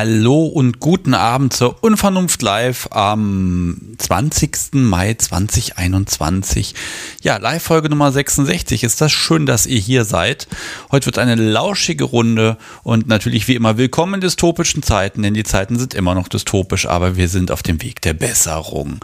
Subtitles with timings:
[0.00, 4.74] Hallo und guten Abend zur Unvernunft Live am 20.
[4.74, 6.76] Mai 2021.
[7.20, 8.84] Ja, Live-Folge Nummer 66.
[8.84, 10.46] Ist das schön, dass ihr hier seid.
[10.92, 15.42] Heute wird eine lauschige Runde und natürlich wie immer willkommen in dystopischen Zeiten, denn die
[15.42, 19.00] Zeiten sind immer noch dystopisch, aber wir sind auf dem Weg der Besserung.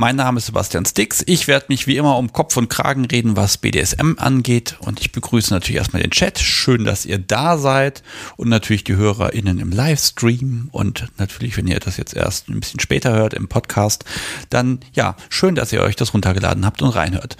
[0.00, 1.24] Mein Name ist Sebastian Stix.
[1.26, 4.76] Ich werde mich wie immer um Kopf und Kragen reden, was BDSM angeht.
[4.78, 6.38] Und ich begrüße natürlich erstmal den Chat.
[6.38, 8.04] Schön, dass ihr da seid.
[8.36, 10.68] Und natürlich die HörerInnen im Livestream.
[10.70, 14.04] Und natürlich, wenn ihr das jetzt erst ein bisschen später hört im Podcast,
[14.50, 17.36] dann ja, schön, dass ihr euch das runtergeladen habt und reinhört.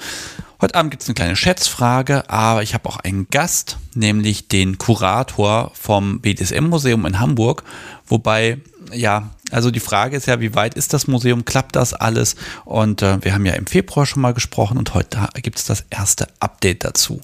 [0.60, 4.78] Heute Abend gibt es eine kleine Schätzfrage, aber ich habe auch einen Gast, nämlich den
[4.78, 7.62] Kurator vom BDSM-Museum in Hamburg.
[8.08, 8.58] Wobei,
[8.92, 11.44] ja, also die Frage ist ja, wie weit ist das Museum?
[11.44, 12.36] Klappt das alles?
[12.64, 15.84] Und äh, wir haben ja im Februar schon mal gesprochen und heute gibt es das
[15.90, 17.20] erste Update dazu.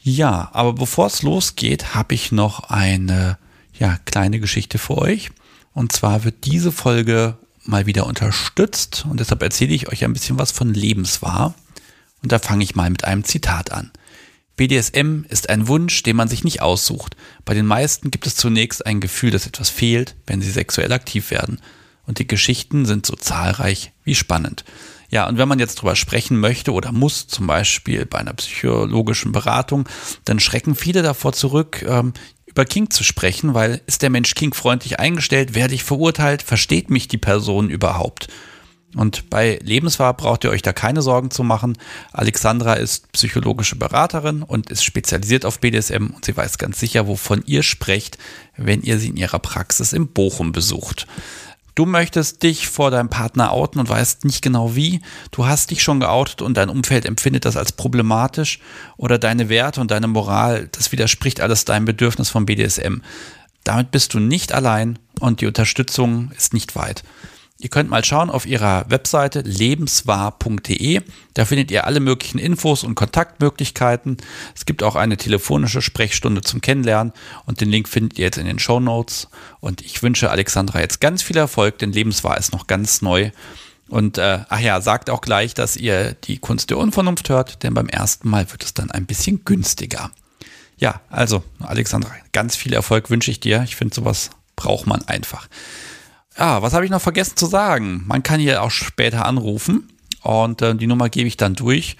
[0.00, 3.38] Ja, aber bevor es losgeht, habe ich noch eine
[3.78, 5.30] ja, kleine Geschichte für euch.
[5.72, 10.38] Und zwar wird diese Folge mal wieder unterstützt und deshalb erzähle ich euch ein bisschen
[10.38, 11.54] was von Lebenswahr.
[12.22, 13.90] Und da fange ich mal mit einem Zitat an.
[14.56, 17.16] BDSM ist ein Wunsch, den man sich nicht aussucht.
[17.44, 21.30] Bei den meisten gibt es zunächst ein Gefühl, dass etwas fehlt, wenn sie sexuell aktiv
[21.30, 21.60] werden.
[22.06, 24.64] Und die Geschichten sind so zahlreich wie spannend.
[25.10, 29.32] Ja, und wenn man jetzt drüber sprechen möchte oder muss, zum Beispiel bei einer psychologischen
[29.32, 29.88] Beratung,
[30.24, 32.12] dann schrecken viele davor zurück, ähm,
[32.46, 37.08] über King zu sprechen, weil ist der Mensch King-freundlich eingestellt, werde ich verurteilt, versteht mich
[37.08, 38.28] die Person überhaupt?
[38.96, 41.76] Und bei Lebenswahr braucht ihr euch da keine Sorgen zu machen.
[42.12, 47.42] Alexandra ist psychologische Beraterin und ist spezialisiert auf BDSM und sie weiß ganz sicher, wovon
[47.46, 48.18] ihr sprecht,
[48.56, 51.06] wenn ihr sie in ihrer Praxis in Bochum besucht.
[51.74, 55.00] Du möchtest dich vor deinem Partner outen und weißt nicht genau wie.
[55.32, 58.60] Du hast dich schon geoutet und dein Umfeld empfindet das als problematisch
[58.96, 62.98] oder deine Werte und deine Moral, das widerspricht alles deinem Bedürfnis vom BDSM.
[63.64, 67.02] Damit bist du nicht allein und die Unterstützung ist nicht weit.
[67.64, 71.00] Ihr könnt mal schauen auf ihrer Webseite lebenswahr.de.
[71.32, 74.18] Da findet ihr alle möglichen Infos und Kontaktmöglichkeiten.
[74.54, 77.14] Es gibt auch eine telefonische Sprechstunde zum Kennenlernen
[77.46, 79.28] und den Link findet ihr jetzt in den Show Notes.
[79.60, 83.30] Und ich wünsche Alexandra jetzt ganz viel Erfolg, denn Lebenswahr ist noch ganz neu.
[83.88, 87.72] Und äh, ach ja, sagt auch gleich, dass ihr die Kunst der Unvernunft hört, denn
[87.72, 90.10] beim ersten Mal wird es dann ein bisschen günstiger.
[90.76, 93.62] Ja, also Alexandra, ganz viel Erfolg wünsche ich dir.
[93.62, 95.48] Ich finde, sowas braucht man einfach.
[96.36, 98.02] Ja, was habe ich noch vergessen zu sagen?
[98.06, 99.88] Man kann hier auch später anrufen
[100.22, 101.96] und äh, die Nummer gebe ich dann durch.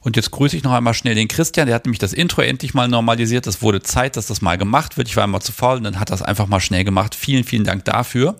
[0.00, 2.74] Und jetzt grüße ich noch einmal schnell den Christian, der hat nämlich das Intro endlich
[2.74, 3.46] mal normalisiert.
[3.46, 5.08] Es wurde Zeit, dass das mal gemacht wird.
[5.08, 7.14] Ich war immer zu faul und dann hat das einfach mal schnell gemacht.
[7.14, 8.36] Vielen, vielen Dank dafür.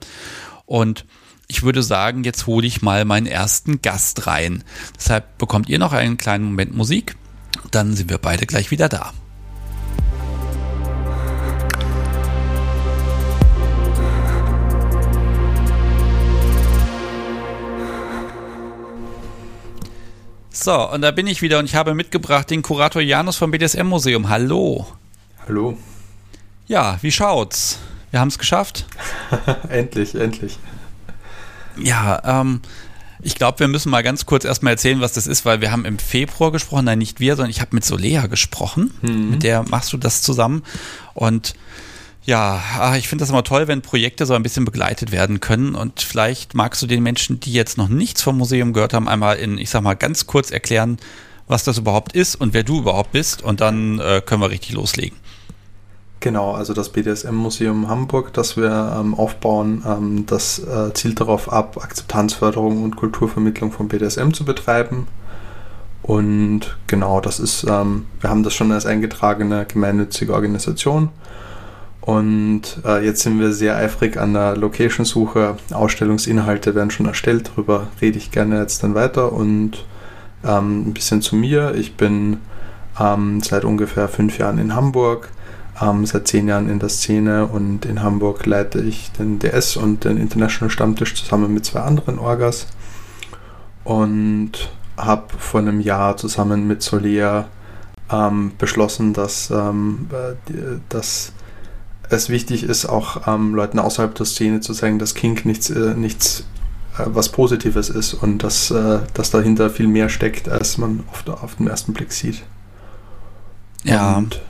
[0.66, 1.06] Und
[1.46, 4.64] ich würde sagen, jetzt hole ich mal meinen ersten Gast rein.
[4.96, 7.16] Deshalb bekommt ihr noch einen kleinen Moment Musik.
[7.70, 9.12] Dann sind wir beide gleich wieder da.
[20.54, 24.28] So, und da bin ich wieder und ich habe mitgebracht den Kurator Janus vom BDSM-Museum.
[24.28, 24.86] Hallo.
[25.46, 25.78] Hallo.
[26.66, 27.78] Ja, wie schaut's?
[28.10, 28.84] Wir haben es geschafft.
[29.70, 30.58] endlich, endlich.
[31.78, 32.60] Ja, ähm,
[33.22, 35.86] ich glaube, wir müssen mal ganz kurz erstmal erzählen, was das ist, weil wir haben
[35.86, 38.92] im Februar gesprochen, nein, nicht wir, sondern ich habe mit Solea gesprochen.
[39.00, 39.30] Mhm.
[39.30, 40.64] Mit der machst du das zusammen.
[41.14, 41.54] Und
[42.24, 45.74] ja, ah, ich finde das immer toll, wenn Projekte so ein bisschen begleitet werden können.
[45.74, 49.36] Und vielleicht magst du den Menschen, die jetzt noch nichts vom Museum gehört haben, einmal
[49.36, 50.98] in, ich sag mal, ganz kurz erklären,
[51.48, 53.42] was das überhaupt ist und wer du überhaupt bist.
[53.42, 55.18] Und dann äh, können wir richtig loslegen.
[56.20, 61.78] Genau, also das BDSM-Museum Hamburg, das wir ähm, aufbauen, ähm, das äh, zielt darauf ab,
[61.82, 65.08] Akzeptanzförderung und Kulturvermittlung von BDSM zu betreiben.
[66.02, 71.08] Und genau, das ist, ähm, wir haben das schon als eingetragene gemeinnützige Organisation
[72.02, 75.56] und äh, jetzt sind wir sehr eifrig an der Location-Suche.
[75.72, 79.32] Ausstellungsinhalte werden schon erstellt, darüber rede ich gerne jetzt dann weiter.
[79.32, 79.84] Und
[80.44, 81.74] ähm, ein bisschen zu mir.
[81.76, 82.38] Ich bin
[82.98, 85.28] ähm, seit ungefähr fünf Jahren in Hamburg,
[85.80, 90.02] ähm, seit zehn Jahren in der Szene und in Hamburg leite ich den DS und
[90.02, 92.66] den International Stammtisch zusammen mit zwei anderen Orgas.
[93.84, 97.46] Und habe vor einem Jahr zusammen mit Solea
[98.10, 101.32] ähm, beschlossen, dass, ähm, äh, dass
[102.16, 105.94] es wichtig ist, auch ähm, Leuten außerhalb der Szene zu sagen, dass Kink nichts, äh,
[105.94, 106.44] nichts
[106.98, 111.28] äh, was Positives ist und dass, äh, dass dahinter viel mehr steckt, als man oft
[111.30, 112.42] auf den ersten Blick sieht.
[113.84, 114.16] Ja.
[114.16, 114.40] Und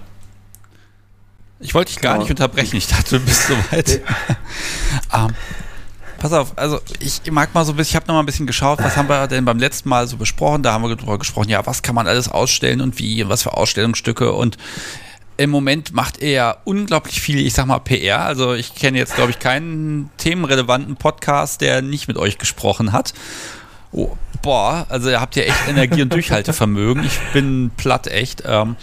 [1.60, 2.76] ich wollte dich gar nicht unterbrechen.
[2.76, 4.00] Ich dachte, du bist soweit.
[5.12, 5.34] um, ähm,
[6.18, 8.46] pass auf, also ich mag mal so ein bisschen, ich habe noch mal ein bisschen
[8.46, 10.62] geschaut, was haben wir denn beim letzten Mal so besprochen?
[10.62, 13.56] Da haben wir darüber gesprochen, ja, was kann man alles ausstellen und wie, was für
[13.56, 14.58] Ausstellungsstücke und
[15.36, 18.24] im Moment macht er ja unglaublich viel, ich sag mal, PR.
[18.24, 23.14] Also ich kenne jetzt, glaube ich, keinen themenrelevanten Podcast, der nicht mit euch gesprochen hat.
[23.92, 27.04] Oh, boah, also ihr habt ja echt Energie und Durchhaltevermögen.
[27.04, 28.42] Ich bin platt echt.
[28.46, 28.76] Ähm,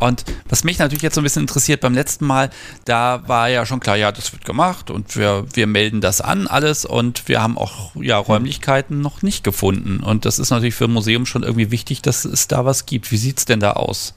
[0.00, 2.50] und was mich natürlich jetzt so ein bisschen interessiert, beim letzten Mal,
[2.86, 6.46] da war ja schon klar, ja, das wird gemacht und wir, wir melden das an,
[6.46, 10.00] alles und wir haben auch ja Räumlichkeiten noch nicht gefunden.
[10.00, 13.12] Und das ist natürlich für ein Museum schon irgendwie wichtig, dass es da was gibt.
[13.12, 14.14] Wie sieht es denn da aus?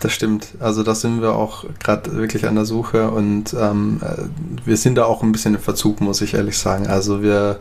[0.00, 0.54] Das stimmt.
[0.60, 4.22] Also da sind wir auch gerade wirklich an der Suche und ähm, äh,
[4.64, 6.86] wir sind da auch ein bisschen im Verzug, muss ich ehrlich sagen.
[6.86, 7.60] Also wir,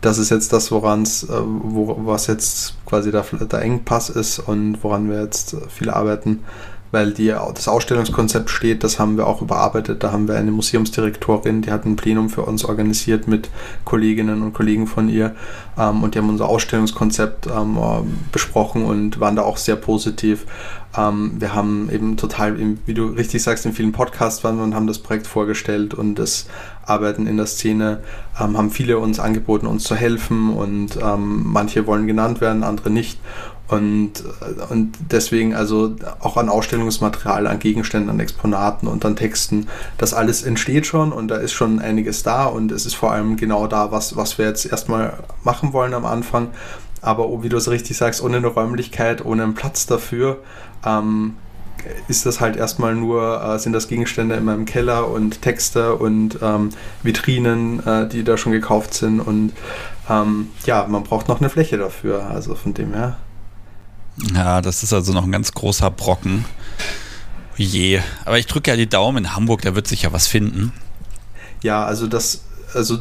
[0.00, 4.40] das ist jetzt das, woran es, äh, wo, was jetzt quasi der, der Engpass ist
[4.40, 6.40] und woran wir jetzt viel arbeiten
[6.92, 10.02] weil die, das Ausstellungskonzept steht, das haben wir auch überarbeitet.
[10.02, 13.50] Da haben wir eine Museumsdirektorin, die hat ein Plenum für uns organisiert mit
[13.84, 15.34] Kolleginnen und Kollegen von ihr
[15.78, 17.78] ähm, und die haben unser Ausstellungskonzept ähm,
[18.32, 20.46] besprochen und waren da auch sehr positiv.
[20.96, 22.56] Ähm, wir haben eben total,
[22.86, 26.46] wie du richtig sagst, in vielen Podcasts waren und haben das Projekt vorgestellt und das
[26.84, 28.00] Arbeiten in der Szene
[28.40, 32.90] ähm, haben viele uns angeboten, uns zu helfen und ähm, manche wollen genannt werden, andere
[32.90, 33.18] nicht.
[33.68, 34.22] Und,
[34.70, 39.66] und deswegen also auch an Ausstellungsmaterial, an Gegenständen, an Exponaten und an Texten,
[39.98, 43.36] das alles entsteht schon und da ist schon einiges da und es ist vor allem
[43.36, 46.50] genau da, was, was wir jetzt erstmal machen wollen am Anfang.
[47.02, 50.38] Aber wie du es richtig sagst, ohne eine Räumlichkeit, ohne einen Platz dafür,
[50.84, 51.36] ähm,
[52.08, 56.38] ist das halt erstmal nur, äh, sind das Gegenstände in meinem Keller und Texte und
[56.42, 56.70] ähm,
[57.02, 59.52] Vitrinen, äh, die da schon gekauft sind und
[60.08, 62.26] ähm, ja, man braucht noch eine Fläche dafür.
[62.26, 63.16] Also von dem her.
[64.34, 66.44] Ja, das ist also noch ein ganz großer Brocken.
[67.56, 68.00] Je.
[68.24, 70.72] Aber ich drücke ja die Daumen in Hamburg, da wird sich ja was finden.
[71.62, 72.42] Ja, also das,
[72.76, 72.98] also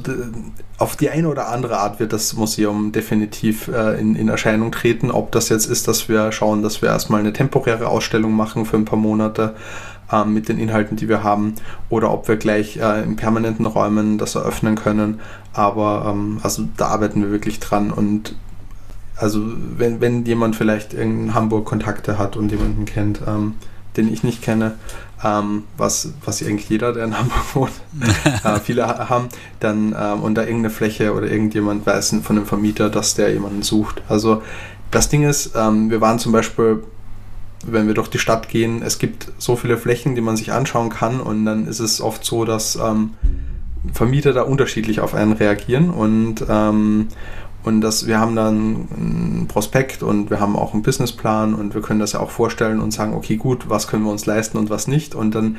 [0.78, 5.12] auf die eine oder andere Art wird das Museum definitiv äh, in, in Erscheinung treten.
[5.12, 8.78] Ob das jetzt ist, dass wir schauen, dass wir erstmal eine temporäre Ausstellung machen für
[8.78, 9.56] ein paar Monate
[10.12, 11.56] äh, mit den Inhalten, die wir haben,
[11.90, 15.20] oder ob wir gleich äh, in permanenten Räumen das eröffnen können.
[15.54, 18.36] Aber ähm, also da arbeiten wir wirklich dran und
[19.18, 19.42] also
[19.78, 23.54] wenn, wenn jemand vielleicht in Hamburg Kontakte hat und jemanden kennt, ähm,
[23.96, 24.74] den ich nicht kenne,
[25.24, 27.72] ähm, was, was eigentlich jeder, der in Hamburg wohnt,
[28.44, 29.30] äh, viele haben,
[29.60, 33.62] dann ähm, und da irgendeine Fläche oder irgendjemand weiß von einem Vermieter, dass der jemanden
[33.62, 34.02] sucht.
[34.10, 34.44] Also
[34.92, 36.84] das Ding ist, ähm, wir waren zum Beispiel,
[37.66, 40.90] wenn wir durch die Stadt gehen, es gibt so viele Flächen, die man sich anschauen
[40.90, 43.12] kann und dann ist es oft so, dass ähm,
[43.94, 47.08] Vermieter da unterschiedlich auf einen reagieren und ähm,
[47.66, 51.82] und das, wir haben dann einen Prospekt und wir haben auch einen Businessplan und wir
[51.82, 54.70] können das ja auch vorstellen und sagen, okay, gut, was können wir uns leisten und
[54.70, 55.16] was nicht.
[55.16, 55.58] Und dann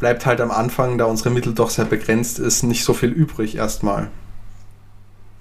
[0.00, 3.54] bleibt halt am Anfang, da unsere Mittel doch sehr begrenzt ist, nicht so viel übrig
[3.56, 4.08] erstmal.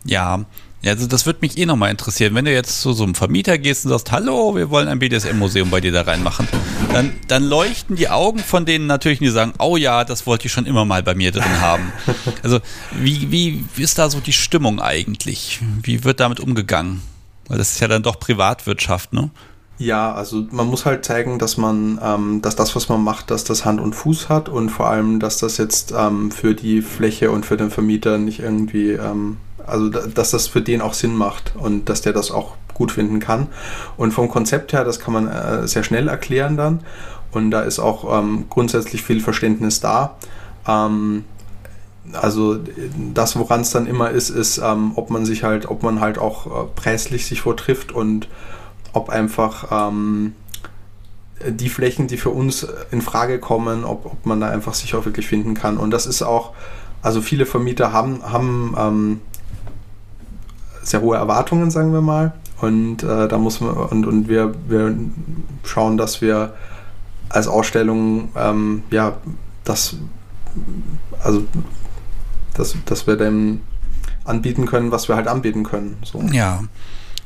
[0.03, 0.45] Ja, ja,
[0.85, 2.35] also das würde mich eh nochmal interessieren.
[2.35, 5.69] Wenn du jetzt zu so einem Vermieter gehst und sagst, hallo, wir wollen ein BDSM-Museum
[5.69, 6.47] bei dir da reinmachen,
[6.91, 10.51] dann, dann leuchten die Augen von denen natürlich, die sagen, oh ja, das wollte ich
[10.51, 11.91] schon immer mal bei mir drin haben.
[12.43, 12.59] Also
[12.91, 15.61] wie, wie, wie ist da so die Stimmung eigentlich?
[15.81, 17.01] Wie wird damit umgegangen?
[17.47, 19.29] Weil das ist ja dann doch Privatwirtschaft, ne?
[19.77, 23.43] Ja, also man muss halt zeigen, dass man, ähm, dass das, was man macht, dass
[23.43, 27.31] das Hand und Fuß hat und vor allem, dass das jetzt ähm, für die Fläche
[27.31, 31.53] und für den Vermieter nicht irgendwie ähm, also, dass das für den auch Sinn macht
[31.55, 33.47] und dass der das auch gut finden kann.
[33.97, 36.81] Und vom Konzept her, das kann man äh, sehr schnell erklären dann.
[37.31, 40.15] Und da ist auch ähm, grundsätzlich viel Verständnis da.
[40.67, 41.25] Ähm,
[42.11, 42.59] also
[43.13, 46.17] das, woran es dann immer ist, ist, ähm, ob man sich halt, ob man halt
[46.17, 48.27] auch äh, preislich sich vortrifft und
[48.91, 50.33] ob einfach ähm,
[51.47, 55.05] die Flächen, die für uns in Frage kommen, ob, ob man da einfach sich auch
[55.05, 55.77] wirklich finden kann.
[55.77, 56.51] Und das ist auch,
[57.01, 59.21] also viele Vermieter haben, haben ähm,
[60.83, 62.33] sehr hohe Erwartungen, sagen wir mal.
[62.61, 64.95] Und äh, da muss man, und, und wir, wir
[65.63, 66.53] schauen, dass wir
[67.29, 69.17] als Ausstellung, ähm, ja,
[69.63, 69.95] das,
[71.23, 71.43] also,
[72.53, 73.61] dass, dass wir dem
[74.23, 75.97] anbieten können, was wir halt anbieten können.
[76.03, 76.21] So.
[76.31, 76.63] Ja.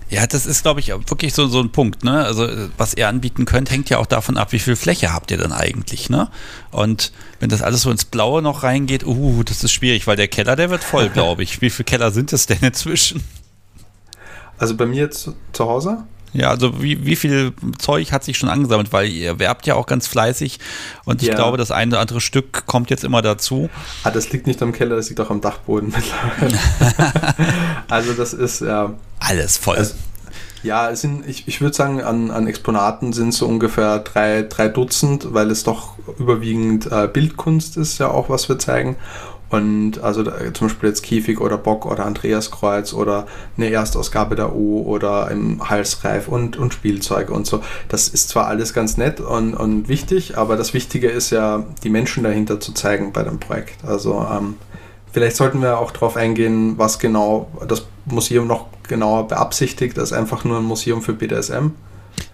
[0.09, 2.23] Ja, das ist, glaube ich, wirklich so, so ein Punkt, ne?
[2.23, 2.47] Also,
[2.77, 5.51] was ihr anbieten könnt, hängt ja auch davon ab, wie viel Fläche habt ihr denn
[5.51, 6.29] eigentlich, ne?
[6.71, 7.11] Und
[7.41, 10.55] wenn das alles so ins Blaue noch reingeht, uh, das ist schwierig, weil der Keller,
[10.55, 11.61] der wird voll, glaube ich.
[11.61, 13.21] Wie viele Keller sind es denn inzwischen?
[14.57, 16.03] Also bei mir zu, zu Hause?
[16.33, 19.85] Ja, also wie, wie viel Zeug hat sich schon angesammelt, weil ihr werbt ja auch
[19.85, 20.59] ganz fleißig
[21.05, 21.35] und ich ja.
[21.35, 23.69] glaube, das eine oder andere Stück kommt jetzt immer dazu.
[24.03, 26.59] Ah, das liegt nicht am Keller, das liegt auch am Dachboden mittlerweile.
[27.87, 28.93] also das ist ja.
[29.19, 29.77] Alles voll.
[29.77, 29.95] Also,
[30.63, 34.67] ja, es sind, ich, ich würde sagen, an, an Exponaten sind so ungefähr drei, drei
[34.67, 38.95] Dutzend, weil es doch überwiegend äh, Bildkunst ist, ja auch, was wir zeigen.
[39.49, 44.83] Und also zum Beispiel jetzt Käfig oder Bock oder Andreaskreuz oder eine Erstausgabe der O
[44.85, 47.61] oder im Halsreif und, und Spielzeug und so.
[47.87, 51.89] Das ist zwar alles ganz nett und, und wichtig, aber das Wichtige ist ja, die
[51.89, 53.85] Menschen dahinter zu zeigen bei dem Projekt.
[53.85, 54.55] Also ähm,
[55.13, 60.43] vielleicht sollten wir auch darauf eingehen, was genau das Museum noch genauer beabsichtigt, als einfach
[60.43, 61.71] nur ein Museum für BDSM.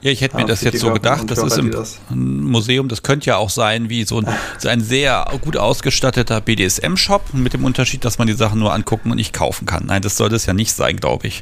[0.04, 1.32] Ja, ich hätte mir das jetzt so gedacht.
[1.32, 4.82] Das ist das ein Museum, das könnte ja auch sein wie so ein, so ein
[4.82, 9.34] sehr gut ausgestatteter BDSM-Shop, mit dem Unterschied, dass man die Sachen nur angucken und nicht
[9.34, 9.86] kaufen kann.
[9.86, 11.42] Nein, das soll das ja nicht sein, glaube ich.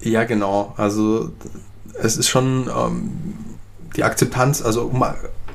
[0.00, 0.74] Ja, genau.
[0.76, 1.30] Also
[1.94, 3.12] es ist schon ähm,
[3.96, 5.04] die Akzeptanz, also um,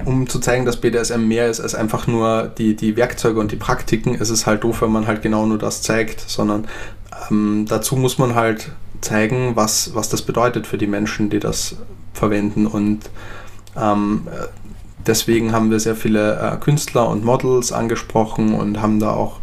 [0.05, 3.58] um zu zeigen, dass BDSM mehr ist als einfach nur die, die Werkzeuge und die
[3.58, 6.69] Praktiken, ist es halt doof, wenn man halt genau nur das zeigt, sondern
[7.29, 11.75] ähm, dazu muss man halt zeigen, was, was das bedeutet für die Menschen, die das
[12.13, 12.68] verwenden.
[12.68, 13.10] Und
[13.78, 14.28] ähm,
[15.06, 19.39] deswegen haben wir sehr viele äh, Künstler und Models angesprochen und haben da auch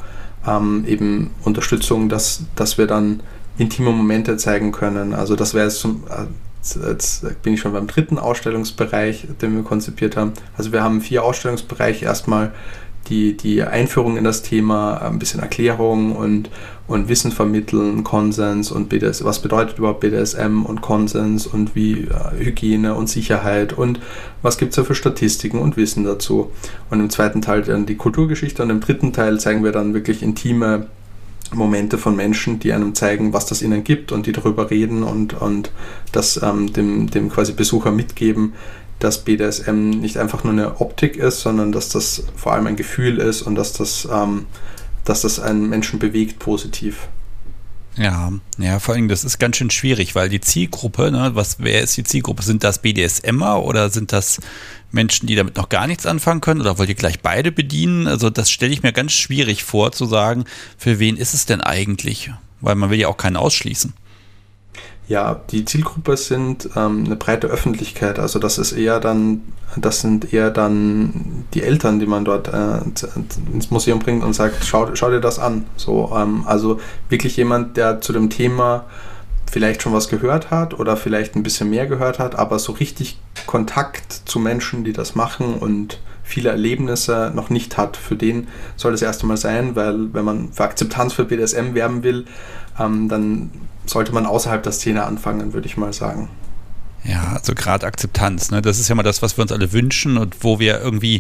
[0.47, 3.21] ähm, eben Unterstützung, dass, dass wir dann
[3.59, 5.15] intime Momente zeigen können.
[5.15, 6.27] Also das wäre jetzt zum, äh,
[6.89, 10.33] jetzt bin ich schon beim dritten Ausstellungsbereich, den wir konzipiert haben.
[10.57, 12.05] Also wir haben vier Ausstellungsbereiche.
[12.05, 12.53] Erstmal
[13.09, 16.51] die, die Einführung in das Thema, ein bisschen Erklärung und,
[16.87, 22.45] und Wissen vermitteln, Konsens und BDS, was bedeutet überhaupt BDSM und Konsens und wie äh,
[22.45, 24.01] Hygiene und Sicherheit und
[24.43, 26.51] was gibt es da für Statistiken und Wissen dazu.
[26.91, 30.23] Und im zweiten Teil dann die Kulturgeschichte und im dritten Teil zeigen wir dann wirklich
[30.23, 30.87] intime
[31.55, 35.41] Momente von Menschen, die einem zeigen, was das ihnen gibt und die darüber reden und,
[35.41, 35.71] und
[36.13, 38.55] das ähm, dem, dem quasi Besucher mitgeben,
[38.99, 43.19] dass BDSM nicht einfach nur eine Optik ist, sondern dass das vor allem ein Gefühl
[43.19, 44.47] ist und dass das, ähm,
[45.05, 47.09] dass das einen Menschen bewegt positiv.
[47.97, 51.81] Ja, ja, vor allem das ist ganz schön schwierig, weil die Zielgruppe, ne, was, wer
[51.81, 52.43] ist die Zielgruppe?
[52.43, 54.39] Sind das BDSMer oder sind das
[54.93, 58.07] Menschen, die damit noch gar nichts anfangen können oder wollt ihr gleich beide bedienen?
[58.07, 60.45] Also das stelle ich mir ganz schwierig vor zu sagen,
[60.77, 62.31] für wen ist es denn eigentlich?
[62.61, 63.95] Weil man will ja auch keinen ausschließen.
[65.09, 68.19] Ja, die Zielgruppe sind ähm, eine breite Öffentlichkeit.
[68.19, 69.43] Also das ist eher dann,
[69.77, 72.79] das sind eher dann die Eltern, die man dort äh,
[73.53, 75.65] ins Museum bringt und sagt, schau, schau dir das an.
[75.77, 78.85] So, ähm, also wirklich jemand, der zu dem Thema
[79.51, 83.19] vielleicht schon was gehört hat oder vielleicht ein bisschen mehr gehört hat, aber so richtig
[83.47, 87.97] Kontakt zu Menschen, die das machen und viele Erlebnisse noch nicht hat.
[87.97, 92.03] Für den soll das erste Mal sein, weil wenn man für Akzeptanz für BDSM werben
[92.03, 92.25] will,
[92.79, 93.51] ähm, dann
[93.87, 96.29] sollte man außerhalb der Szene anfangen, würde ich mal sagen.
[97.09, 98.63] Ja, also gerade Akzeptanz, ne?
[98.63, 101.17] Das ist ja mal das, was wir uns alle wünschen und wo wir irgendwie,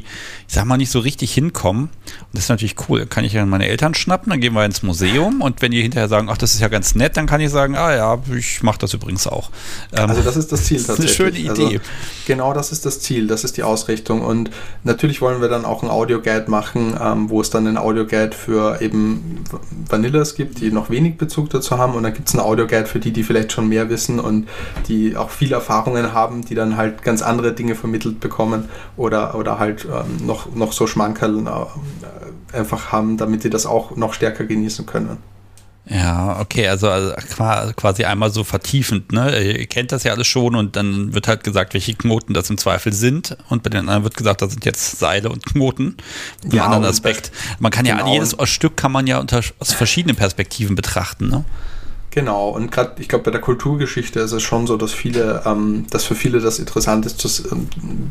[0.48, 1.84] ich sag mal, nicht so richtig hinkommen.
[1.84, 3.06] Und das ist natürlich cool.
[3.06, 6.08] Kann ich ja meine Eltern schnappen, dann gehen wir ins Museum und wenn die hinterher
[6.08, 8.78] sagen, ach, das ist ja ganz nett, dann kann ich sagen, ah ja, ich mache
[8.78, 9.50] das übrigens auch.
[9.92, 10.96] Ähm, also das ist das Ziel tatsächlich.
[10.96, 11.76] Das ist eine schöne Idee.
[11.76, 11.90] Also,
[12.26, 14.22] genau das ist das Ziel, das ist die Ausrichtung.
[14.22, 14.50] Und
[14.82, 18.80] natürlich wollen wir dann auch ein Audioguide machen, ähm, wo es dann ein Audioguide für
[18.80, 19.44] eben
[19.88, 21.94] Vanillas gibt, die noch wenig Bezug dazu haben.
[21.94, 24.48] Und dann gibt es ein Audioguide für die, die vielleicht schon mehr wissen und
[24.88, 29.34] die auch viel Erfahrung Erfahrungen haben, die dann halt ganz andere Dinge vermittelt bekommen oder,
[29.34, 34.14] oder halt ähm, noch, noch so Schmankerl äh, einfach haben, damit sie das auch noch
[34.14, 35.18] stärker genießen können.
[35.88, 37.12] Ja, okay, also, also
[37.76, 39.40] quasi einmal so vertiefend, ne?
[39.40, 42.58] Ihr kennt das ja alles schon und dann wird halt gesagt, welche Knoten das im
[42.58, 45.96] Zweifel sind und bei den anderen wird gesagt, das sind jetzt Seile und Knoten.
[46.42, 47.30] Mit ja, anderen Aspekt.
[47.60, 48.04] Man kann genau.
[48.04, 51.44] ja jedes Stück kann man ja unter, aus verschiedenen Perspektiven betrachten, ne?
[52.16, 55.84] Genau, und gerade, ich glaube, bei der Kulturgeschichte ist es schon so, dass viele, ähm,
[55.90, 57.68] dass für viele das interessant ist, dass, ähm,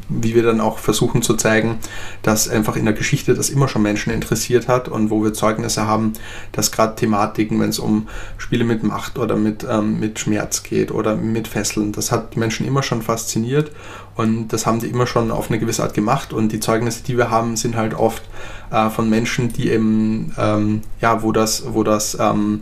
[0.09, 1.79] wie wir dann auch versuchen zu zeigen,
[2.21, 5.87] dass einfach in der Geschichte das immer schon Menschen interessiert hat und wo wir Zeugnisse
[5.87, 6.13] haben,
[6.51, 8.07] dass gerade Thematiken, wenn es um
[8.37, 12.67] Spiele mit Macht oder mit, ähm, mit Schmerz geht oder mit Fesseln, das hat Menschen
[12.67, 13.71] immer schon fasziniert
[14.15, 17.17] und das haben die immer schon auf eine gewisse Art gemacht und die Zeugnisse, die
[17.17, 18.21] wir haben, sind halt oft
[18.69, 22.61] äh, von Menschen, die eben, ähm, ja, wo das, wo das, ähm,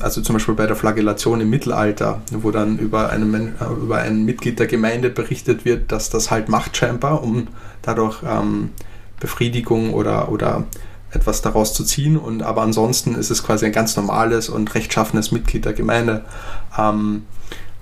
[0.00, 4.58] also zum Beispiel bei der Flagellation im Mittelalter, wo dann über, einen, über ein Mitglied
[4.58, 7.48] der Gemeinde berichtet wird, dass das halt macht scheinbar, um
[7.82, 8.70] dadurch ähm,
[9.20, 10.64] Befriedigung oder, oder
[11.12, 12.16] etwas daraus zu ziehen.
[12.16, 16.24] Und aber ansonsten ist es quasi ein ganz normales und rechtschaffenes Mitglied der Gemeinde.
[16.78, 17.22] Ähm,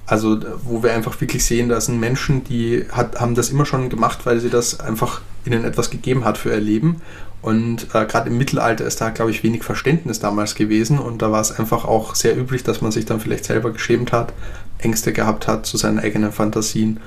[0.06, 3.88] also wo wir einfach wirklich sehen, da sind Menschen, die hat, haben das immer schon
[3.88, 7.00] gemacht, weil sie das einfach ihnen etwas gegeben hat für ihr Leben
[7.42, 10.98] und äh, gerade im Mittelalter ist da, glaube ich, wenig Verständnis damals gewesen.
[10.98, 14.12] Und da war es einfach auch sehr üblich, dass man sich dann vielleicht selber geschämt
[14.12, 14.32] hat,
[14.78, 17.00] Ängste gehabt hat zu seinen eigenen Fantasien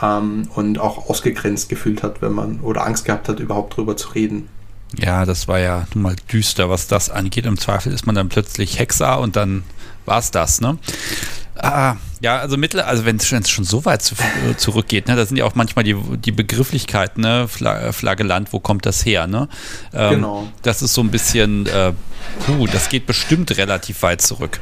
[0.00, 4.10] ähm, und auch ausgegrenzt gefühlt hat, wenn man oder Angst gehabt hat, überhaupt drüber zu
[4.10, 4.48] reden.
[4.96, 7.46] Ja, das war ja nun mal düster, was das angeht.
[7.46, 9.64] Im Zweifel ist man dann plötzlich Hexer und dann
[10.04, 10.78] war es das, ne?
[11.62, 14.14] Ah, ja, also mittel, also wenn es schon so weit zu,
[14.56, 19.04] zurückgeht, ne, da sind ja auch manchmal die, die Begrifflichkeiten, ne, Flaggeland, wo kommt das
[19.04, 19.48] her, ne?
[19.92, 20.48] Ähm, genau.
[20.62, 21.92] Das ist so ein bisschen, äh,
[22.46, 24.58] puh, das geht bestimmt relativ weit zurück.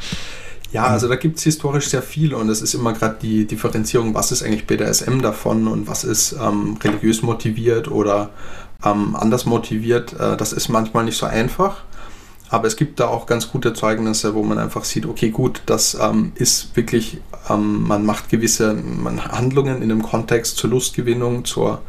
[0.72, 4.14] Ja, also da gibt es historisch sehr viel und es ist immer gerade die Differenzierung,
[4.14, 8.30] was ist eigentlich BDSM davon und was ist ähm, religiös motiviert oder
[8.84, 10.12] ähm, anders motiviert.
[10.14, 11.84] Äh, das ist manchmal nicht so einfach.
[12.50, 15.96] Aber es gibt da auch ganz gute Zeugnisse, wo man einfach sieht, okay, gut, das
[16.00, 17.18] ähm, ist wirklich,
[17.50, 21.82] ähm, man macht gewisse man, Handlungen in einem Kontext zur Lustgewinnung, zur,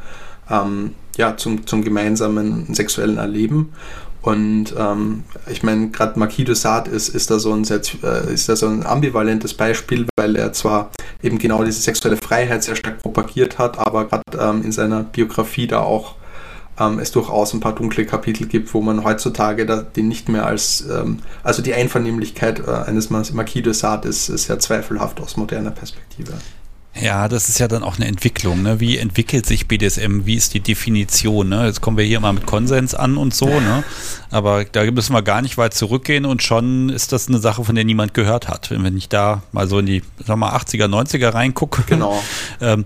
[0.49, 3.73] ähm, ja, zum, zum gemeinsamen sexuellen Erleben.
[4.21, 8.33] Und ähm, ich meine, gerade Marquis de Sade ist, ist, da so ein sehr, äh,
[8.33, 10.91] ist da so ein ambivalentes Beispiel, weil er zwar
[11.23, 15.67] eben genau diese sexuelle Freiheit sehr stark propagiert hat, aber gerade ähm, in seiner Biografie
[15.67, 16.15] da auch
[16.79, 20.45] ähm, es durchaus ein paar dunkle Kapitel gibt, wo man heutzutage da, den nicht mehr
[20.45, 25.37] als, ähm, also die Einvernehmlichkeit äh, eines Marquis de Sade ist, ist sehr zweifelhaft aus
[25.37, 26.33] moderner Perspektive.
[27.01, 28.63] Ja, das ist ja dann auch eine Entwicklung.
[28.63, 28.79] Ne?
[28.79, 30.25] Wie entwickelt sich BDSM?
[30.25, 31.49] Wie ist die Definition?
[31.49, 31.65] Ne?
[31.65, 33.45] Jetzt kommen wir hier mal mit Konsens an und so.
[33.47, 33.83] Ne?
[34.31, 37.75] Aber da müssen wir gar nicht weit zurückgehen und schon ist das eine Sache, von
[37.75, 38.71] der niemand gehört hat.
[38.71, 42.21] Wenn ich da mal so in die sag mal, 80er, 90er reingucke, genau.
[42.59, 42.85] ähm,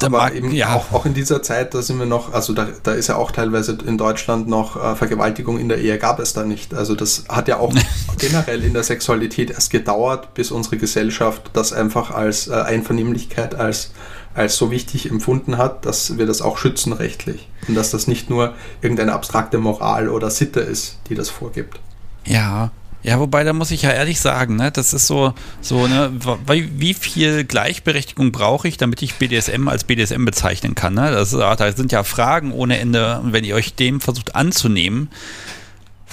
[0.00, 0.74] aber mag, eben ja.
[0.74, 3.32] auch, auch in dieser Zeit, da sind wir noch, also da, da ist ja auch
[3.32, 6.72] teilweise in Deutschland noch äh, Vergewaltigung in der Ehe gab es da nicht.
[6.72, 7.74] Also das hat ja auch
[8.18, 13.90] generell in der Sexualität erst gedauert, bis unsere Gesellschaft das einfach als äh, Einvernehmlichkeit, als,
[14.34, 17.48] als so wichtig empfunden hat, dass wir das auch schützen rechtlich.
[17.66, 21.80] Und dass das nicht nur irgendeine abstrakte Moral oder Sitte ist, die das vorgibt.
[22.24, 22.70] Ja,
[23.06, 26.10] ja, wobei, da muss ich ja ehrlich sagen, ne, das ist so, so, ne,
[26.48, 30.94] wie viel Gleichberechtigung brauche ich, damit ich BDSM als BDSM bezeichnen kann?
[30.94, 31.12] Ne?
[31.12, 35.08] Das, da sind ja Fragen ohne Ende, und wenn ihr euch dem versucht anzunehmen,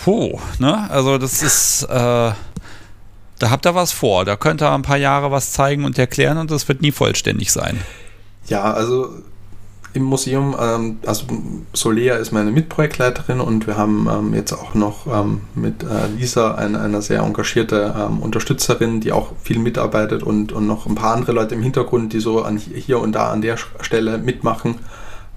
[0.03, 0.88] puh, ne?
[0.91, 2.36] Also das ist, äh, da
[3.41, 4.23] habt ihr was vor.
[4.23, 7.51] Da könnt ihr ein paar Jahre was zeigen und erklären und das wird nie vollständig
[7.51, 7.82] sein.
[8.45, 9.15] Ja, also
[9.93, 10.56] im Museum.
[10.60, 11.25] Ähm, also
[11.73, 16.56] Solea ist meine Mitprojektleiterin und wir haben ähm, jetzt auch noch ähm, mit äh, Lisa
[16.56, 21.15] eine, eine sehr engagierte ähm, Unterstützerin, die auch viel mitarbeitet und, und noch ein paar
[21.15, 24.79] andere Leute im Hintergrund, die so an, hier und da an der Stelle mitmachen.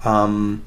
[0.05, 0.62] Ähm,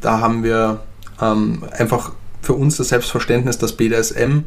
[0.00, 0.80] da haben wir
[1.20, 4.44] ähm, einfach für uns das Selbstverständnis, dass BDSM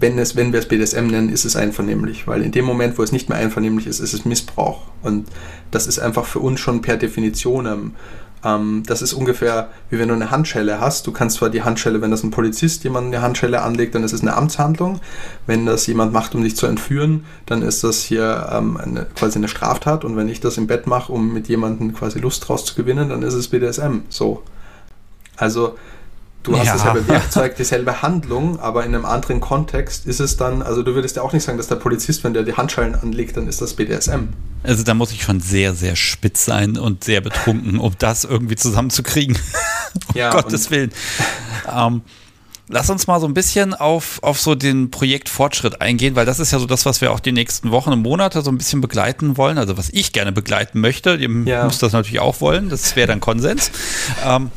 [0.00, 3.02] wenn, es, wenn wir es BDSM nennen, ist es einvernehmlich, weil in dem Moment, wo
[3.02, 4.82] es nicht mehr einvernehmlich ist, ist es Missbrauch.
[5.02, 5.28] Und
[5.70, 7.66] das ist einfach für uns schon per Definition.
[7.66, 7.92] Ähm,
[8.44, 11.06] ähm, das ist ungefähr wie wenn du eine Handschelle hast.
[11.06, 14.12] Du kannst zwar die Handschelle, wenn das ein Polizist jemand eine Handschelle anlegt, dann ist
[14.12, 15.00] es eine Amtshandlung.
[15.46, 19.38] Wenn das jemand macht, um dich zu entführen, dann ist das hier ähm, eine, quasi
[19.38, 20.04] eine Straftat.
[20.04, 23.08] Und wenn ich das im Bett mache, um mit jemandem quasi Lust draus zu gewinnen,
[23.08, 24.02] dann ist es BDSM.
[24.08, 24.42] So.
[25.36, 25.76] Also
[26.42, 26.72] Du hast ja.
[26.74, 31.16] dasselbe Werkzeug, dieselbe Handlung, aber in einem anderen Kontext ist es dann, also du würdest
[31.16, 33.74] ja auch nicht sagen, dass der Polizist, wenn der die Handschellen anlegt, dann ist das
[33.74, 34.28] BDSM.
[34.62, 38.56] Also da muss ich schon sehr, sehr spitz sein und sehr betrunken, um das irgendwie
[38.56, 39.36] zusammenzukriegen.
[40.08, 40.92] um ja, Gottes Willen.
[41.70, 42.02] ähm,
[42.68, 46.52] lass uns mal so ein bisschen auf, auf so den Projektfortschritt eingehen, weil das ist
[46.52, 49.36] ja so das, was wir auch die nächsten Wochen und Monate so ein bisschen begleiten
[49.36, 49.58] wollen.
[49.58, 51.14] Also was ich gerne begleiten möchte.
[51.16, 51.64] Ihr ja.
[51.64, 52.68] müsst das natürlich auch wollen.
[52.68, 53.70] Das wäre dann Konsens.
[54.24, 54.50] Ähm,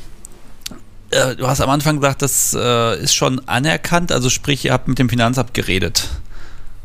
[1.11, 4.87] äh, du hast am Anfang gesagt, das äh, ist schon anerkannt, also sprich, ihr habt
[4.87, 6.09] mit dem Finanzamt geredet.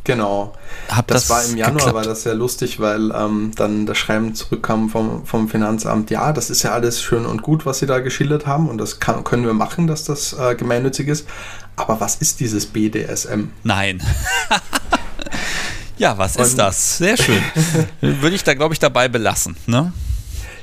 [0.07, 0.55] Genau.
[0.89, 1.95] Hab das, das, war im Januar, geklappt?
[1.97, 6.49] war das sehr lustig, weil ähm, dann das Schreiben zurückkam vom, vom Finanzamt, ja, das
[6.49, 9.45] ist ja alles schön und gut, was Sie da geschildert haben und das kann, können
[9.45, 11.27] wir machen, dass das äh, gemeinnützig ist.
[11.75, 13.49] Aber was ist dieses BDSM?
[13.65, 14.01] Nein.
[15.99, 16.99] ja, was und ist das?
[16.99, 17.43] Sehr schön.
[18.01, 19.57] Würde ich da, glaube ich, dabei belassen.
[19.67, 19.93] Ne?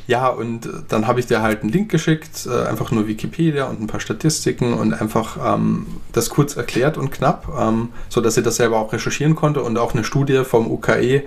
[0.06, 3.82] Ja, und dann habe ich dir halt einen Link geschickt, äh, einfach nur Wikipedia und
[3.82, 8.44] ein paar Statistiken und einfach ähm, das kurz erklärt und knapp, ähm, so dass ich
[8.44, 11.24] das selber auch recherchieren konnte und auch eine Studie vom UKE,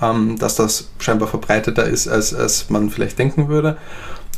[0.00, 3.76] ähm, dass das scheinbar verbreiteter ist, als, als man vielleicht denken würde.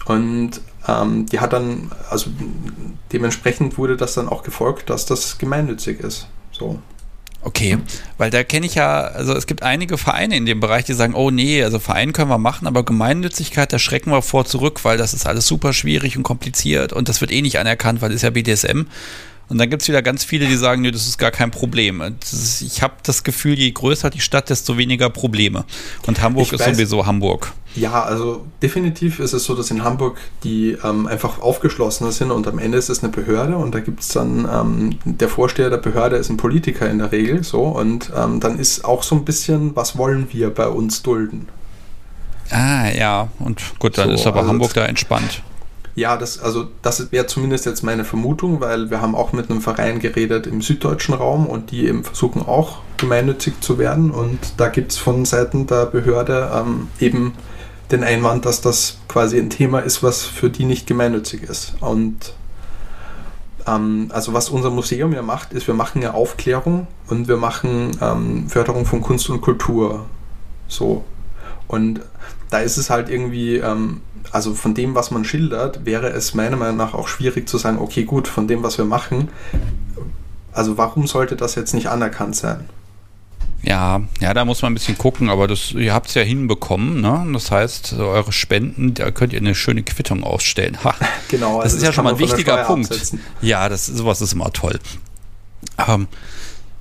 [0.06, 2.30] Und ähm, die hat dann, also
[3.12, 6.28] dementsprechend wurde das dann auch gefolgt, dass das gemeinnützig ist.
[6.50, 6.78] So.
[7.44, 7.78] Okay,
[8.18, 11.14] weil da kenne ich ja, also es gibt einige Vereine in dem Bereich, die sagen,
[11.14, 14.96] oh nee, also Verein können wir machen, aber Gemeinnützigkeit, da schrecken wir vor zurück, weil
[14.96, 18.22] das ist alles super schwierig und kompliziert und das wird eh nicht anerkannt, weil ist
[18.22, 18.82] ja BDSM.
[19.52, 22.00] Und dann gibt es wieder ganz viele, die sagen, nee, das ist gar kein Problem.
[22.00, 25.66] Ist, ich habe das Gefühl, je größer die Stadt, desto weniger Probleme.
[26.06, 27.52] Und Hamburg ich ist weiß, sowieso Hamburg.
[27.76, 32.48] Ja, also definitiv ist es so, dass in Hamburg die ähm, einfach aufgeschlossener sind und
[32.48, 35.76] am Ende ist es eine Behörde und da gibt es dann, ähm, der Vorsteher der
[35.76, 39.26] Behörde ist ein Politiker in der Regel so und ähm, dann ist auch so ein
[39.26, 41.48] bisschen, was wollen wir bei uns dulden?
[42.48, 45.42] Ah, ja, und gut, dann so, ist aber also Hamburg da entspannt.
[45.94, 49.60] Ja, das, also das wäre zumindest jetzt meine Vermutung, weil wir haben auch mit einem
[49.60, 54.10] Verein geredet im süddeutschen Raum und die eben versuchen auch gemeinnützig zu werden.
[54.10, 57.34] Und da gibt es von Seiten der Behörde ähm, eben
[57.90, 61.74] den Einwand, dass das quasi ein Thema ist, was für die nicht gemeinnützig ist.
[61.80, 62.32] Und
[63.66, 67.90] ähm, also was unser Museum ja macht, ist, wir machen ja Aufklärung und wir machen
[68.00, 70.06] ähm, Förderung von Kunst und Kultur.
[70.68, 71.04] So.
[71.68, 72.00] Und
[72.50, 74.00] da ist es halt irgendwie, ähm,
[74.32, 77.78] also von dem, was man schildert, wäre es meiner Meinung nach auch schwierig zu sagen,
[77.78, 79.28] okay, gut, von dem, was wir machen,
[80.52, 82.64] also warum sollte das jetzt nicht anerkannt sein?
[83.62, 87.00] Ja, ja, da muss man ein bisschen gucken, aber das, ihr habt es ja hinbekommen,
[87.00, 87.24] ne?
[87.32, 90.82] Das heißt, eure Spenden, da könnt ihr eine schöne Quittung ausstellen.
[90.82, 90.94] Ha.
[91.28, 92.90] Genau, das also ist das ja schon mal ein wichtiger Punkt.
[92.90, 93.20] Absetzen.
[93.40, 94.80] Ja, das, sowas ist immer toll.
[95.86, 96.08] Ähm,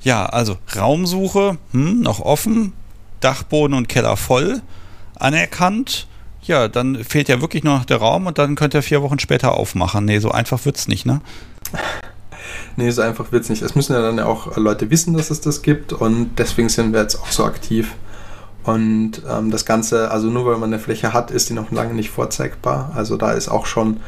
[0.02, 2.74] ja, also Raumsuche, hm, noch offen,
[3.20, 4.62] Dachboden und Keller voll,
[5.16, 6.08] anerkannt.
[6.43, 9.19] Ja, dann fehlt ja wirklich nur noch der Raum und dann könnt ihr vier Wochen
[9.19, 10.06] später aufmachen.
[10.06, 11.21] Nee, so einfach wird's nicht, ne?
[12.77, 13.62] Nee, so einfach wird es nicht.
[13.62, 16.93] Es müssen ja dann ja auch Leute wissen, dass es das gibt und deswegen sind
[16.93, 17.95] wir jetzt auch so aktiv.
[18.63, 21.93] Und ähm, das Ganze, also nur weil man eine Fläche hat, ist die noch lange
[21.93, 22.91] nicht vorzeigbar.
[22.95, 23.99] Also da ist auch schon,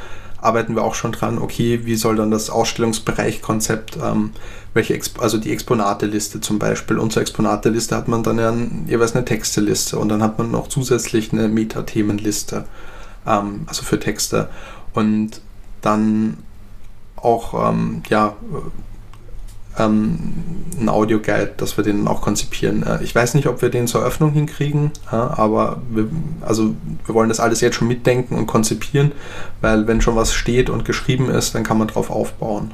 [0.43, 4.31] arbeiten wir auch schon dran, okay, wie soll dann das Ausstellungsbereichkonzept, ähm,
[4.73, 6.97] welche, Exp also die Exponateliste zum Beispiel.
[6.97, 10.51] Und zur Exponateliste hat man dann ja ein, jeweils eine Texteliste und dann hat man
[10.51, 12.65] noch zusätzlich eine Metathemenliste,
[13.25, 14.49] ähm, also für Texte.
[14.93, 15.41] Und
[15.81, 16.37] dann
[17.15, 18.35] auch ähm, ja,
[19.77, 20.33] ähm,
[20.79, 22.83] ein Audioguide, dass wir den auch konzipieren.
[22.83, 26.07] Äh, ich weiß nicht, ob wir den zur Eröffnung hinkriegen, ja, aber wir,
[26.41, 29.11] also wir wollen das alles jetzt schon mitdenken und konzipieren,
[29.61, 32.73] weil wenn schon was steht und geschrieben ist, dann kann man drauf aufbauen.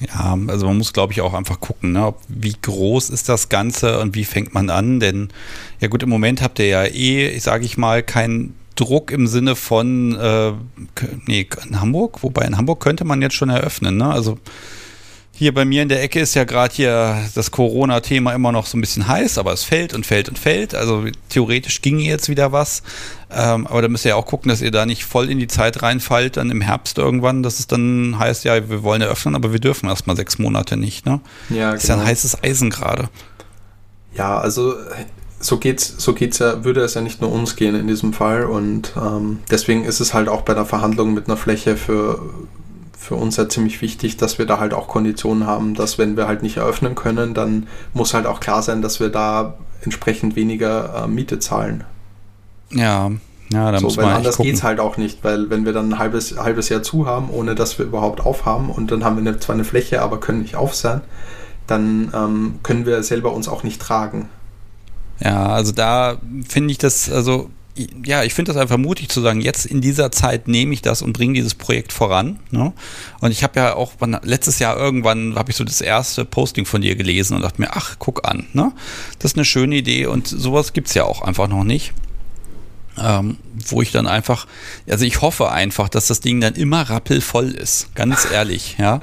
[0.00, 4.00] Ja, also man muss, glaube ich, auch einfach gucken, ne, wie groß ist das Ganze
[4.00, 5.28] und wie fängt man an, denn
[5.80, 9.54] ja gut, im Moment habt ihr ja eh, sage ich mal, kein Druck im Sinne
[9.54, 10.52] von, äh,
[11.26, 14.10] nee, in Hamburg, wobei in Hamburg könnte man jetzt schon eröffnen, ne?
[14.10, 14.38] Also
[15.34, 18.76] hier bei mir in der Ecke ist ja gerade hier das Corona-Thema immer noch so
[18.76, 20.74] ein bisschen heiß, aber es fällt und fällt und fällt.
[20.74, 22.82] Also theoretisch ginge jetzt wieder was.
[23.30, 25.46] Ähm, aber da müsst ihr ja auch gucken, dass ihr da nicht voll in die
[25.46, 29.52] Zeit reinfallt, dann im Herbst irgendwann, dass es dann heißt, ja, wir wollen eröffnen, aber
[29.52, 31.06] wir dürfen erstmal sechs Monate nicht.
[31.06, 31.20] Ne?
[31.48, 32.10] Ja, das ist ja ein genau.
[32.10, 33.08] heißes Eisen gerade.
[34.14, 34.74] Ja, also
[35.40, 38.44] so geht's, so geht's ja, würde es ja nicht nur uns gehen in diesem Fall
[38.44, 42.20] und ähm, deswegen ist es halt auch bei der Verhandlung mit einer Fläche für,
[43.02, 46.28] für uns ja ziemlich wichtig, dass wir da halt auch Konditionen haben, dass wenn wir
[46.28, 51.02] halt nicht eröffnen können, dann muss halt auch klar sein, dass wir da entsprechend weniger
[51.02, 51.82] äh, Miete zahlen.
[52.70, 53.10] Ja,
[53.52, 55.94] ja, da so, muss man anders geht es halt auch nicht, weil wenn wir dann
[55.94, 59.28] ein halbes, halbes Jahr zu haben, ohne dass wir überhaupt aufhaben und dann haben wir
[59.28, 61.00] eine, zwar eine Fläche, aber können nicht auf sein,
[61.66, 64.28] dann ähm, können wir selber uns auch nicht tragen.
[65.18, 67.50] Ja, also da finde ich das, also
[68.04, 71.00] ja, ich finde das einfach mutig zu sagen, jetzt in dieser Zeit nehme ich das
[71.00, 72.38] und bringe dieses Projekt voran.
[72.50, 72.72] Ne?
[73.20, 76.82] Und ich habe ja auch letztes Jahr irgendwann habe ich so das erste Posting von
[76.82, 78.72] dir gelesen und dachte mir, ach, guck an, ne?
[79.18, 81.94] Das ist eine schöne Idee und sowas gibt es ja auch einfach noch nicht
[83.00, 84.46] ähm, wo ich dann einfach,
[84.88, 89.00] also ich hoffe einfach, dass das Ding dann immer rappelvoll ist, ganz ehrlich, ja.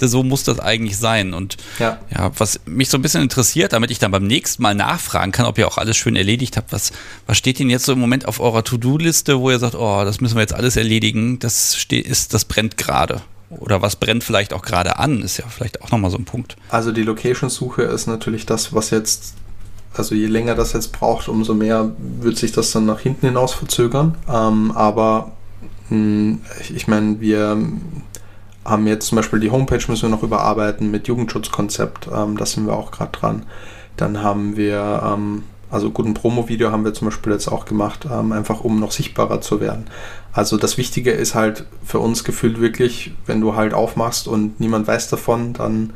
[0.00, 1.32] So muss das eigentlich sein.
[1.32, 1.98] Und ja.
[2.10, 5.46] ja, was mich so ein bisschen interessiert, damit ich dann beim nächsten Mal nachfragen kann,
[5.46, 6.92] ob ihr auch alles schön erledigt habt, was,
[7.26, 10.20] was steht denn jetzt so im Moment auf eurer To-Do-Liste, wo ihr sagt, oh, das
[10.20, 13.22] müssen wir jetzt alles erledigen, das steht, ist, das brennt gerade.
[13.50, 16.56] Oder was brennt vielleicht auch gerade an, ist ja vielleicht auch nochmal so ein Punkt.
[16.70, 19.34] Also die Location-Suche ist natürlich das, was jetzt
[19.96, 23.52] also je länger das jetzt braucht, umso mehr wird sich das dann nach hinten hinaus
[23.52, 24.16] verzögern.
[24.28, 25.32] Ähm, aber
[25.90, 26.40] mh, hm,
[26.74, 27.58] ich meine, wir
[28.64, 32.66] haben jetzt zum Beispiel die Homepage müssen wir noch überarbeiten mit Jugendschutzkonzept, ähm, da sind
[32.66, 33.42] wir auch gerade dran.
[33.96, 38.06] Dann haben wir, ähm, also gut, ein Promo-Video haben wir zum Beispiel jetzt auch gemacht,
[38.10, 39.86] ähm, einfach um noch sichtbarer zu werden.
[40.32, 44.86] Also das Wichtige ist halt für uns gefühlt wirklich, wenn du halt aufmachst und niemand
[44.86, 45.92] weiß davon, dann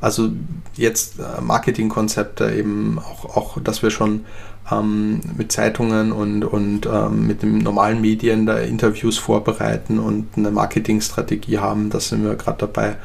[0.00, 0.30] also
[0.74, 4.24] jetzt äh, Marketingkonzepte eben auch, auch, dass wir schon
[4.70, 10.50] ähm, mit Zeitungen und, und ähm, mit den normalen Medien da Interviews vorbereiten und eine
[10.50, 11.90] Marketingstrategie haben.
[11.90, 12.96] Da sind wir gerade dabei,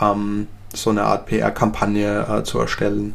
[0.00, 3.14] ähm, so eine Art PR-Kampagne äh, zu erstellen.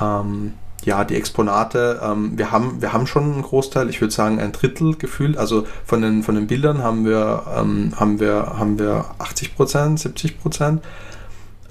[0.00, 0.54] Ähm,
[0.84, 4.52] ja, die Exponate, ähm, wir, haben, wir haben schon einen Großteil, ich würde sagen ein
[4.52, 5.36] Drittel gefühlt.
[5.36, 10.00] Also von den, von den Bildern haben wir, ähm, haben wir, haben wir 80 Prozent,
[10.00, 10.82] 70 Prozent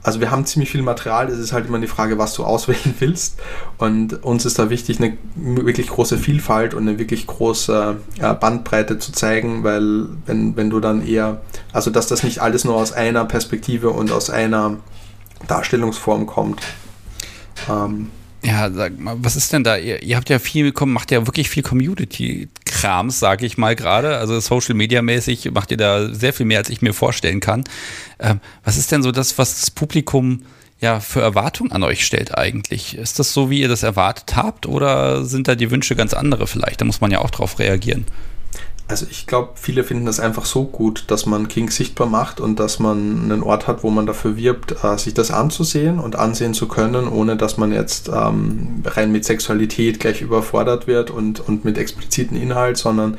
[0.08, 2.96] also wir haben ziemlich viel Material, es ist halt immer die Frage, was du auswählen
[3.00, 3.40] willst.
[3.78, 9.00] Und uns ist da wichtig, eine wirklich große Vielfalt und eine wirklich große äh, Bandbreite
[9.00, 11.42] zu zeigen, weil wenn, wenn du dann eher,
[11.74, 14.78] also dass das nicht alles nur aus einer Perspektive und aus einer
[15.50, 16.62] Darstellungsform kommt.
[17.70, 18.10] Ähm,
[18.44, 19.78] ja, sag mal, was ist denn da?
[19.78, 24.18] Ihr, ihr habt ja viel, macht ja wirklich viel Community Krams, sage ich mal gerade.
[24.18, 27.64] Also Social Media mäßig macht ihr da sehr viel mehr, als ich mir vorstellen kann.
[28.20, 30.44] Ähm, was ist denn so das, was das Publikum
[30.80, 32.96] ja für Erwartungen an euch stellt eigentlich?
[32.98, 36.46] Ist das so, wie ihr das erwartet habt oder sind da die Wünsche ganz andere
[36.46, 36.82] vielleicht?
[36.82, 38.06] Da muss man ja auch drauf reagieren.
[38.90, 42.58] Also ich glaube, viele finden das einfach so gut, dass man King sichtbar macht und
[42.58, 46.54] dass man einen Ort hat, wo man dafür wirbt, äh, sich das anzusehen und ansehen
[46.54, 51.66] zu können, ohne dass man jetzt ähm, rein mit Sexualität gleich überfordert wird und, und
[51.66, 53.18] mit expliziten Inhalt, sondern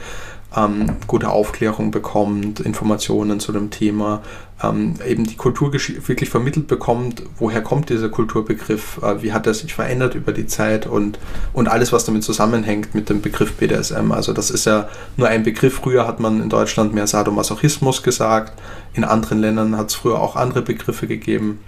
[0.57, 4.23] ähm, gute Aufklärung bekommt, Informationen zu dem Thema,
[4.63, 9.55] ähm, eben die Kultur wirklich vermittelt bekommt, woher kommt dieser Kulturbegriff, äh, wie hat er
[9.55, 11.19] sich verändert über die Zeit und,
[11.53, 14.11] und alles, was damit zusammenhängt mit dem Begriff BDSM.
[14.11, 15.77] Also das ist ja nur ein Begriff.
[15.77, 18.61] Früher hat man in Deutschland mehr Sadomasochismus gesagt,
[18.95, 21.61] in anderen Ländern hat es früher auch andere Begriffe gegeben.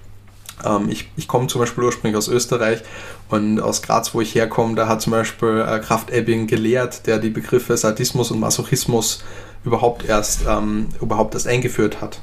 [0.64, 2.82] Ähm, ich ich komme zum Beispiel ursprünglich aus Österreich
[3.28, 7.18] und aus Graz, wo ich herkomme, da hat zum Beispiel äh, Kraft Ebbing gelehrt, der
[7.18, 9.22] die Begriffe Sadismus und Masochismus
[9.64, 12.20] überhaupt erst, ähm, überhaupt erst eingeführt hat.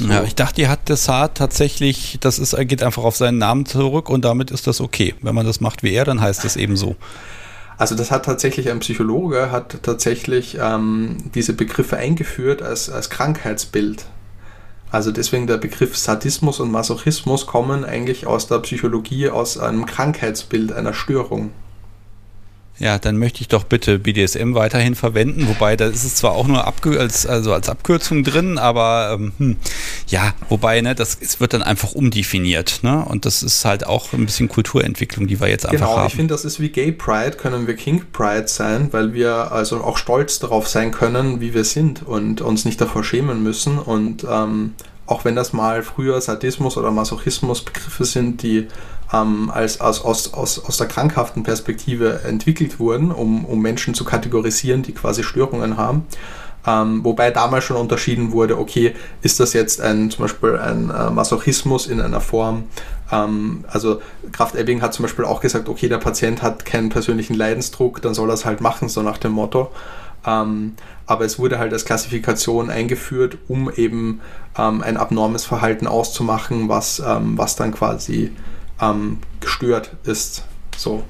[0.00, 4.10] Ja, ich dachte, die hat Desart tatsächlich, das ist, geht einfach auf seinen Namen zurück
[4.10, 5.14] und damit ist das okay.
[5.22, 6.96] Wenn man das macht wie er, dann heißt es eben so.
[7.78, 14.06] Also das hat tatsächlich ein Psychologe, hat tatsächlich ähm, diese Begriffe eingeführt als, als Krankheitsbild.
[14.90, 20.72] Also deswegen der Begriff Sadismus und Masochismus kommen eigentlich aus der Psychologie, aus einem Krankheitsbild
[20.72, 21.50] einer Störung.
[22.78, 26.46] Ja, dann möchte ich doch bitte BDSM weiterhin verwenden, wobei da ist es zwar auch
[26.46, 29.56] nur als, also als Abkürzung drin, aber ähm, hm,
[30.08, 33.02] ja, wobei, ne, das es wird dann einfach umdefiniert, ne?
[33.04, 35.96] Und das ist halt auch ein bisschen Kulturentwicklung, die wir jetzt einfach genau, haben.
[35.96, 39.52] Genau, ich finde, das ist wie Gay Pride, können wir King Pride sein, weil wir
[39.52, 43.78] also auch stolz darauf sein können, wie wir sind und uns nicht davor schämen müssen
[43.78, 44.74] und ähm,
[45.06, 48.66] auch wenn das mal früher Sadismus oder Masochismus Begriffe sind, die
[49.12, 54.04] ähm, als, aus, aus, aus, aus der krankhaften Perspektive entwickelt wurden, um, um Menschen zu
[54.04, 56.06] kategorisieren, die quasi Störungen haben.
[56.66, 61.10] Ähm, wobei damals schon unterschieden wurde, okay, ist das jetzt ein, zum Beispiel ein äh,
[61.10, 62.64] Masochismus in einer Form,
[63.12, 64.00] ähm, also
[64.32, 68.14] Kraft Ebbing hat zum Beispiel auch gesagt, okay, der Patient hat keinen persönlichen Leidensdruck, dann
[68.14, 69.70] soll er es halt machen, so nach dem Motto.
[70.26, 70.74] Ähm,
[71.06, 74.20] aber es wurde halt als Klassifikation eingeführt, um eben
[74.58, 78.32] ähm, ein abnormes Verhalten auszumachen, was, ähm, was dann quasi
[78.80, 80.44] ähm, gestört ist.
[80.76, 81.04] So.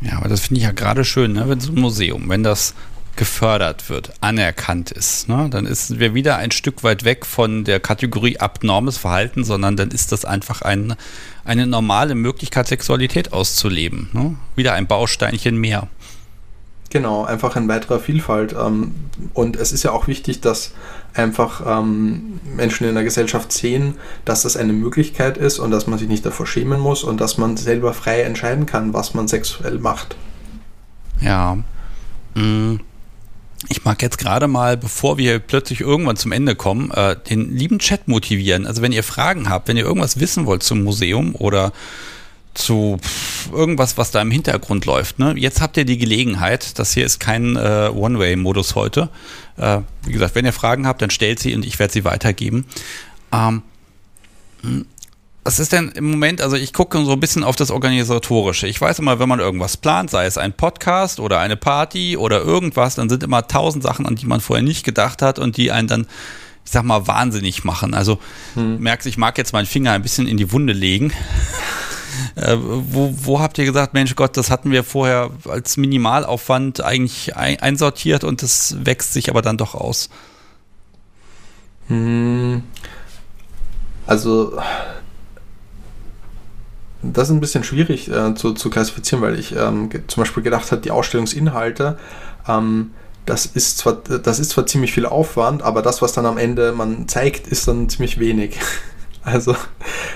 [0.00, 1.48] Ja, aber das finde ich ja gerade schön, ne?
[1.48, 2.74] wenn so ein Museum, wenn das
[3.14, 5.48] gefördert wird, anerkannt ist, ne?
[5.50, 9.90] dann ist wir wieder ein Stück weit weg von der Kategorie abnormes Verhalten, sondern dann
[9.90, 10.94] ist das einfach ein,
[11.44, 14.08] eine normale Möglichkeit, Sexualität auszuleben.
[14.12, 14.36] Ne?
[14.56, 15.88] Wieder ein Bausteinchen mehr.
[16.92, 18.54] Genau, einfach in weiterer Vielfalt.
[18.58, 18.94] Ähm,
[19.34, 20.72] und es ist ja auch wichtig, dass
[21.14, 23.94] einfach ähm, Menschen in der Gesellschaft sehen,
[24.24, 27.38] dass das eine Möglichkeit ist und dass man sich nicht davor schämen muss und dass
[27.38, 30.16] man selber frei entscheiden kann, was man sexuell macht.
[31.20, 31.58] Ja.
[32.34, 32.76] Mm.
[33.68, 37.78] Ich mag jetzt gerade mal, bevor wir plötzlich irgendwann zum Ende kommen, äh, den lieben
[37.78, 38.66] Chat motivieren.
[38.66, 41.72] Also wenn ihr Fragen habt, wenn ihr irgendwas wissen wollt zum Museum oder
[42.54, 42.98] zu
[43.52, 45.18] irgendwas, was da im Hintergrund läuft.
[45.18, 45.34] Ne?
[45.36, 49.08] Jetzt habt ihr die Gelegenheit, das hier ist kein äh, One-Way-Modus heute.
[49.56, 52.66] Äh, wie gesagt, wenn ihr Fragen habt, dann stellt sie und ich werde sie weitergeben.
[53.32, 53.62] Ähm,
[55.44, 58.68] was ist denn im Moment, also ich gucke so ein bisschen auf das Organisatorische.
[58.68, 62.40] Ich weiß immer, wenn man irgendwas plant, sei es ein Podcast oder eine Party oder
[62.40, 65.72] irgendwas, dann sind immer tausend Sachen, an die man vorher nicht gedacht hat und die
[65.72, 66.06] einen dann,
[66.64, 67.92] ich sag mal, wahnsinnig machen.
[67.92, 68.20] Also
[68.54, 68.78] hm.
[68.78, 71.12] merkst, ich mag jetzt meinen Finger ein bisschen in die Wunde legen.
[72.34, 77.36] Äh, wo, wo habt ihr gesagt, Mensch Gott, das hatten wir vorher als Minimalaufwand eigentlich
[77.36, 80.08] ein, einsortiert und das wächst sich aber dann doch aus?
[81.88, 82.62] Hm,
[84.06, 84.58] also
[87.02, 90.70] das ist ein bisschen schwierig äh, zu, zu, klassifizieren, weil ich ähm, zum Beispiel gedacht
[90.70, 91.98] habe, die Ausstellungsinhalte,
[92.48, 92.92] ähm,
[93.26, 96.72] das, ist zwar, das ist zwar ziemlich viel Aufwand, aber das, was dann am Ende
[96.72, 98.58] man zeigt, ist dann ziemlich wenig.
[99.24, 99.56] Also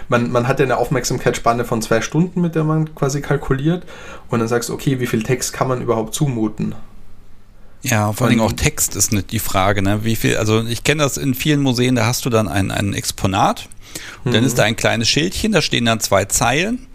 [0.08, 3.84] man, man hat ja eine Aufmerksamkeitsspanne von zwei Stunden, mit der man quasi kalkuliert
[4.28, 6.74] und dann sagst du, okay, wie viel Text kann man überhaupt zumuten?
[7.82, 10.04] Ja, vor allem auch Text ist nicht die Frage, ne?
[10.04, 12.94] Wie viel, also ich kenne das in vielen Museen, da hast du dann ein, ein
[12.94, 13.68] Exponat
[14.24, 14.34] und mhm.
[14.34, 16.86] dann ist da ein kleines Schildchen, da stehen dann zwei Zeilen,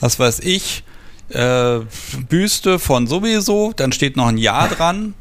[0.00, 0.82] was weiß ich,
[1.28, 1.80] äh,
[2.28, 5.14] Büste von sowieso, dann steht noch ein Jahr dran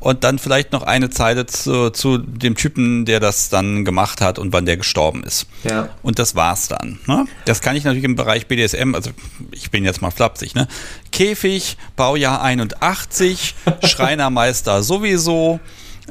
[0.00, 4.38] und dann vielleicht noch eine Zeile zu, zu, dem Typen, der das dann gemacht hat
[4.38, 5.46] und wann der gestorben ist.
[5.64, 5.88] Ja.
[6.02, 6.98] Und das war's dann.
[7.06, 7.26] Ne?
[7.44, 9.10] Das kann ich natürlich im Bereich BDSM, also
[9.50, 10.68] ich bin jetzt mal flapsig, ne?
[11.12, 13.54] Käfig, Baujahr 81,
[13.84, 15.60] Schreinermeister sowieso,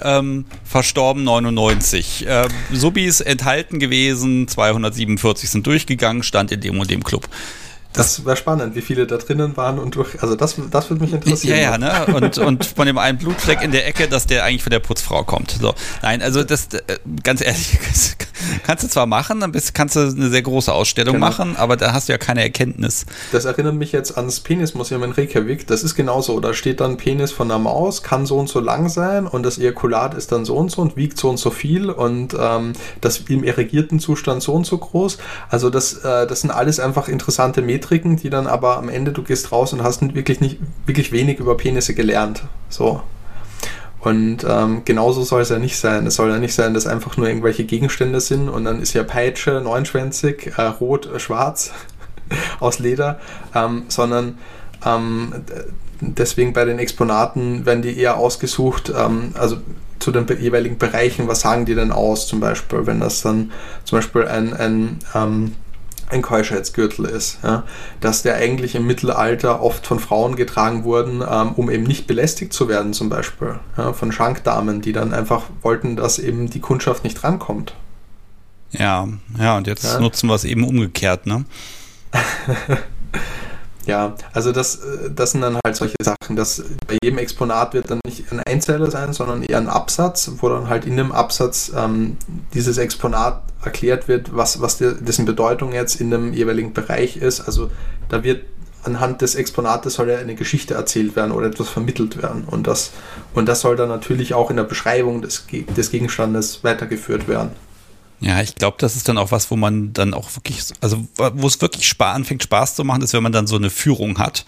[0.01, 2.27] ähm, verstorben 99.
[2.27, 7.29] Äh, Subis enthalten gewesen, 247 sind durchgegangen, stand in dem und dem Club.
[7.95, 10.21] Das wäre spannend, wie viele da drinnen waren und durch.
[10.21, 11.57] Also das, das würde mich interessieren.
[11.57, 12.05] Ja, ja, ne?
[12.13, 15.23] Und, und von dem einen Blutfleck in der Ecke, dass der eigentlich von der Putzfrau
[15.23, 15.51] kommt.
[15.51, 15.73] So.
[16.01, 17.77] Nein, also das, äh, ganz ehrlich,
[18.63, 21.27] kannst du zwar machen, dann bist, kannst du eine sehr große Ausstellung genau.
[21.27, 23.05] machen, aber da hast du ja keine Erkenntnis.
[23.31, 25.67] Das erinnert mich jetzt ans Penismuseum in Reykjavik.
[25.67, 26.39] Das ist genauso.
[26.39, 29.57] Da steht dann Penis von der Maus, kann so und so lang sein und das
[29.57, 33.19] Ejakulat ist dann so und so und wiegt so und so viel und ähm, das
[33.29, 35.17] im irrigierten Zustand so und so groß.
[35.49, 39.23] Also das, äh, das sind alles einfach interessante Metriken, die dann aber am Ende du
[39.23, 42.43] gehst raus und hast wirklich nicht wirklich wenig über Penisse gelernt.
[42.69, 43.01] So.
[43.99, 46.05] Und ähm, genauso soll es ja nicht sein.
[46.05, 49.03] Es soll ja nicht sein, dass einfach nur irgendwelche Gegenstände sind und dann ist ja
[49.03, 51.71] Peitsche neunschwänzig, äh, rot, äh, schwarz
[52.59, 53.19] aus Leder,
[53.55, 54.37] ähm, sondern
[54.85, 55.33] ähm,
[56.01, 59.57] deswegen bei den Exponaten werden die eher ausgesucht, ähm, also
[59.97, 63.51] zu den jeweiligen Bereichen, was sagen die denn aus, zum Beispiel, wenn das dann
[63.85, 65.55] zum Beispiel ein, ein ähm,
[66.09, 67.63] ein Keuschheitsgürtel ist, ja,
[67.99, 72.53] dass der eigentlich im Mittelalter oft von Frauen getragen wurden, ähm, um eben nicht belästigt
[72.53, 77.03] zu werden, zum Beispiel ja, von Schankdamen, die dann einfach wollten, dass eben die Kundschaft
[77.03, 77.73] nicht rankommt.
[78.71, 79.07] Ja,
[79.39, 79.99] ja, und jetzt ja.
[79.99, 81.45] nutzen wir es eben umgekehrt, ne?
[83.85, 87.91] Ja, also das, äh, das sind dann halt solche Sachen, dass bei jedem Exponat wird
[87.91, 91.71] dann nicht ein Einzeller sein, sondern eher ein Absatz, wo dann halt in dem Absatz
[91.75, 92.17] ähm,
[92.53, 97.41] dieses Exponat erklärt wird, was, was der, dessen Bedeutung jetzt in dem jeweiligen Bereich ist.
[97.41, 97.69] Also
[98.09, 98.41] da wird
[98.83, 102.43] anhand des Exponates soll ja eine Geschichte erzählt werden oder etwas vermittelt werden.
[102.45, 102.91] Und das,
[103.33, 105.45] und das soll dann natürlich auch in der Beschreibung des,
[105.75, 107.51] des Gegenstandes weitergeführt werden.
[108.25, 111.45] Ja, ich glaube, das ist dann auch was, wo man dann auch wirklich, also wo
[111.45, 114.45] es wirklich Spaß, anfängt Spaß zu machen, ist, wenn man dann so eine Führung hat,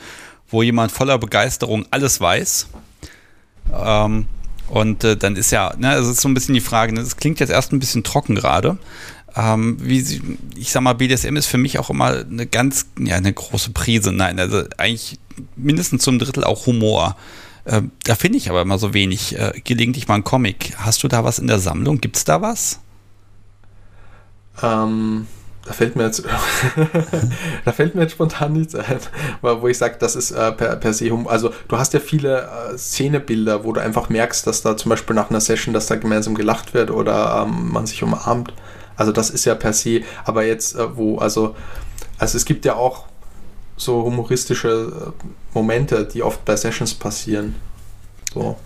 [0.50, 2.70] wo jemand voller Begeisterung alles weiß.
[3.72, 4.26] Ähm,
[4.68, 7.18] und äh, dann ist ja, ne, es ist so ein bisschen die Frage, ne, das
[7.18, 8.80] klingt jetzt erst ein bisschen trocken gerade.
[9.36, 10.24] Ähm, wie sie,
[10.56, 14.12] ich sag mal, BDSM ist für mich auch immer eine ganz, ja, eine große Prise.
[14.12, 15.20] Nein, also eigentlich
[15.56, 17.16] mindestens zum Drittel auch Humor.
[17.66, 19.38] Äh, da finde ich aber immer so wenig.
[19.38, 20.74] Äh, gelegentlich mal ein Comic.
[20.78, 22.02] Hast du da was in der Sammlung?
[22.02, 22.80] Gibt es da was?
[24.62, 25.28] Ähm,
[25.68, 26.24] da fällt mir jetzt,
[27.66, 29.00] da fällt mir jetzt spontan nichts ein,
[29.42, 32.78] wo ich sage, das ist äh, per, per se, also du hast ja viele äh,
[32.78, 36.36] Szenebilder, wo du einfach merkst, dass da zum Beispiel nach einer Session, dass da gemeinsam
[36.36, 38.54] gelacht wird oder ähm, man sich umarmt.
[38.96, 41.56] Also das ist ja per se, aber jetzt, äh, wo, also,
[42.18, 43.06] also es gibt ja auch
[43.76, 47.56] so humoristische äh, Momente, die oft bei Sessions passieren.
[48.34, 48.58] So.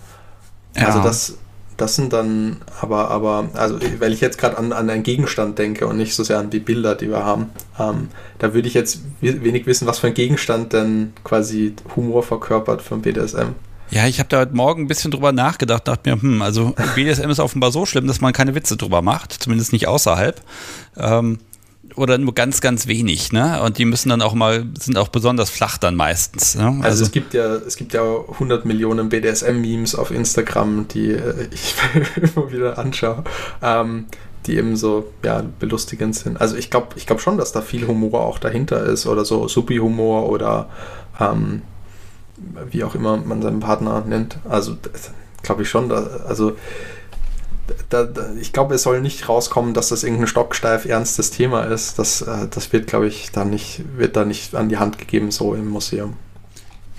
[0.76, 0.86] Ja.
[0.86, 1.38] Also das,
[1.82, 5.88] das sind dann aber, aber, also weil ich jetzt gerade an, an einen Gegenstand denke
[5.88, 9.00] und nicht so sehr an die Bilder, die wir haben, ähm, da würde ich jetzt
[9.20, 13.48] wenig wissen, was für ein Gegenstand denn quasi Humor verkörpert von BDSM.
[13.90, 17.28] Ja, ich habe da heute Morgen ein bisschen drüber nachgedacht, dachte mir, hm, also BDSM
[17.30, 20.40] ist offenbar so schlimm, dass man keine Witze drüber macht, zumindest nicht außerhalb.
[20.96, 21.40] Ähm,
[21.96, 23.60] oder nur ganz, ganz wenig, ne?
[23.62, 26.54] Und die müssen dann auch mal, sind auch besonders flach dann meistens.
[26.54, 26.64] Ne?
[26.64, 31.48] Also, also, es gibt ja, es gibt ja 100 Millionen BDSM-Memes auf Instagram, die äh,
[31.52, 31.74] ich
[32.16, 33.24] immer wieder anschaue,
[33.62, 34.06] ähm,
[34.46, 36.40] die eben so, ja, belustigend sind.
[36.40, 39.46] Also ich glaube, ich glaube schon, dass da viel Humor auch dahinter ist oder so
[39.46, 40.68] Supi-Humor oder
[41.20, 41.62] ähm,
[42.70, 44.38] wie auch immer man seinen Partner nennt.
[44.48, 44.76] Also
[45.42, 46.56] glaube ich schon, da, also
[47.88, 51.98] da, da, ich glaube, es soll nicht rauskommen, dass das irgendein stocksteif ernstes Thema ist.
[51.98, 55.30] Das, äh, das wird, glaube ich, da nicht, wird da nicht an die Hand gegeben,
[55.30, 56.16] so im Museum.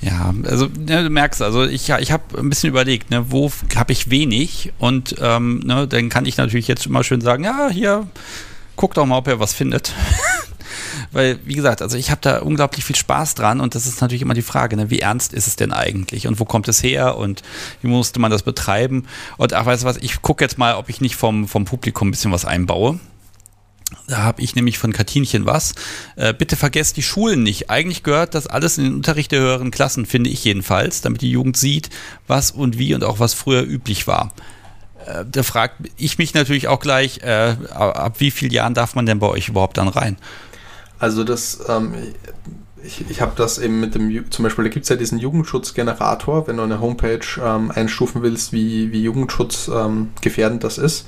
[0.02, 3.94] Ja, also ne, du merkst, also ich, ich habe ein bisschen überlegt, ne, wo habe
[3.94, 8.08] ich wenig und ähm, ne, dann kann ich natürlich jetzt immer schön sagen, ja, hier,
[8.76, 9.94] guck doch mal, ob ihr was findet.
[11.14, 14.24] Weil, wie gesagt, also ich habe da unglaublich viel Spaß dran und das ist natürlich
[14.24, 17.18] immer die Frage, ne, wie ernst ist es denn eigentlich und wo kommt es her
[17.18, 17.44] und
[17.82, 19.06] wie musste man das betreiben?
[19.38, 22.08] Und ach, weißt du was, ich gucke jetzt mal, ob ich nicht vom, vom Publikum
[22.08, 23.00] ein bisschen was einbaue.
[24.08, 25.76] Da habe ich nämlich von Katinchen was.
[26.16, 27.70] Äh, bitte vergesst die Schulen nicht.
[27.70, 31.30] Eigentlich gehört das alles in den Unterricht der höheren Klassen, finde ich jedenfalls, damit die
[31.30, 31.90] Jugend sieht,
[32.28, 34.34] was und wie und auch was früher üblich war.
[35.06, 39.06] Äh, da frage ich mich natürlich auch gleich, äh, ab wie vielen Jahren darf man
[39.06, 40.18] denn bei euch überhaupt dann rein?
[41.00, 41.94] Also das, ähm,
[42.84, 46.48] ich, ich habe das eben mit dem, zum Beispiel, da gibt es ja diesen Jugendschutzgenerator,
[46.48, 51.08] wenn du eine Homepage ähm, einstufen willst, wie, wie Jugendschutz ähm, gefährdend das ist.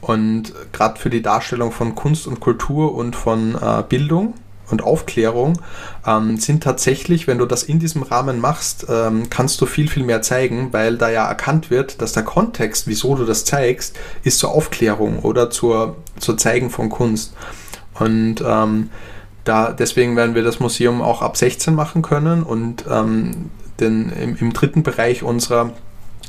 [0.00, 4.34] Und gerade für die Darstellung von Kunst und Kultur und von äh, Bildung
[4.72, 5.60] und Aufklärung
[6.06, 10.02] ähm, sind tatsächlich, wenn du das in diesem Rahmen machst, ähm, kannst du viel, viel
[10.02, 14.38] mehr zeigen, weil da ja erkannt wird, dass der Kontext, wieso du das zeigst, ist
[14.38, 17.34] zur Aufklärung oder zur, zur Zeigen von Kunst.
[18.02, 18.90] Und ähm,
[19.44, 23.50] da, deswegen werden wir das Museum auch ab 16 machen können und ähm,
[23.80, 25.70] denn im, im dritten Bereich unserer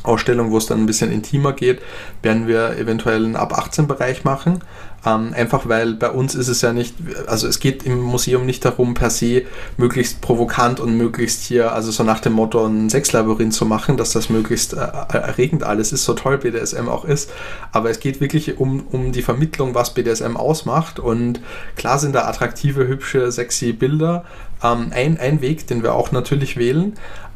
[0.04, 1.82] Ausstellung, wo es dann ein bisschen intimer geht,
[2.22, 4.60] werden wir eventuell einen ab 18 Bereich machen.
[5.06, 6.96] Ähm, einfach weil bei uns ist es ja nicht,
[7.28, 9.44] also es geht im Museum nicht darum, per se
[9.78, 14.12] möglichst provokant und möglichst hier, also so nach dem Motto ein Sexlabyrinth zu machen, dass
[14.12, 17.32] das möglichst äh, erregend alles ist, so toll BDSM auch ist.
[17.72, 21.00] Aber es geht wirklich um, um die Vermittlung, was BDSM ausmacht.
[21.00, 21.42] Und
[21.76, 24.24] klar sind da attraktive, hübsche, sexy Bilder.
[24.64, 26.94] Ähm, ein, ein Weg, den wir auch natürlich wählen.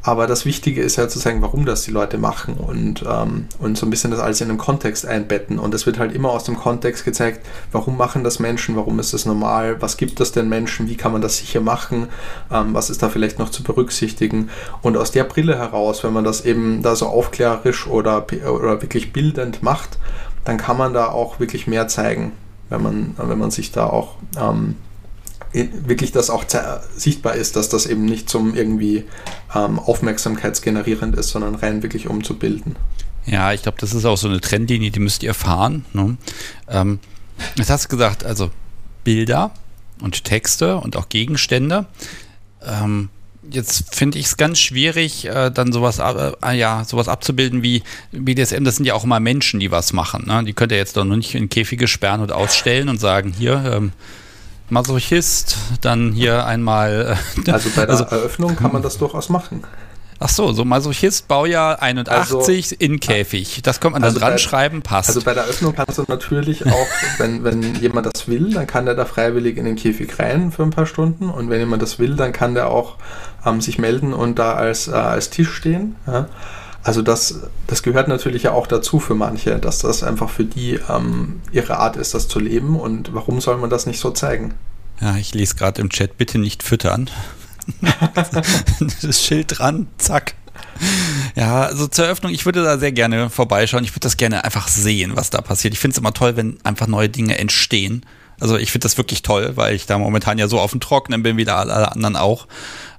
[0.08, 3.78] Aber das Wichtige ist ja zu sagen, warum das die Leute machen und, ähm, und
[3.78, 5.60] so ein bisschen das alles in einen Kontext einbetten.
[5.60, 9.14] Und es wird halt immer aus dem Kontext gezeigt, warum machen das Menschen, warum ist
[9.14, 12.08] das normal, was gibt es denn Menschen, wie kann man das sicher machen,
[12.52, 14.50] ähm, was ist da vielleicht noch zu berücksichtigen.
[14.82, 19.14] Und aus der Brille heraus, wenn man das eben da so aufklärerisch oder, oder wirklich
[19.14, 19.98] bildend macht,
[20.44, 22.32] dann kann man da auch wirklich mehr zeigen,
[22.70, 24.76] wenn man, wenn man sich da auch ähm,
[25.52, 26.46] wirklich das auch
[26.96, 29.06] sichtbar ist, dass das eben nicht zum irgendwie
[29.56, 32.76] ähm, aufmerksamkeitsgenerierend ist, sondern rein wirklich um zu bilden.
[33.26, 35.86] Ja, ich glaube, das ist auch so eine Trendlinie, die müsst ihr fahren.
[35.94, 36.18] Ne?
[36.70, 37.00] Ähm,
[37.56, 38.52] das hast du gesagt, also
[39.04, 39.52] Bilder
[40.02, 41.86] und Texte und auch Gegenstände.
[42.66, 43.10] Ähm,
[43.50, 48.64] jetzt finde ich es ganz schwierig, äh, dann sowas, äh, ja, sowas abzubilden wie BDSM.
[48.64, 50.26] Das sind ja auch immer Menschen, die was machen.
[50.28, 50.44] Ne?
[50.44, 53.64] Die könnt ihr jetzt doch noch nicht in Käfige sperren und ausstellen und sagen, hier,
[53.66, 53.92] ähm,
[54.70, 57.18] Masochist, dann hier einmal.
[57.46, 59.64] Äh, also bei der also, Eröffnung kann man das durchaus machen.
[60.20, 63.62] Ach so, so Masochist, Baujahr 81 also, in Käfig.
[63.64, 65.10] Das kommt man also dann dran schreiben, passt.
[65.10, 66.88] Also bei der Eröffnung kannst du natürlich auch,
[67.20, 70.64] wenn, wenn jemand das will, dann kann der da freiwillig in den Käfig rein für
[70.64, 71.30] ein paar Stunden.
[71.30, 72.98] Und wenn jemand das will, dann kann der auch
[73.46, 75.96] ähm, sich melden und da als, äh, als Tisch stehen.
[76.08, 76.28] Ja.
[76.84, 80.80] Also das, das gehört natürlich ja auch dazu für manche, dass das einfach für die
[80.90, 82.80] ähm, ihre Art ist, das zu leben.
[82.80, 84.54] Und warum soll man das nicht so zeigen?
[85.02, 87.10] Ja, ich lese gerade im Chat, bitte nicht füttern.
[89.02, 90.36] das Schild dran, zack.
[91.36, 93.84] Ja, also zur Eröffnung, ich würde da sehr gerne vorbeischauen.
[93.84, 95.74] Ich würde das gerne einfach sehen, was da passiert.
[95.74, 98.06] Ich finde es immer toll, wenn einfach neue Dinge entstehen.
[98.40, 101.24] Also ich finde das wirklich toll, weil ich da momentan ja so auf dem Trockenen
[101.24, 102.48] bin, wie da alle anderen auch.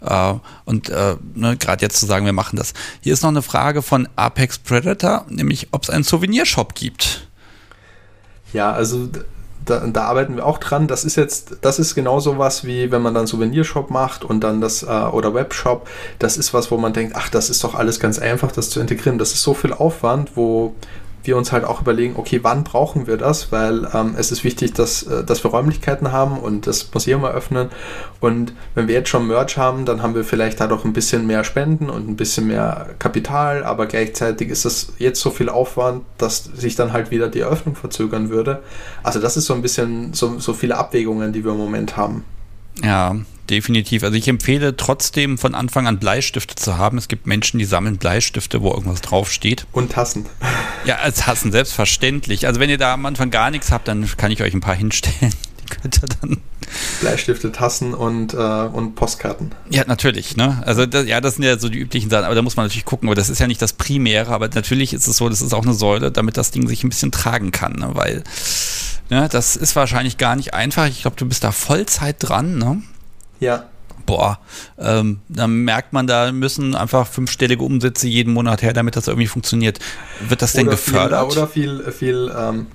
[0.01, 2.75] Äh, und äh, ne, gerade jetzt zu sagen, wir machen das.
[3.01, 7.29] Hier ist noch eine Frage von Apex Predator, nämlich ob es einen Souvenirshop gibt.
[8.53, 9.09] Ja, also
[9.71, 10.87] da, da, arbeiten wir auch dran.
[10.87, 14.61] Das ist jetzt, das ist genauso was wie wenn man dann Souvenirshop macht und dann
[14.61, 15.89] das äh, oder Webshop.
[16.19, 18.81] Das ist was, wo man denkt, ach, das ist doch alles ganz einfach, das zu
[18.81, 19.19] integrieren.
[19.19, 20.75] Das ist so viel Aufwand, wo
[21.29, 23.53] wir uns halt auch überlegen, okay, wann brauchen wir das?
[23.53, 27.69] Weil ähm, es ist wichtig, dass, äh, dass wir Räumlichkeiten haben und das Museum eröffnen.
[28.19, 31.27] Und wenn wir jetzt schon Merch haben, dann haben wir vielleicht halt auch ein bisschen
[31.27, 36.03] mehr Spenden und ein bisschen mehr Kapital, aber gleichzeitig ist das jetzt so viel Aufwand,
[36.17, 38.63] dass sich dann halt wieder die Eröffnung verzögern würde.
[39.03, 42.25] Also das ist so ein bisschen so, so viele Abwägungen, die wir im Moment haben.
[42.83, 43.17] Ja,
[43.51, 44.03] definitiv.
[44.05, 46.99] Also ich empfehle trotzdem von Anfang an Bleistifte zu haben.
[46.99, 49.67] Es gibt Menschen, die sammeln Bleistifte, wo irgendwas draufsteht.
[49.73, 50.27] Und Tassen.
[50.85, 52.47] Ja, als Tassen, selbstverständlich.
[52.47, 54.77] Also wenn ihr da am Anfang gar nichts habt, dann kann ich euch ein paar
[54.77, 55.33] hinstellen.
[55.69, 56.39] Die könnt ihr dann.
[57.01, 59.53] Bleistifte, Tassen und, äh, und Postkarten.
[59.71, 60.37] Ja, natürlich.
[60.37, 60.63] Ne?
[60.65, 62.85] Also das, ja, das sind ja so die üblichen Sachen, aber da muss man natürlich
[62.85, 63.09] gucken.
[63.09, 65.63] Aber das ist ja nicht das Primäre, aber natürlich ist es so, das ist auch
[65.63, 67.73] eine Säule, damit das Ding sich ein bisschen tragen kann.
[67.75, 67.91] Ne?
[67.93, 68.25] Weil
[69.11, 70.87] ne, das ist wahrscheinlich gar nicht einfach.
[70.87, 72.59] Ich glaube, du bist da Vollzeit dran.
[72.59, 72.83] Ne?
[73.41, 73.67] Ja.
[74.07, 74.39] Boah,
[74.79, 79.27] ähm, dann merkt man, da müssen einfach fünfstellige Umsätze jeden Monat her, damit das irgendwie
[79.27, 79.81] funktioniert.
[80.27, 81.33] Wird das denn oder gefördert?
[81.33, 82.67] Viel, oder viel, viel ähm,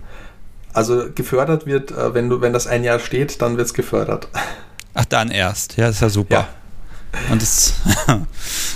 [0.74, 4.28] also gefördert wird, äh, wenn du, wenn das ein Jahr steht, dann wird es gefördert.
[4.94, 5.78] Ach, dann erst.
[5.78, 6.36] Ja, ist ja super.
[6.36, 6.48] Ja.
[7.32, 7.74] Und das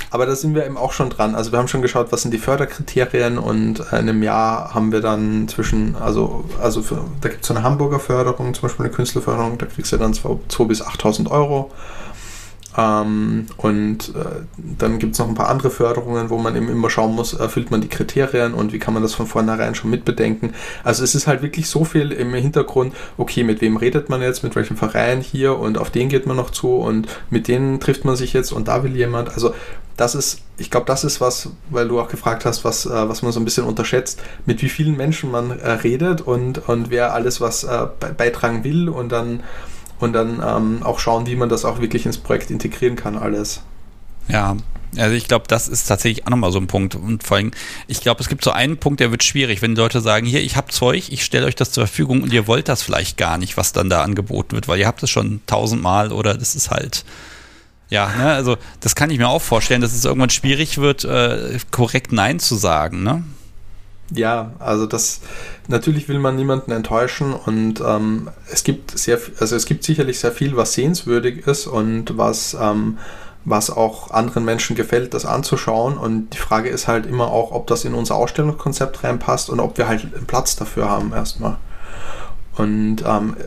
[0.09, 1.35] Aber da sind wir eben auch schon dran.
[1.35, 5.01] Also wir haben schon geschaut, was sind die Förderkriterien und in einem Jahr haben wir
[5.01, 8.93] dann zwischen, also, also für, da gibt es so eine Hamburger Förderung, zum Beispiel eine
[8.93, 11.71] Künstlerförderung, da kriegst du dann 2.000 bis 8.000 Euro.
[12.77, 14.43] Ähm, und äh,
[14.77, 17.71] dann gibt es noch ein paar andere Förderungen, wo man eben immer schauen muss, erfüllt
[17.71, 20.53] man die Kriterien und wie kann man das von vornherein schon mitbedenken.
[20.83, 24.43] Also es ist halt wirklich so viel im Hintergrund, okay, mit wem redet man jetzt,
[24.43, 28.05] mit welchem Verein hier und auf den geht man noch zu und mit denen trifft
[28.05, 29.29] man sich jetzt und da will jemand.
[29.29, 29.55] Also
[29.95, 33.23] das ist, ich glaube, das ist was, weil du auch gefragt hast, was, äh, was
[33.23, 37.15] man so ein bisschen unterschätzt, mit wie vielen Menschen man äh, redet und, und wer
[37.15, 39.41] alles was äh, beitragen will und dann
[39.99, 43.61] und dann ähm, auch schauen, wie man das auch wirklich ins Projekt integrieren kann, alles.
[44.27, 44.57] Ja,
[44.95, 46.95] also ich glaube, das ist tatsächlich auch nochmal so ein Punkt.
[46.95, 47.51] Und vor allem,
[47.87, 50.55] ich glaube, es gibt so einen Punkt, der wird schwierig, wenn Leute sagen, hier, ich
[50.55, 53.57] habe Zeug, ich stelle euch das zur Verfügung und ihr wollt das vielleicht gar nicht,
[53.57, 57.03] was dann da angeboten wird, weil ihr habt es schon tausendmal oder das ist halt,
[57.89, 61.57] ja, ne, also das kann ich mir auch vorstellen, dass es irgendwann schwierig wird, äh,
[61.71, 63.23] korrekt Nein zu sagen, ne?
[64.11, 65.19] Ja, also das
[65.67, 70.31] natürlich will man niemanden enttäuschen und ähm, es gibt sehr, also es gibt sicherlich sehr
[70.31, 72.97] viel, was sehenswürdig ist und was ähm,
[73.49, 75.97] was auch anderen Menschen gefällt, das anzuschauen.
[75.97, 79.77] Und die Frage ist halt immer auch, ob das in unser Ausstellungskonzept reinpasst und ob
[79.77, 81.55] wir halt einen Platz dafür haben erstmal.
[82.57, 83.37] Und ähm,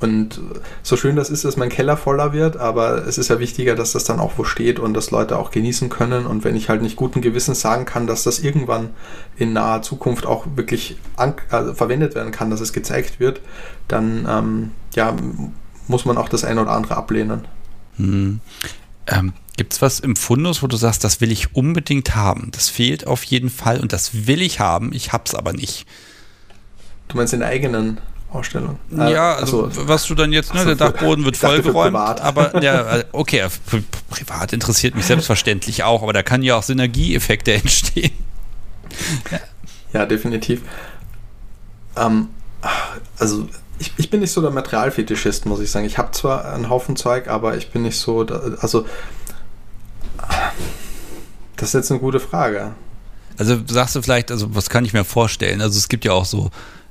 [0.00, 0.40] und
[0.82, 3.92] so schön das ist, dass mein Keller voller wird, aber es ist ja wichtiger, dass
[3.92, 6.26] das dann auch wo steht und dass Leute auch genießen können.
[6.26, 8.90] Und wenn ich halt nicht guten Gewissens sagen kann, dass das irgendwann
[9.36, 13.42] in naher Zukunft auch wirklich also verwendet werden kann, dass es gezeigt wird,
[13.88, 15.14] dann ähm, ja,
[15.86, 17.46] muss man auch das eine oder andere ablehnen.
[17.96, 18.40] Hm.
[19.06, 22.48] Ähm, Gibt es was im Fundus, wo du sagst, das will ich unbedingt haben?
[22.52, 25.86] Das fehlt auf jeden Fall und das will ich haben, ich hab's aber nicht.
[27.08, 27.98] Du meinst den eigenen
[28.30, 28.78] Ausstellung.
[28.96, 33.02] Äh, ja, also, also, was du dann jetzt, ne, der Dachboden wird vollgeräumt, aber ja,
[33.12, 33.46] okay,
[34.08, 38.12] privat interessiert mich selbstverständlich auch, aber da kann ja auch Synergieeffekte entstehen.
[39.30, 39.40] ja.
[39.92, 40.62] ja, definitiv.
[41.96, 42.28] Ähm,
[43.18, 45.86] also ich, ich bin nicht so der Materialfetischist, muss ich sagen.
[45.86, 48.86] Ich habe zwar einen Haufen Zeug, aber ich bin nicht so, da, also
[51.56, 52.72] das ist jetzt eine gute Frage.
[53.38, 55.60] Also sagst du vielleicht, also was kann ich mir vorstellen?
[55.60, 56.50] Also es gibt ja auch so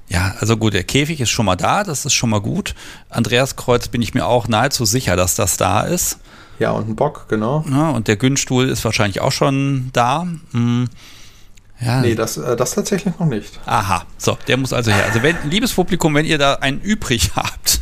[0.10, 2.74] ja, also gut, der Käfig ist schon mal da, das ist schon mal gut.
[3.10, 6.18] Andreas Kreuz bin ich mir auch nahezu sicher, dass das da ist.
[6.58, 7.64] Ja, und ein Bock, genau.
[7.70, 10.28] Ja, und der Günststuhl ist wahrscheinlich auch schon da.
[10.52, 10.90] Hm.
[11.80, 12.02] Ja.
[12.02, 13.60] Nee, das, äh, das tatsächlich noch nicht.
[13.66, 15.06] Aha, so, der muss also her.
[15.06, 17.80] Also, wenn, liebes Publikum, wenn ihr da einen übrig habt.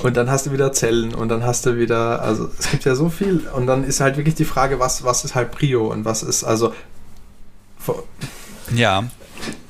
[0.00, 2.94] und dann hast du wieder Zellen und dann hast du wieder, also es gibt ja
[2.94, 3.48] so viel.
[3.54, 6.44] Und dann ist halt wirklich die Frage, was, was ist halt Prio und was ist,
[6.44, 6.74] also.
[8.74, 9.04] Ja.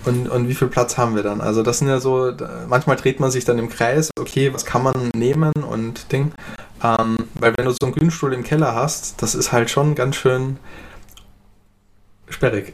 [0.04, 1.40] Und, und wie viel Platz haben wir dann?
[1.40, 2.32] Also das sind ja so,
[2.68, 6.32] manchmal dreht man sich dann im Kreis, okay, was kann man nehmen und Ding.
[6.82, 10.16] Ähm, weil wenn du so einen Grünstuhl im Keller hast, das ist halt schon ganz
[10.16, 10.56] schön
[12.30, 12.72] sperrig.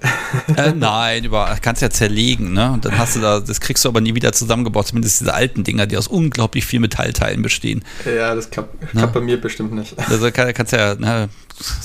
[0.56, 2.72] Äh, nein, über, kannst ja zerlegen, ne?
[2.72, 5.64] Und dann hast du da, das kriegst du aber nie wieder zusammengebaut, zumindest diese alten
[5.64, 7.84] Dinger, die aus unglaublich viel Metallteilen bestehen.
[8.04, 9.06] Ja, das klappt, klappt ne?
[9.08, 9.94] bei mir bestimmt nicht.
[10.10, 11.28] Also kann, kannst ja, ne,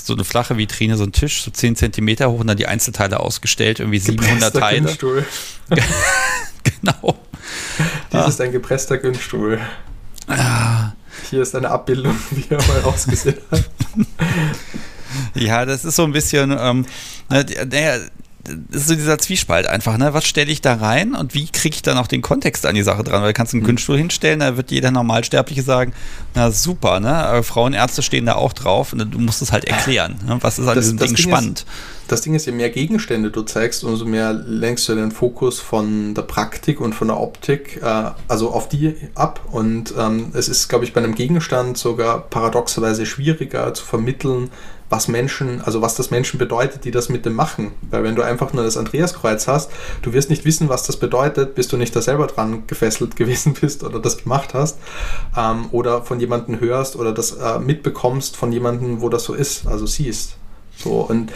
[0.02, 3.20] so eine flache Vitrine, so ein Tisch, so 10 Zentimeter hoch und dann die Einzelteile
[3.20, 4.96] ausgestellt, irgendwie 700 Teile.
[6.80, 7.18] Genau.
[8.12, 8.28] Dies ah.
[8.28, 9.60] ist ein gepresster Günststuhl.
[10.28, 10.92] Ah.
[11.30, 13.68] Hier ist eine Abbildung, wie er mal ausgesehen hat.
[15.34, 16.86] ja, das ist so ein bisschen, ähm,
[17.32, 17.96] naja,
[18.70, 20.14] ist so dieser Zwiespalt einfach, ne?
[20.14, 22.82] Was stelle ich da rein und wie kriege ich dann auch den Kontext an die
[22.82, 23.22] Sache dran?
[23.22, 23.96] Weil du kannst einen mhm.
[23.96, 25.92] Hinstellen, da wird jeder Normalsterbliche sagen,
[26.34, 27.42] na super, ne?
[27.42, 30.18] Frauenärzte stehen da auch drauf und du musst es halt erklären.
[30.26, 30.38] Ne?
[30.40, 31.60] Was ist an das, diesem das Ding, Ding spannend?
[31.60, 31.66] Ist,
[32.08, 36.14] das Ding ist, je mehr Gegenstände du zeigst, umso mehr lenkst du den Fokus von
[36.14, 39.40] der Praktik und von der Optik, äh, also auf die ab.
[39.52, 44.50] Und ähm, es ist, glaube ich, bei einem Gegenstand sogar paradoxerweise schwieriger zu vermitteln,
[44.92, 47.72] was Menschen, also was das Menschen bedeutet, die das mit dem machen.
[47.90, 49.70] Weil wenn du einfach nur das Andreaskreuz hast,
[50.02, 53.54] du wirst nicht wissen, was das bedeutet, bis du nicht da selber dran gefesselt gewesen
[53.58, 54.78] bist oder das gemacht hast
[55.34, 59.66] ähm, oder von jemandem hörst oder das äh, mitbekommst von jemandem, wo das so ist,
[59.66, 60.36] also siehst.
[60.76, 61.32] So und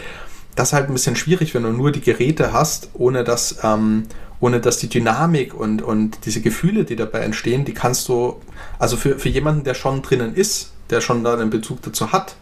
[0.55, 4.03] das ist halt ein bisschen schwierig, wenn du nur die Geräte hast, ohne dass, ähm,
[4.39, 8.39] ohne dass die Dynamik und, und diese Gefühle, die dabei entstehen, die kannst du,
[8.77, 12.35] also für, für jemanden, der schon drinnen ist, der schon da einen Bezug dazu hat,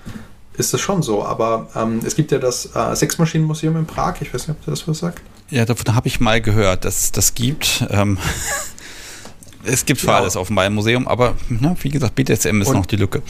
[0.58, 1.24] ist das schon so.
[1.24, 4.16] Aber ähm, es gibt ja das äh, Sechsmaschinenmuseum in Prag.
[4.22, 5.22] Ich weiß nicht, ob du das was sagt.
[5.50, 7.86] Ja, davon habe ich mal gehört, dass das gibt.
[7.90, 8.18] Ähm,
[9.64, 10.22] es gibt zwar ja.
[10.22, 13.22] alles auf dem Museum, aber na, wie gesagt, BDSM ist und, noch die Lücke.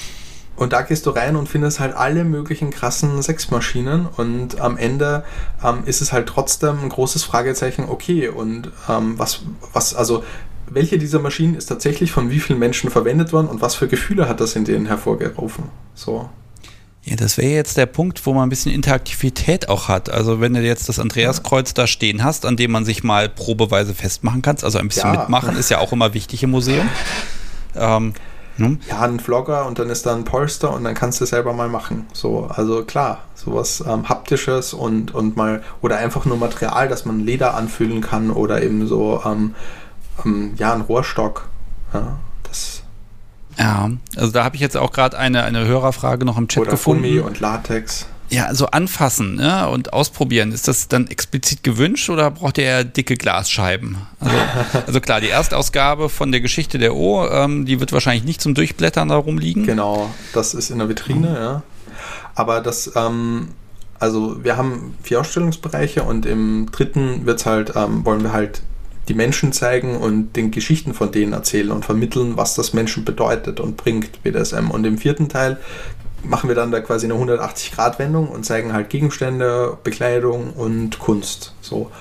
[0.55, 5.25] Und da gehst du rein und findest halt alle möglichen krassen Sechsmaschinen und am Ende
[5.61, 9.41] ähm, ist es halt trotzdem ein großes Fragezeichen, okay, und ähm, was,
[9.73, 10.23] was, also
[10.67, 14.29] welche dieser Maschinen ist tatsächlich von wie vielen Menschen verwendet worden und was für Gefühle
[14.29, 15.65] hat das in denen hervorgerufen?
[15.93, 16.29] So.
[17.05, 20.09] Ja, das wäre jetzt der Punkt, wo man ein bisschen Interaktivität auch hat.
[20.09, 23.93] Also wenn du jetzt das Andreaskreuz da stehen hast, an dem man sich mal probeweise
[23.93, 25.19] festmachen kannst, also ein bisschen ja.
[25.19, 26.89] mitmachen, ist ja auch immer wichtig im Museum.
[27.75, 28.13] Ähm,
[28.57, 28.79] hm?
[28.89, 31.67] Ja, ein Vlogger und dann ist da ein Polster und dann kannst du selber mal
[31.67, 32.07] machen.
[32.13, 37.19] So, also klar, sowas ähm, haptisches und, und mal, oder einfach nur Material, das man
[37.19, 39.55] Leder anfühlen kann oder eben so, ähm,
[40.23, 41.49] ähm, ja, ein Rohrstock.
[41.93, 42.17] Ja,
[43.57, 46.71] ja, also da habe ich jetzt auch gerade eine, eine Hörerfrage noch im Chat Oder
[46.71, 47.03] gefunden.
[47.03, 48.07] Gummi und Latex.
[48.29, 50.51] Ja, also anfassen ne, und ausprobieren.
[50.51, 53.97] Ist das dann explizit gewünscht oder braucht ihr dicke Glasscheiben?
[54.19, 54.35] Also,
[54.87, 58.55] also, klar, die Erstausgabe von der Geschichte der O, ähm, die wird wahrscheinlich nicht zum
[58.55, 59.65] Durchblättern da rumliegen.
[59.65, 61.35] Genau, das ist in der Vitrine, mhm.
[61.35, 61.63] ja.
[62.33, 63.49] Aber das, ähm,
[63.99, 68.61] also wir haben vier Ausstellungsbereiche und im dritten wird's halt, ähm, wollen wir halt
[69.07, 73.59] die Menschen zeigen und den Geschichten von denen erzählen und vermitteln, was das Menschen bedeutet
[73.59, 74.71] und bringt, BDSM.
[74.71, 75.57] Und im vierten Teil
[76.23, 81.53] machen wir dann da quasi eine 180-Grad-Wendung und zeigen halt Gegenstände, Bekleidung und Kunst.
[81.61, 81.91] So.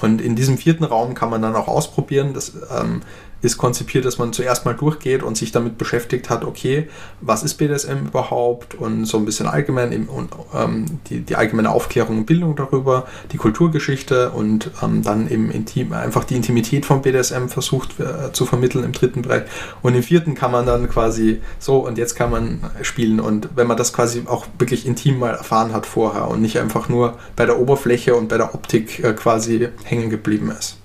[0.00, 3.02] Und in diesem vierten Raum kann man dann auch ausprobieren, dass, ähm,
[3.42, 6.88] ist konzipiert, dass man zuerst mal durchgeht und sich damit beschäftigt hat, okay,
[7.20, 11.70] was ist BDSM überhaupt und so ein bisschen allgemein eben, und, ähm, die, die allgemeine
[11.70, 17.02] Aufklärung und Bildung darüber, die Kulturgeschichte und ähm, dann eben intim, einfach die Intimität von
[17.02, 19.42] BDSM versucht äh, zu vermitteln im dritten Bereich.
[19.82, 23.66] Und im vierten kann man dann quasi so und jetzt kann man spielen und wenn
[23.66, 27.44] man das quasi auch wirklich intim mal erfahren hat vorher und nicht einfach nur bei
[27.44, 30.81] der Oberfläche und bei der Optik äh, quasi hängen geblieben ist.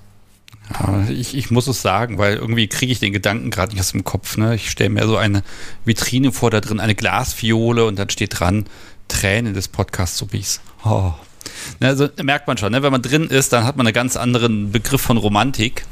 [0.73, 3.91] Ja, ich, ich muss es sagen, weil irgendwie kriege ich den Gedanken gerade nicht aus
[3.91, 4.37] dem Kopf.
[4.37, 4.55] Ne?
[4.55, 5.43] Ich stelle mir so eine
[5.85, 8.65] Vitrine vor, da drin eine Glasfiole und dann steht dran
[9.07, 10.61] Tränen des Podcast-Subis.
[10.83, 11.13] Oh.
[11.79, 12.83] Also merkt man schon, ne?
[12.83, 15.85] wenn man drin ist, dann hat man einen ganz anderen Begriff von Romantik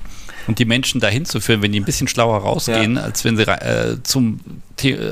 [0.48, 3.04] und die Menschen dahin zu führen, wenn die ein bisschen schlauer rausgehen, ja.
[3.04, 4.39] als wenn sie äh, zum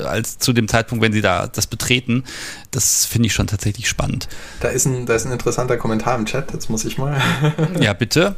[0.06, 2.24] als zu dem Zeitpunkt, wenn sie da das betreten,
[2.70, 4.28] das finde ich schon tatsächlich spannend.
[4.60, 7.20] Da ist ein, da ist ein interessanter Kommentar im Chat, jetzt muss ich mal.
[7.80, 8.36] ja, bitte.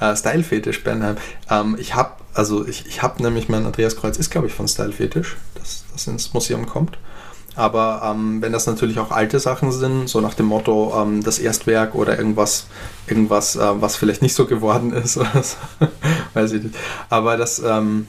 [0.00, 1.16] Uh, Style Fetisch, Bernheim.
[1.48, 4.66] Ähm, ich habe, also ich, ich habe nämlich, mein Andreas Kreuz ist, glaube ich, von
[4.66, 6.98] Style Fetisch, das, das ins Museum kommt.
[7.56, 11.38] Aber ähm, wenn das natürlich auch alte Sachen sind, so nach dem Motto ähm, das
[11.38, 12.66] Erstwerk oder irgendwas,
[13.06, 15.18] irgendwas, äh, was vielleicht nicht so geworden ist,
[16.34, 16.74] weiß ich nicht.
[17.08, 18.06] Aber das, ähm,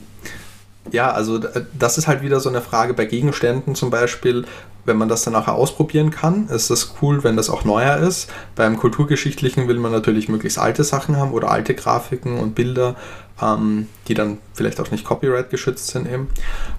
[0.92, 1.40] ja, also
[1.78, 4.46] das ist halt wieder so eine Frage bei Gegenständen zum Beispiel,
[4.88, 8.30] wenn man das dann nachher ausprobieren kann, ist es cool, wenn das auch neuer ist.
[8.56, 12.96] Beim Kulturgeschichtlichen will man natürlich möglichst alte Sachen haben oder alte Grafiken und Bilder,
[13.42, 16.30] ähm, die dann vielleicht auch nicht copyright geschützt sind eben.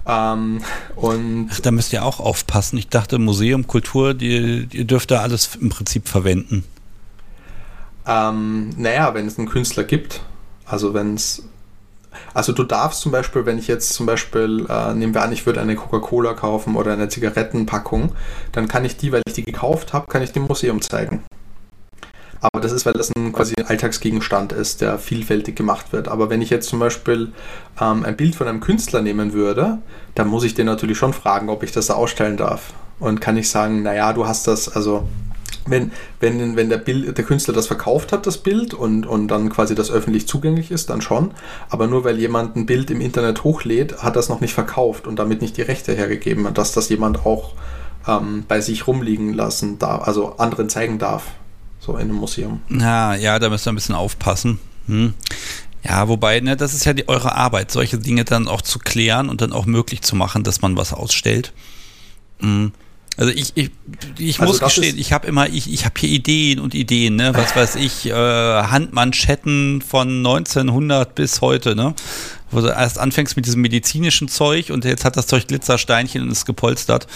[0.07, 0.61] Ähm,
[0.95, 2.77] und Ach, da müsst ihr auch aufpassen.
[2.79, 6.63] Ich dachte, Museum, Kultur, die, ihr dürft da alles im Prinzip verwenden.
[8.07, 10.21] Ähm, naja, wenn es einen Künstler gibt,
[10.65, 11.43] also wenn es
[12.33, 15.45] also du darfst zum Beispiel, wenn ich jetzt zum Beispiel, äh, nehmen wir an, ich
[15.45, 18.13] würde eine Coca-Cola kaufen oder eine Zigarettenpackung,
[18.51, 21.23] dann kann ich die, weil ich die gekauft habe, kann ich dem Museum zeigen.
[22.41, 26.07] Aber das ist, weil das ein quasi ein Alltagsgegenstand ist, der vielfältig gemacht wird.
[26.07, 27.33] Aber wenn ich jetzt zum Beispiel
[27.81, 29.79] ähm, ein Bild von einem Künstler nehmen würde,
[30.15, 32.73] dann muss ich den natürlich schon fragen, ob ich das da ausstellen darf.
[32.99, 35.07] Und kann ich sagen, naja, du hast das, also
[35.65, 39.49] wenn, wenn, wenn der, Bild, der Künstler das verkauft hat, das Bild, und, und dann
[39.49, 41.31] quasi das öffentlich zugänglich ist, dann schon.
[41.69, 45.17] Aber nur weil jemand ein Bild im Internet hochlädt, hat das noch nicht verkauft und
[45.17, 47.53] damit nicht die Rechte hergegeben, dass das jemand auch
[48.07, 51.23] ähm, bei sich rumliegen lassen darf, also anderen zeigen darf.
[51.79, 52.61] So in einem Museum.
[52.69, 54.59] Ja, ja, da müsst ihr ein bisschen aufpassen.
[54.87, 55.13] Hm.
[55.81, 59.29] Ja, wobei, ne, das ist ja die, eure Arbeit, solche Dinge dann auch zu klären
[59.29, 61.53] und dann auch möglich zu machen, dass man was ausstellt.
[62.39, 62.73] Hm.
[63.19, 63.69] Also ich, ich,
[64.17, 67.33] ich also muss gestehen, ich habe immer, ich, ich habe hier Ideen und Ideen, ne?
[67.35, 71.95] Was weiß ich, äh, Handmanschetten von 1900 bis heute, ne?
[72.49, 76.31] Wo du erst anfängst mit diesem medizinischen Zeug und jetzt hat das Zeug Glitzersteinchen und
[76.31, 77.07] ist gepolstert.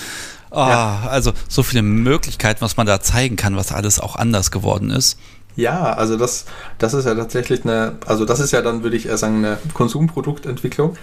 [0.51, 1.07] Oh, ja.
[1.09, 5.17] Also so viele Möglichkeiten, was man da zeigen kann, was alles auch anders geworden ist.
[5.55, 6.45] Ja, also das,
[6.79, 9.57] das ist ja tatsächlich eine, also das ist ja dann, würde ich eher sagen, eine
[9.73, 10.97] Konsumproduktentwicklung.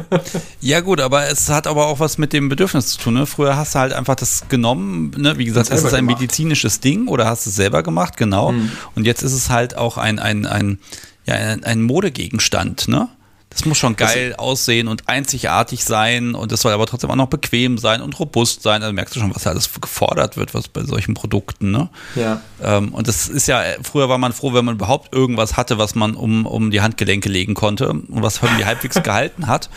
[0.60, 3.14] ja gut, aber es hat aber auch was mit dem Bedürfnis zu tun.
[3.14, 3.26] Ne?
[3.26, 5.38] Früher hast du halt einfach das genommen, ne?
[5.38, 6.20] wie gesagt, ist es ein gemacht.
[6.20, 8.52] medizinisches Ding oder hast du es selber gemacht, genau.
[8.52, 8.70] Mhm.
[8.94, 10.78] Und jetzt ist es halt auch ein, ein, ein,
[11.24, 13.08] ja, ein, ein Modegegenstand, ne?
[13.56, 17.16] Es muss schon geil das aussehen und einzigartig sein und es soll aber trotzdem auch
[17.16, 18.82] noch bequem sein und robust sein.
[18.82, 21.88] Also merkst du schon, was da alles gefordert wird, was bei solchen Produkten, ne?
[22.16, 22.42] Ja.
[22.62, 25.94] Ähm, und das ist ja, früher war man froh, wenn man überhaupt irgendwas hatte, was
[25.94, 29.70] man um, um die Handgelenke legen konnte und was irgendwie halbwegs gehalten hat.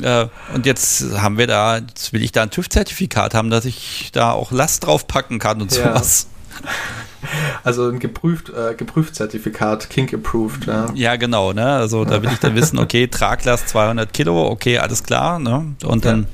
[0.00, 4.10] Äh, und jetzt haben wir da, jetzt will ich da ein TÜV-Zertifikat haben, dass ich
[4.12, 5.92] da auch Last drauf packen kann und ja.
[5.92, 6.26] sowas.
[7.62, 10.66] Also ein geprüft, äh, geprüft Zertifikat, Kink approved.
[10.66, 11.52] Ja, ja genau.
[11.52, 11.66] Ne?
[11.66, 15.38] Also da will ich dann wissen, okay, Traglast 200 Kilo, okay, alles klar.
[15.38, 15.74] Ne?
[15.84, 16.26] Und dann,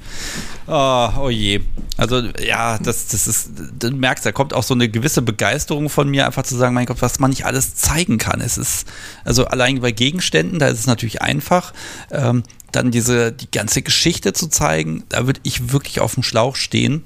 [0.69, 1.13] ja.
[1.17, 1.61] oh, oh je.
[1.97, 6.09] Also ja, das, das ist, du merkst, da kommt auch so eine gewisse Begeisterung von
[6.09, 8.41] mir, einfach zu sagen, mein Gott, was man nicht alles zeigen kann.
[8.41, 8.87] Es ist,
[9.25, 11.73] also allein bei Gegenständen, da ist es natürlich einfach.
[12.11, 16.57] Ähm, dann diese, die ganze Geschichte zu zeigen, da würde ich wirklich auf dem Schlauch
[16.57, 17.03] stehen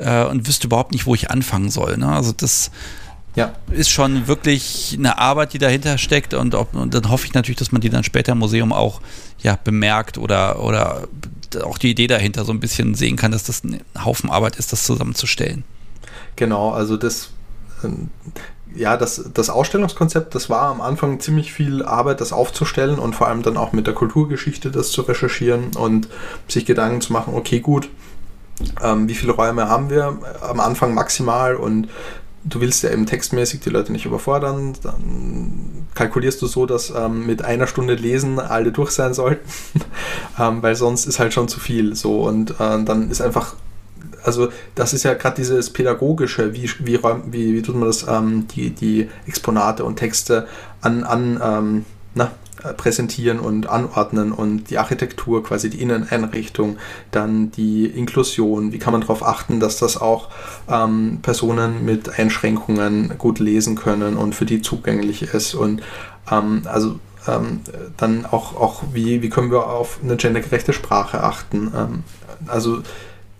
[0.00, 1.96] äh, und wüsste überhaupt nicht, wo ich anfangen soll.
[1.96, 2.08] Ne?
[2.08, 2.70] Also das
[3.36, 3.52] ja.
[3.70, 7.58] ist schon wirklich eine Arbeit, die dahinter steckt und, ob, und dann hoffe ich natürlich,
[7.58, 9.00] dass man die dann später im Museum auch
[9.38, 11.08] ja, bemerkt oder, oder
[11.62, 14.72] auch die Idee dahinter so ein bisschen sehen kann, dass das ein Haufen Arbeit ist,
[14.72, 15.64] das zusammenzustellen.
[16.36, 17.30] Genau, also das
[17.84, 18.10] ähm,
[18.74, 23.26] ja, das, das Ausstellungskonzept, das war am Anfang ziemlich viel Arbeit, das aufzustellen und vor
[23.26, 26.08] allem dann auch mit der Kulturgeschichte das zu recherchieren und
[26.46, 27.88] sich Gedanken zu machen, okay, gut,
[28.82, 30.18] ähm, wie viele Räume haben wir?
[30.40, 31.88] Am Anfang maximal und
[32.44, 37.26] du willst ja eben textmäßig die Leute nicht überfordern, dann kalkulierst du so, dass ähm,
[37.26, 39.48] mit einer Stunde Lesen alle durch sein sollten,
[40.38, 42.22] ähm, weil sonst ist halt schon zu viel so.
[42.22, 43.54] Und äh, dann ist einfach
[44.22, 48.46] also das ist ja gerade dieses pädagogische, wie, wie, wie, wie tut man das, ähm,
[48.48, 50.46] die, die Exponate und Texte
[50.82, 51.84] an, an ähm,
[52.14, 52.30] na,
[52.76, 56.78] präsentieren und anordnen und die Architektur, quasi die Inneneinrichtung,
[57.10, 60.28] dann die Inklusion, wie kann man darauf achten, dass das auch
[60.68, 65.82] ähm, Personen mit Einschränkungen gut lesen können und für die zugänglich ist und
[66.30, 66.98] ähm, also
[67.28, 67.60] ähm,
[67.96, 71.72] dann auch, auch wie, wie können wir auf eine gendergerechte Sprache achten.
[71.76, 72.04] Ähm,
[72.46, 72.82] also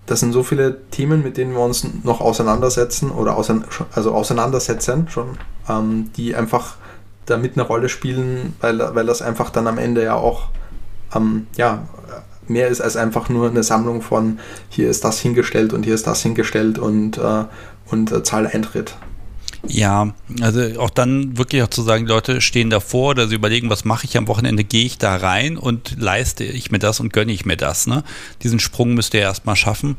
[0.07, 5.07] das sind so viele Themen, mit denen wir uns noch auseinandersetzen oder ausein also auseinandersetzen
[5.09, 6.77] schon, ähm, die einfach
[7.31, 10.49] damit eine Rolle spielen, weil, weil das einfach dann am Ende ja auch
[11.15, 11.87] ähm, ja,
[12.51, 16.07] mehr ist als einfach nur eine Sammlung von hier ist das hingestellt und hier ist
[16.07, 17.45] das hingestellt und, äh,
[17.87, 18.95] und äh, Zahl Eintritt.
[19.67, 23.69] Ja, also auch dann wirklich auch zu sagen, die Leute stehen davor oder sie überlegen,
[23.69, 27.13] was mache ich am Wochenende, gehe ich da rein und leiste ich mir das und
[27.13, 27.87] gönne ich mir das.
[27.87, 28.03] Ne?
[28.43, 29.97] Diesen Sprung müsst ihr erstmal schaffen.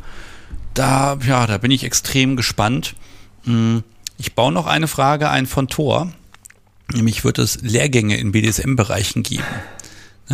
[0.73, 2.95] Da, ja, da bin ich extrem gespannt.
[3.43, 3.83] Hm,
[4.17, 6.11] ich baue noch eine Frage ein von Thor.
[6.93, 9.45] Nämlich wird es Lehrgänge in BDSM-Bereichen geben.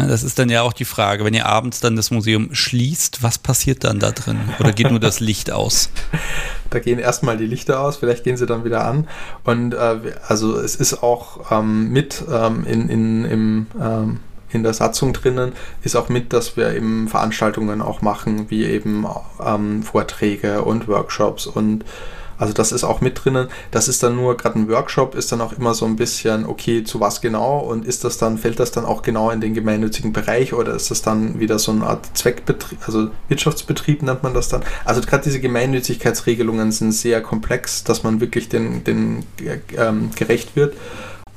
[0.05, 3.39] Das ist dann ja auch die Frage, wenn ihr abends dann das Museum schließt, was
[3.39, 4.37] passiert dann da drin?
[4.59, 5.89] Oder geht nur das Licht aus?
[6.69, 9.07] Da gehen erstmal die Lichter aus, vielleicht gehen sie dann wieder an.
[9.45, 14.73] Und äh, also es ist auch ähm, mit ähm, in, in, im, ähm, in der
[14.73, 15.53] Satzung drinnen,
[15.83, 19.05] ist auch mit, dass wir eben Veranstaltungen auch machen, wie eben
[19.41, 21.85] ähm, Vorträge und Workshops und
[22.37, 23.47] also das ist auch mit drinnen.
[23.71, 26.83] Das ist dann nur gerade ein Workshop, ist dann auch immer so ein bisschen, okay,
[26.83, 30.13] zu was genau und ist das dann, fällt das dann auch genau in den gemeinnützigen
[30.13, 34.49] Bereich oder ist das dann wieder so eine Art Zweckbetrieb, also Wirtschaftsbetrieb nennt man das
[34.49, 34.63] dann?
[34.85, 39.25] Also gerade diese Gemeinnützigkeitsregelungen sind sehr komplex, dass man wirklich den, den
[39.75, 40.75] ähm, gerecht wird.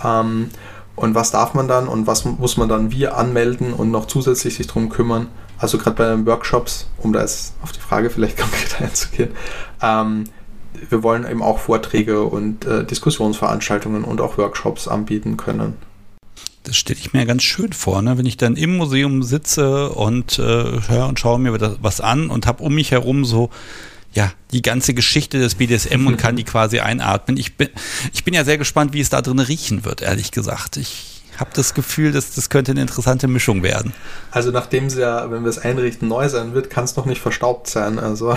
[0.04, 0.50] Ähm,
[0.96, 4.56] und was darf man dann und was muss man dann wie anmelden und noch zusätzlich
[4.56, 5.28] sich darum kümmern?
[5.58, 9.30] Also gerade bei den Workshops, um da jetzt auf die Frage vielleicht konkret einzugehen,
[9.82, 10.24] ähm,
[10.88, 15.74] wir wollen eben auch Vorträge und äh, Diskussionsveranstaltungen und auch Workshops anbieten können.
[16.62, 18.18] Das stelle ich mir ganz schön vor, ne?
[18.18, 22.46] wenn ich dann im Museum sitze und äh, höre und schaue mir was an und
[22.46, 23.50] habe um mich herum so
[24.12, 27.36] ja, die ganze Geschichte des BDSM und kann die quasi einatmen.
[27.36, 27.68] Ich bin,
[28.12, 30.76] ich bin ja sehr gespannt, wie es da drin riechen wird, ehrlich gesagt.
[30.76, 33.92] Ich habe das Gefühl, dass das könnte eine interessante Mischung werden.
[34.30, 37.20] Also nachdem es ja, wenn wir es einrichten, neu sein wird, kann es noch nicht
[37.20, 37.98] verstaubt sein.
[37.98, 38.36] Also.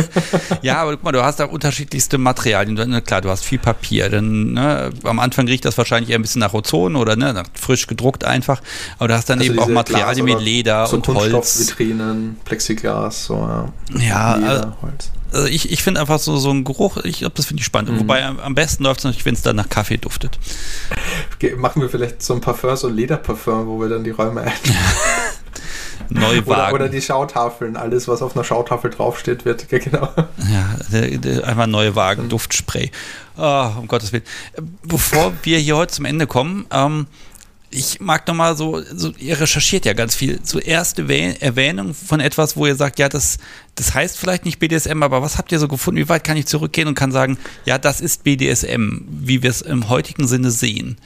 [0.62, 3.04] ja, aber guck mal, du hast da unterschiedlichste Materialien.
[3.04, 4.08] Klar, du hast viel Papier.
[4.08, 7.86] Dann, ne, am Anfang riecht das wahrscheinlich eher ein bisschen nach Ozon oder ne, frisch
[7.86, 8.62] gedruckt einfach.
[8.98, 11.58] Aber du hast dann also eben auch Materialien mit Leder so und Holz.
[11.58, 13.72] Vitrinen, Plexiglas, so ja.
[13.98, 17.34] Ja, Leder, also, Holz also ich, ich finde einfach so, so ein Geruch, ich glaube,
[17.36, 17.92] das finde ich spannend.
[17.92, 18.00] Mhm.
[18.00, 20.38] Wobei am besten läuft es natürlich, wenn es dann nach Kaffee duftet.
[21.56, 24.52] Machen wir vielleicht so ein Parfum, so ein Lederparfum, wo wir dann die Räume ein.
[26.08, 26.46] Neuwagen.
[26.50, 30.08] Oder, oder, die Schautafeln, alles, was auf einer Schautafel draufsteht, wird, genau.
[30.50, 32.28] Ja, der, der, einfach Neuwagen, mhm.
[32.28, 32.90] Duftspray.
[33.36, 34.24] Oh, um Gottes Willen.
[34.84, 37.06] Bevor wir hier heute zum Ende kommen, ähm,
[37.76, 40.40] ich mag nochmal so, so, ihr recherchiert ja ganz viel.
[40.42, 43.36] So erste Erwähnung von etwas, wo ihr sagt, ja, das,
[43.74, 46.00] das heißt vielleicht nicht BDSM, aber was habt ihr so gefunden?
[46.00, 49.60] Wie weit kann ich zurückgehen und kann sagen, ja, das ist BDSM, wie wir es
[49.60, 50.96] im heutigen Sinne sehen?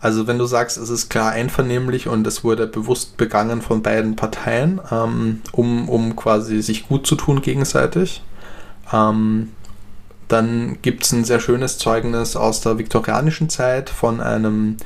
[0.00, 4.16] Also wenn du sagst, es ist klar einvernehmlich und es wurde bewusst begangen von beiden
[4.16, 8.22] Parteien, ähm, um, um quasi sich gut zu tun gegenseitig,
[8.92, 9.52] ähm,
[10.28, 14.76] dann gibt es ein sehr schönes Zeugnis aus der viktorianischen Zeit von einem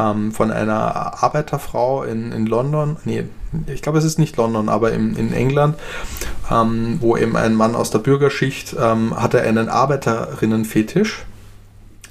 [0.00, 3.24] ähm, von einer Arbeiterfrau in, in London, nee,
[3.66, 5.76] ich glaube es ist nicht London, aber in, in England,
[6.50, 11.24] ähm, wo eben ein Mann aus der Bürgerschicht ähm, hatte einen Arbeiterinnenfetisch,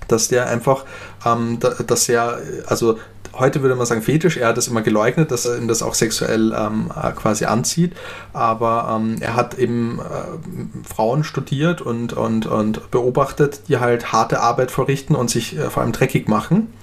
[0.07, 0.85] dass der einfach,
[1.25, 2.97] ähm, dass er, also
[3.33, 5.93] heute würde man sagen Fetisch, er hat das immer geleugnet, dass er ihm das auch
[5.93, 7.93] sexuell ähm, äh, quasi anzieht,
[8.33, 14.41] aber ähm, er hat eben äh, Frauen studiert und, und, und beobachtet, die halt harte
[14.41, 16.73] Arbeit verrichten und sich äh, vor allem dreckig machen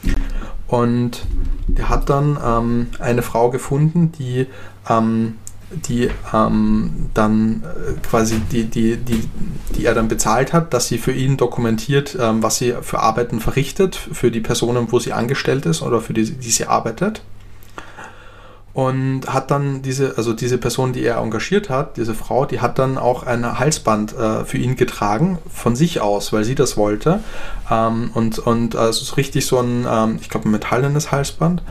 [0.69, 1.27] und
[1.69, 4.47] der hat dann ähm, eine Frau gefunden, die,
[4.89, 5.39] ähm,
[5.71, 9.29] die ähm, dann äh, quasi die, die, die,
[9.77, 13.41] die er dann bezahlt hat, dass sie für ihn dokumentiert, ähm, was sie für Arbeiten
[13.41, 17.23] verrichtet, für die Personen, wo sie angestellt ist oder für die, die sie arbeitet
[18.77, 22.79] und hat dann diese, also diese Person, die er engagiert hat, diese Frau, die hat
[22.79, 27.21] dann auch ein Halsband äh, für ihn getragen, von sich aus, weil sie das wollte.
[27.71, 31.63] Ähm, und und also ist richtig so ein, ähm, ich glaube, ein metallenes Halsband.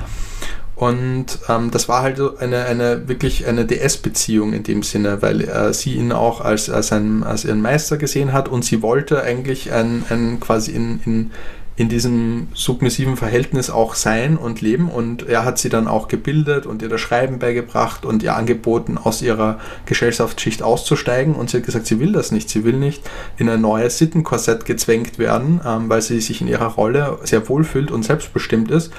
[0.75, 5.73] Und ähm, das war halt eine, eine wirklich eine DS-Beziehung in dem Sinne, weil äh,
[5.75, 9.71] sie ihn auch als, als, ein, als ihren Meister gesehen hat und sie wollte eigentlich
[9.71, 11.31] ein, ein quasi in, in
[11.77, 14.89] in diesem submissiven Verhältnis auch sein und leben.
[14.89, 18.97] Und er hat sie dann auch gebildet und ihr das Schreiben beigebracht und ihr angeboten,
[18.97, 21.35] aus ihrer Gesellschaftsschicht auszusteigen.
[21.35, 22.49] Und sie hat gesagt, sie will das nicht.
[22.49, 23.01] Sie will nicht
[23.37, 27.91] in ein neues Sittenkorsett gezwängt werden, ähm, weil sie sich in ihrer Rolle sehr wohlfühlt
[27.91, 28.91] und selbstbestimmt ist.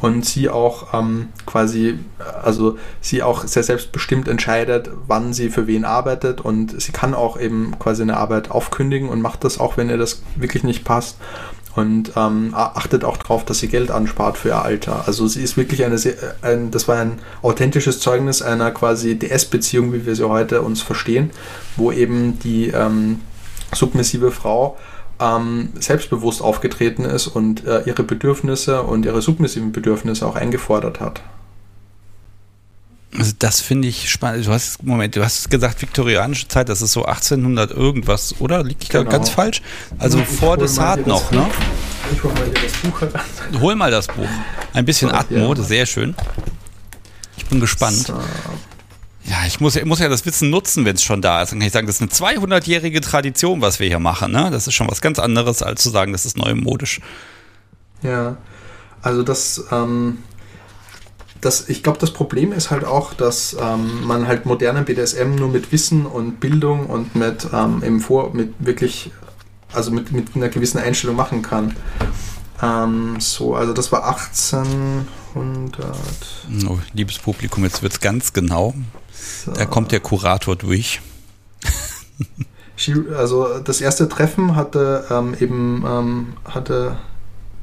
[0.00, 1.98] Und sie auch ähm, quasi,
[2.42, 6.40] also sie auch sehr selbstbestimmt entscheidet, wann sie für wen arbeitet.
[6.40, 9.98] Und sie kann auch eben quasi eine Arbeit aufkündigen und macht das auch, wenn ihr
[9.98, 11.16] das wirklich nicht passt
[11.76, 15.04] und ähm, achtet auch darauf, dass sie Geld anspart für ihr Alter.
[15.06, 19.92] Also sie ist wirklich eine sehr, ein, das war ein authentisches Zeugnis einer quasi DS-Beziehung,
[19.92, 21.30] wie wir sie heute uns verstehen,
[21.76, 23.20] wo eben die ähm,
[23.72, 24.76] submissive Frau
[25.20, 31.22] ähm, selbstbewusst aufgetreten ist und äh, ihre Bedürfnisse und ihre submissiven Bedürfnisse auch eingefordert hat.
[33.18, 34.46] Also das finde ich spannend.
[34.46, 38.62] Du hast, Moment, du hast gesagt viktorianische Zeit, das ist so 1800 irgendwas, oder?
[38.62, 39.10] Liegt ich da genau.
[39.10, 39.62] ganz falsch?
[39.98, 41.46] Also ich vor Desart noch, ne?
[42.12, 43.20] Ich hol mal hier das Buch heran.
[43.60, 44.28] Hol mal das Buch.
[44.72, 45.62] Ein bisschen Atmo, ja.
[45.62, 46.14] sehr schön.
[47.36, 47.96] Ich bin gespannt.
[47.96, 48.14] So.
[49.24, 51.52] Ja, ich muss, muss ja das Wissen nutzen, wenn es schon da ist.
[51.52, 54.32] Dann kann ich sagen, das ist eine 200-jährige Tradition, was wir hier machen.
[54.32, 54.50] Ne?
[54.50, 57.00] Das ist schon was ganz anderes, als zu sagen, das ist neumodisch.
[58.02, 58.38] Ja,
[59.02, 60.18] also das, ähm,
[61.40, 65.48] das, ich glaube, das Problem ist halt auch, dass ähm, man halt modernen BDSM nur
[65.48, 69.10] mit Wissen und Bildung und mit, ähm, im Vor mit wirklich,
[69.72, 71.74] also mit, mit einer gewissen Einstellung machen kann.
[72.62, 75.06] Ähm, so, also das war 1800.
[76.68, 78.74] Oh, liebes Publikum, jetzt wird es ganz genau.
[79.44, 79.52] So.
[79.52, 81.00] Da kommt der Kurator durch.
[83.14, 86.98] also das erste Treffen hatte ähm, eben ähm, hatte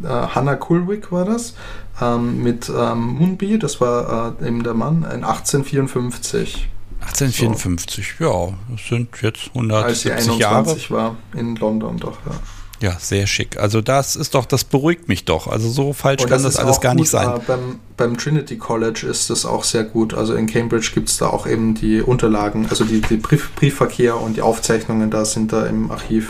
[0.03, 1.53] äh, Hannah Kulwick war das
[2.01, 6.69] ähm, mit ähm, Moonbee, das war äh, eben der Mann, in 1854.
[7.01, 8.23] 1854, so.
[8.23, 11.03] ja, das sind jetzt 170 Als sie 21 Jahre.
[11.03, 12.33] war in London doch, ja.
[12.79, 13.57] Ja, sehr schick.
[13.57, 15.47] Also das ist doch, das beruhigt mich doch.
[15.47, 17.27] Also so falsch Und kann das, das alles gar gut, nicht sein.
[17.27, 20.13] Äh, beim, beim, Trinity College ist das auch sehr gut.
[20.13, 24.19] Also in Cambridge gibt es da auch eben die Unterlagen, also die, die Brief, Briefverkehr
[24.21, 26.29] und die Aufzeichnungen da sind da im Archiv.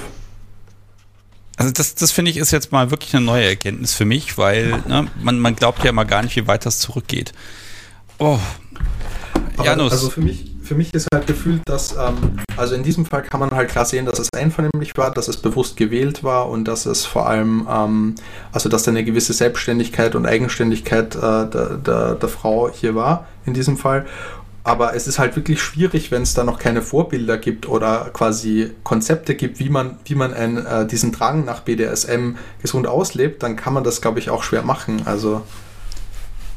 [1.57, 4.83] Also das, das finde ich ist jetzt mal wirklich eine neue Erkenntnis für mich, weil
[4.87, 7.33] ne, man, man glaubt ja immer gar nicht, wie weit das zurückgeht.
[8.19, 8.39] Oh.
[9.63, 9.91] Janus.
[9.91, 13.39] Also für mich, für mich ist halt gefühlt, dass, ähm, also in diesem Fall kann
[13.39, 16.85] man halt klar sehen, dass es einvernehmlich war, dass es bewusst gewählt war und dass
[16.85, 18.15] es vor allem, ähm,
[18.51, 23.25] also dass da eine gewisse Selbstständigkeit und Eigenständigkeit äh, der, der, der Frau hier war
[23.45, 24.05] in diesem Fall
[24.68, 28.72] aber es ist halt wirklich schwierig, wenn es da noch keine Vorbilder gibt oder quasi
[28.84, 33.55] Konzepte gibt, wie man, wie man ein, äh, diesen Drang nach BDSM gesund auslebt, dann
[33.55, 35.03] kann man das, glaube ich, auch schwer machen.
[35.05, 35.41] Also.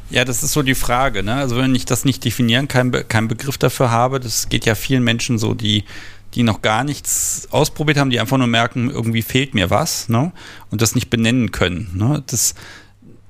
[0.09, 1.23] Ja, das ist so die Frage.
[1.23, 1.35] Ne?
[1.35, 4.75] Also wenn ich das nicht definieren, keinen Be kein Begriff dafür habe, das geht ja
[4.75, 5.85] vielen Menschen so, die
[6.33, 10.31] die noch gar nichts ausprobiert haben, die einfach nur merken, irgendwie fehlt mir was, ne?
[10.69, 11.91] Und das nicht benennen können.
[11.93, 12.23] Ne?
[12.27, 12.55] Das,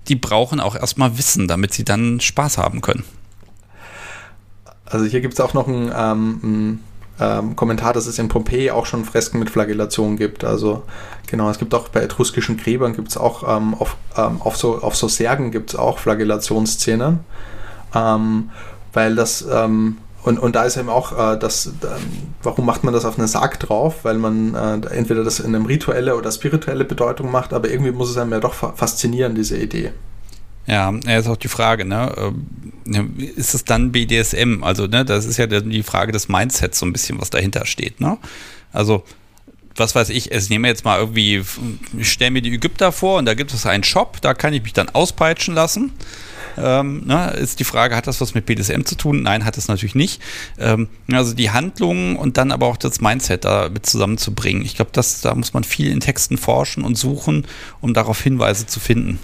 [0.08, 3.04] die brauchen auch erstmal Wissen, damit sie dann Spaß haben können.
[4.92, 6.80] Also hier gibt es auch noch einen, ähm,
[7.20, 10.44] ähm, Kommentar, dass es in Pompeji auch schon Fresken mit Flagellation gibt.
[10.44, 10.84] Also
[11.28, 14.82] genau, es gibt auch bei etruskischen Gräbern gibt es auch ähm, auf, ähm, auf, so,
[14.82, 17.20] auf so Särgen gibt es auch Flagellationsszenen.
[17.94, 18.50] Ähm,
[18.94, 21.72] weil das ähm, und, und da ist eben auch äh, das,
[22.44, 24.04] warum macht man das auf einen Sarg drauf?
[24.04, 28.12] Weil man äh, entweder das in eine rituelle oder spirituelle Bedeutung macht, aber irgendwie muss
[28.12, 29.92] es einem ja doch faszinieren, diese Idee.
[30.68, 32.14] Ja, ist auch die Frage, ne?
[32.86, 34.64] Ähm, ist es dann BDSM?
[34.64, 38.00] Also, ne, das ist ja die Frage des Mindsets so ein bisschen, was dahinter steht,
[38.00, 38.18] ne?
[38.72, 39.04] Also,
[39.76, 41.44] was weiß ich, ich nehme jetzt mal irgendwie,
[41.98, 44.62] ich stelle mir die Ägypter vor und da gibt es einen Shop, da kann ich
[44.64, 45.94] mich dann auspeitschen lassen.
[46.58, 49.24] Ähm, ne, ist die Frage, hat das was mit BDSM zu tun?
[49.24, 50.22] Nein, hat es natürlich nicht.
[50.60, 54.64] Ähm, also die Handlungen und dann aber auch das Mindset da mit zusammenzubringen.
[54.64, 57.48] Ich glaube, da muss man viel in Texten forschen und suchen,
[57.80, 59.20] um darauf Hinweise zu finden.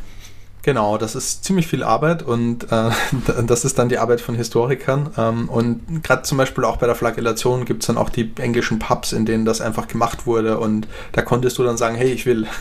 [0.68, 2.90] Genau, das ist ziemlich viel Arbeit und äh,
[3.48, 5.12] das ist dann die Arbeit von Historikern.
[5.18, 8.78] Ähm, und gerade zum Beispiel auch bei der Flagellation gibt es dann auch die englischen
[8.78, 12.26] Pubs, in denen das einfach gemacht wurde und da konntest du dann sagen, hey, ich
[12.26, 12.48] will.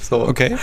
[0.00, 0.26] So.
[0.26, 0.56] Okay.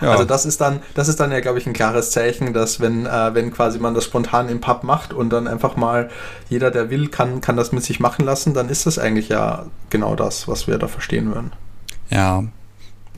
[0.00, 0.10] Ja.
[0.10, 3.06] Also das ist dann, das ist dann ja, glaube ich, ein klares Zeichen, dass wenn,
[3.06, 6.08] äh, wenn quasi man das spontan im Pub macht und dann einfach mal
[6.48, 9.66] jeder, der will, kann, kann das mit sich machen lassen, dann ist das eigentlich ja
[9.90, 11.52] genau das, was wir da verstehen würden.
[12.10, 12.44] Ja,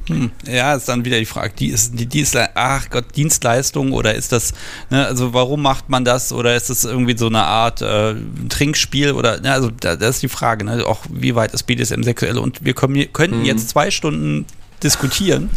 [0.07, 0.31] hm.
[0.47, 4.33] Ja, ist dann wieder die Frage, die ist die Dienstleistung, ach Gott, Dienstleistung oder ist
[4.33, 4.53] das,
[4.91, 8.15] ne, also warum macht man das oder ist das irgendwie so eine Art äh,
[8.49, 12.03] Trinkspiel oder, ne, also da, das ist die Frage, ne, auch wie weit ist BDSM
[12.03, 13.45] sexuell und wir können, könnten mhm.
[13.47, 14.47] jetzt zwei Stunden
[14.83, 15.49] diskutieren.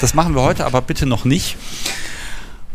[0.00, 1.56] Das machen wir heute aber bitte noch nicht.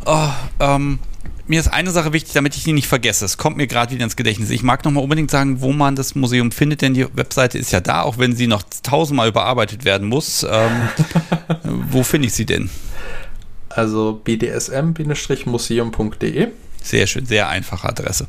[0.06, 0.30] Oh,
[0.62, 1.00] ähm,
[1.48, 3.26] mir ist eine Sache wichtig, damit ich die nicht vergesse.
[3.26, 4.50] Es kommt mir gerade wieder ins Gedächtnis.
[4.50, 7.80] Ich mag nochmal unbedingt sagen, wo man das Museum findet, denn die Webseite ist ja
[7.80, 10.46] da, auch wenn sie noch tausendmal überarbeitet werden muss.
[10.50, 10.90] Ähm,
[11.90, 12.70] wo finde ich sie denn?
[13.70, 16.48] Also bdsm-museum.de.
[16.82, 18.28] Sehr schön, sehr einfache Adresse.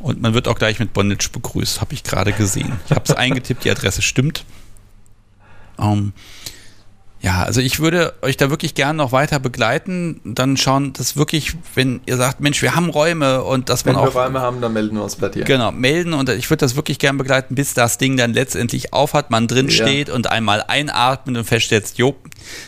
[0.00, 2.78] Und man wird auch gleich mit Bondage begrüßt, habe ich gerade gesehen.
[2.86, 4.44] Ich habe es eingetippt, die Adresse stimmt.
[5.78, 6.12] Ähm,
[7.20, 10.20] ja, also ich würde euch da wirklich gerne noch weiter begleiten.
[10.24, 14.02] Dann schauen, dass wirklich, wenn ihr sagt, Mensch, wir haben Räume und dass wenn man
[14.02, 14.08] auch.
[14.08, 15.44] Wenn wir Räume haben, dann melden wir uns bei dir.
[15.44, 19.30] Genau, melden und ich würde das wirklich gerne begleiten, bis das Ding dann letztendlich aufhat,
[19.30, 19.72] man drin ja.
[19.72, 22.14] steht und einmal einatmet und feststellt, jo,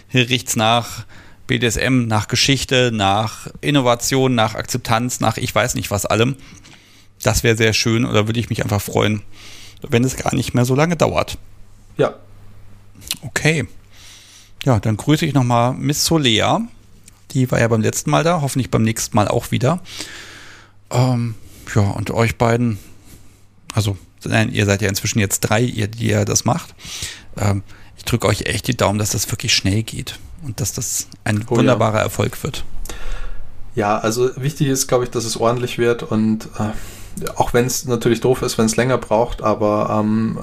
[0.09, 1.05] hier riecht's nach
[1.47, 6.35] BDSM, nach Geschichte, nach Innovation, nach Akzeptanz, nach ich weiß nicht was allem.
[7.23, 9.23] Das wäre sehr schön und da würde ich mich einfach freuen,
[9.89, 11.39] wenn es gar nicht mehr so lange dauert.
[11.97, 12.15] Ja.
[13.23, 13.69] Okay.
[14.65, 16.61] Ja, dann grüße ich nochmal Miss Solea.
[17.33, 19.81] Die war ja beim letzten Mal da, hoffentlich beim nächsten Mal auch wieder.
[20.91, 21.35] Ähm,
[21.75, 22.79] ja, und euch beiden,
[23.73, 26.75] also nein, ihr seid ja inzwischen jetzt drei, ihr, die ihr das macht.
[27.37, 27.63] Ähm,
[27.97, 31.45] ich drücke euch echt die Daumen, dass das wirklich schnell geht und dass das ein
[31.49, 32.03] oh, wunderbarer ja.
[32.03, 32.65] Erfolg wird.
[33.75, 37.85] Ja, also wichtig ist, glaube ich, dass es ordentlich wird und äh, auch wenn es
[37.85, 40.39] natürlich doof ist, wenn es länger braucht, aber ähm,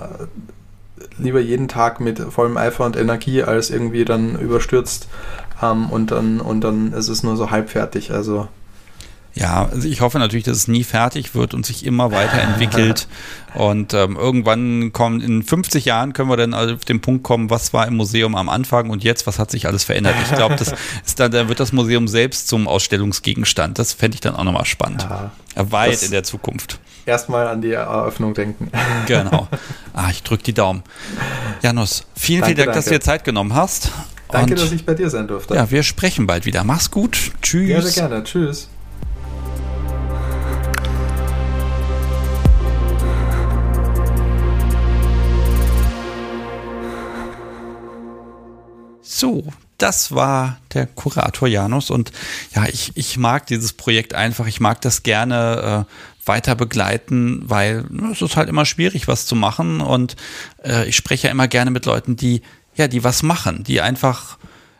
[1.17, 5.07] lieber jeden Tag mit vollem Eifer und Energie als irgendwie dann überstürzt
[5.61, 8.11] ähm, und dann und dann ist es nur so halb fertig.
[8.11, 8.47] Also
[9.39, 13.07] ja, also ich hoffe natürlich, dass es nie fertig wird und sich immer weiterentwickelt.
[13.53, 17.73] und ähm, irgendwann kommen, in 50 Jahren können wir dann auf den Punkt kommen, was
[17.73, 20.15] war im Museum am Anfang und jetzt, was hat sich alles verändert.
[20.23, 20.73] Ich glaube, das
[21.05, 23.77] ist dann, dann wird das Museum selbst zum Ausstellungsgegenstand.
[23.77, 25.07] Das fände ich dann auch nochmal spannend.
[25.09, 25.31] Ja,
[25.71, 26.79] Weit in der Zukunft.
[27.05, 28.71] Erstmal an die Eröffnung denken.
[29.05, 29.47] Genau.
[29.93, 30.83] Ah, ich drücke die Daumen.
[31.61, 32.71] Janus, vielen, danke, vielen Dank, danke.
[32.73, 33.91] dass du dir Zeit genommen hast.
[34.29, 35.55] Danke, und dass ich bei dir sein durfte.
[35.55, 36.63] Ja, wir sprechen bald wieder.
[36.65, 37.31] Mach's gut.
[37.41, 37.69] Tschüss.
[37.69, 38.23] Ja, sehr gerne.
[38.23, 38.69] Tschüss.
[49.09, 52.11] So, das war der Kurator Janus und
[52.53, 54.47] ja, ich, ich mag dieses Projekt einfach.
[54.47, 59.25] Ich mag das gerne äh, weiter begleiten, weil ne, es ist halt immer schwierig, was
[59.25, 60.17] zu machen und
[60.63, 62.41] äh, ich spreche ja immer gerne mit Leuten, die
[62.75, 64.37] ja, die was machen, die einfach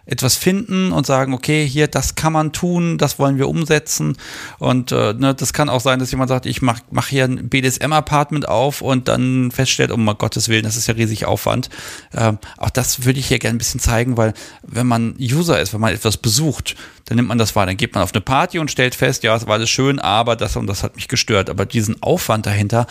[0.08, 4.18] etwas finden und sagen, okay, hier, das kann man tun, das wollen wir umsetzen.
[4.58, 7.49] Und äh, ne, das kann auch sein, dass jemand sagt, ich mache mach hier ein
[7.49, 11.70] BDSM-Apartment auf und dann feststellt, um Gottes Willen, das ist ja riesig Aufwand.
[12.14, 14.34] Ähm, auch das würde ich hier gerne ein bisschen zeigen, weil
[14.64, 17.66] wenn man User ist, wenn man etwas besucht, dann nimmt man das wahr.
[17.66, 20.38] Dann geht man auf eine Party und stellt fest, ja, es war alles schön, aber
[20.38, 21.49] das und das hat mich gestört.
[21.49, 22.88] Aber diesen Aufwand dahinter,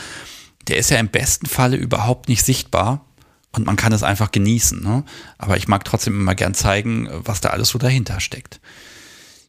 [0.69, 3.06] der ist ja im besten Falle überhaupt nicht sichtbar
[3.57, 4.83] und man kann es einfach genießen.
[4.83, 5.05] Ne?
[5.39, 8.61] Aber ich mag trotzdem immer gern zeigen, was da alles so dahinter steckt.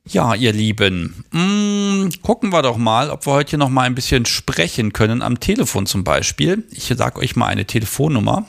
[0.05, 3.95] Ja, ihr Lieben, mh, mm, gucken wir doch mal, ob wir heute noch mal ein
[3.95, 6.63] bisschen sprechen können, am Telefon zum Beispiel.
[6.71, 8.45] Ich sage euch mal eine Telefonnummer.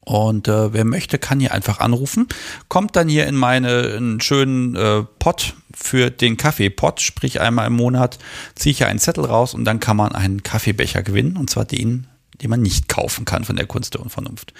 [0.00, 2.26] Und äh, wer möchte, kann hier einfach anrufen.
[2.68, 8.18] Kommt dann hier in meinen schönen äh, Pot für den Kaffeepot, sprich einmal im Monat
[8.56, 11.36] ziehe ich hier einen Zettel raus und dann kann man einen Kaffeebecher gewinnen.
[11.36, 12.08] Und zwar den
[12.42, 14.52] den man nicht kaufen kann von der Kunst der Unvernunft.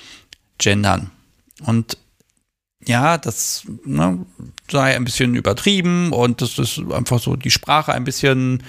[0.57, 1.11] Gendern.
[1.65, 1.97] Und
[2.85, 4.25] ja, das ne,
[4.71, 8.63] sei ein bisschen übertrieben und das ist einfach so die Sprache ein bisschen,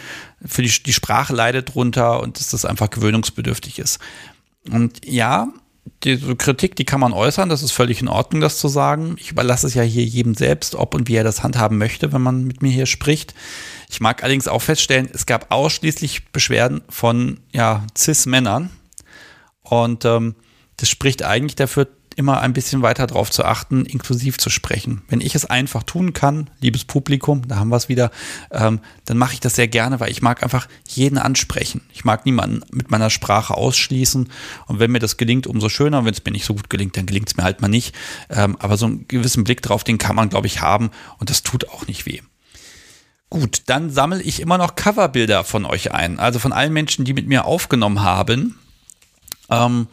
[0.45, 4.01] für die, die Sprache leidet drunter und dass das einfach gewöhnungsbedürftig ist.
[4.71, 5.49] Und ja,
[6.05, 9.17] diese Kritik, die kann man äußern, das ist völlig in Ordnung, das zu sagen.
[9.19, 12.23] Ich überlasse es ja hier jedem selbst, ob und wie er das handhaben möchte, wenn
[12.23, 13.35] man mit mir hier spricht.
[13.89, 18.71] Ich mag allerdings auch feststellen, es gab ausschließlich Beschwerden von ja, Cis-Männern.
[19.63, 20.37] Und ähm,
[20.77, 25.03] das spricht eigentlich dafür, immer ein bisschen weiter darauf zu achten, inklusiv zu sprechen.
[25.09, 28.11] Wenn ich es einfach tun kann, liebes Publikum, da haben wir es wieder,
[28.51, 31.83] ähm, dann mache ich das sehr gerne, weil ich mag einfach jeden ansprechen.
[31.93, 34.29] Ich mag niemanden mit meiner Sprache ausschließen.
[34.67, 36.05] Und wenn mir das gelingt, umso schöner.
[36.05, 37.95] Wenn es mir nicht so gut gelingt, dann gelingt es mir halt mal nicht.
[38.29, 40.91] Ähm, aber so einen gewissen Blick drauf, den kann man, glaube ich, haben.
[41.19, 42.21] Und das tut auch nicht weh.
[43.31, 46.19] Gut, dann sammle ich immer noch Coverbilder von euch ein.
[46.19, 48.59] Also von allen Menschen, die mit mir aufgenommen haben.
[49.49, 49.87] Ähm,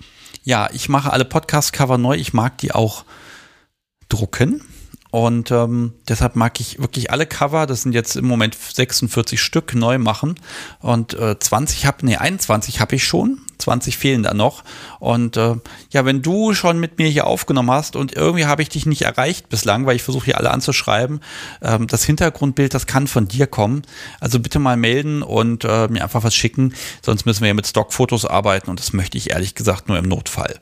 [0.47, 2.15] ja, ich mache alle Podcast-Cover neu.
[2.15, 3.03] Ich mag die auch
[4.07, 4.63] drucken.
[5.11, 9.73] Und ähm, deshalb mag ich wirklich alle Cover, das sind jetzt im Moment 46 Stück,
[9.73, 10.35] neu machen.
[10.79, 13.39] Und äh, 20 habe, nee, 21 habe ich schon.
[13.57, 14.63] 20 fehlen da noch.
[14.99, 15.55] Und äh,
[15.89, 19.01] ja, wenn du schon mit mir hier aufgenommen hast und irgendwie habe ich dich nicht
[19.01, 21.21] erreicht bislang, weil ich versuche hier alle anzuschreiben,
[21.61, 23.81] ähm, das Hintergrundbild, das kann von dir kommen.
[24.19, 26.73] Also bitte mal melden und äh, mir einfach was schicken.
[27.01, 30.05] Sonst müssen wir ja mit Stockfotos arbeiten und das möchte ich ehrlich gesagt nur im
[30.05, 30.59] Notfall.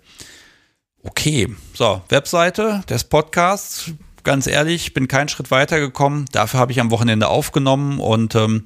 [1.04, 3.92] Okay, so, Webseite des Podcasts
[4.26, 6.26] ganz ehrlich, bin keinen Schritt weitergekommen.
[6.32, 8.66] Dafür habe ich am Wochenende aufgenommen und ähm,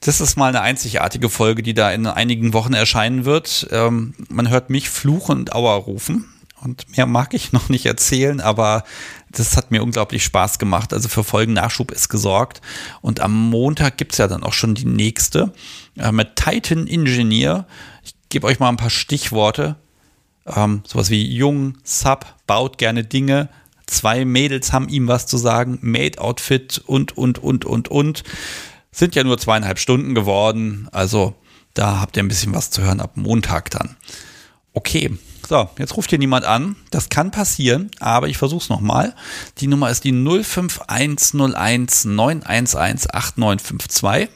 [0.00, 3.66] das ist mal eine einzigartige Folge, die da in einigen Wochen erscheinen wird.
[3.70, 6.26] Ähm, man hört mich fluchen und Auer rufen.
[6.62, 8.84] Und mehr mag ich noch nicht erzählen, aber
[9.30, 10.92] das hat mir unglaublich Spaß gemacht.
[10.92, 12.60] Also für Folgennachschub ist gesorgt.
[13.02, 15.52] Und am Montag gibt es ja dann auch schon die nächste
[15.96, 17.66] äh, mit Titan Engineer.
[18.04, 19.76] Ich gebe euch mal ein paar Stichworte.
[20.46, 23.48] Ähm, sowas wie jung, Sub, baut gerne Dinge,
[23.86, 28.24] Zwei Mädels haben ihm was zu sagen, Maid-Outfit und, und, und, und, und.
[28.90, 30.88] Sind ja nur zweieinhalb Stunden geworden.
[30.90, 31.34] Also
[31.74, 33.96] da habt ihr ein bisschen was zu hören ab Montag dann.
[34.72, 35.16] Okay,
[35.48, 36.76] so, jetzt ruft hier niemand an.
[36.90, 39.14] Das kann passieren, aber ich versuche es nochmal.
[39.58, 44.28] Die Nummer ist die 05101 911 8952.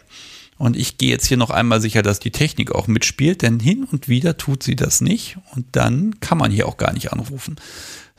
[0.57, 3.84] Und ich gehe jetzt hier noch einmal sicher, dass die Technik auch mitspielt, denn hin
[3.90, 5.38] und wieder tut sie das nicht.
[5.55, 7.57] Und dann kann man hier auch gar nicht anrufen.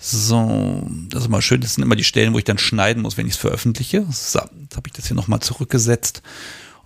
[0.04, 1.62] So, das ist mal schön.
[1.62, 4.04] Das sind immer die Stellen, wo ich dann schneiden muss, wenn ich es veröffentliche.
[4.12, 6.24] So, jetzt habe ich das hier nochmal zurückgesetzt.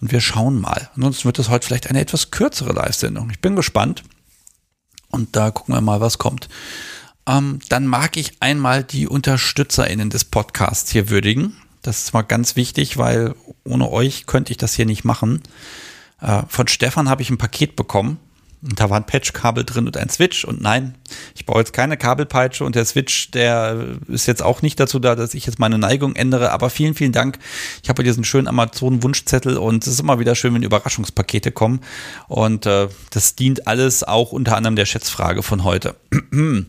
[0.01, 0.89] Und wir schauen mal.
[0.95, 3.29] Ansonsten wird das heute vielleicht eine etwas kürzere Live-Sendung.
[3.29, 4.03] Ich bin gespannt.
[5.11, 6.49] Und da gucken wir mal, was kommt.
[7.25, 11.55] Ähm, dann mag ich einmal die UnterstützerInnen des Podcasts hier würdigen.
[11.83, 15.41] Das ist mal ganz wichtig, weil ohne euch könnte ich das hier nicht machen.
[16.19, 18.19] Äh, von Stefan habe ich ein Paket bekommen
[18.65, 20.43] und da war ein Patchkabel drin und ein Switch.
[20.43, 20.95] Und nein,
[21.35, 25.15] ich baue jetzt keine Kabelpeitsche und der Switch, der ist jetzt auch nicht dazu da,
[25.15, 26.51] dass ich jetzt meine Neigung ändere.
[26.51, 27.37] Aber vielen, vielen Dank.
[27.83, 31.81] Ich habe diesen schönen Amazon-Wunschzettel und es ist immer wieder schön, wenn Überraschungspakete kommen.
[32.27, 35.95] Und äh, das dient alles auch unter anderem der Schätzfrage von heute.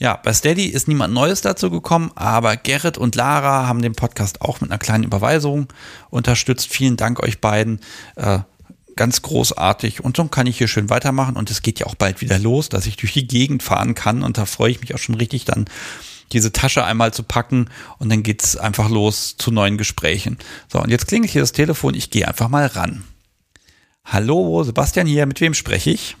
[0.00, 4.42] Ja, bei Steady ist niemand Neues dazu gekommen, aber Gerrit und Lara haben den Podcast
[4.42, 5.68] auch mit einer kleinen Überweisung
[6.10, 6.68] unterstützt.
[6.68, 7.80] Vielen Dank euch beiden.
[8.16, 8.40] Äh,
[8.96, 10.02] ganz großartig.
[10.02, 11.36] Und so kann ich hier schön weitermachen.
[11.36, 14.22] Und es geht ja auch bald wieder los, dass ich durch die Gegend fahren kann.
[14.22, 15.66] Und da freue ich mich auch schon richtig dann
[16.32, 20.38] diese Tasche einmal zu packen und dann geht's einfach los zu neuen Gesprächen.
[20.68, 23.04] So, und jetzt klingelt hier das Telefon, ich gehe einfach mal ran.
[24.04, 26.16] Hallo, Sebastian hier, mit wem spreche ich?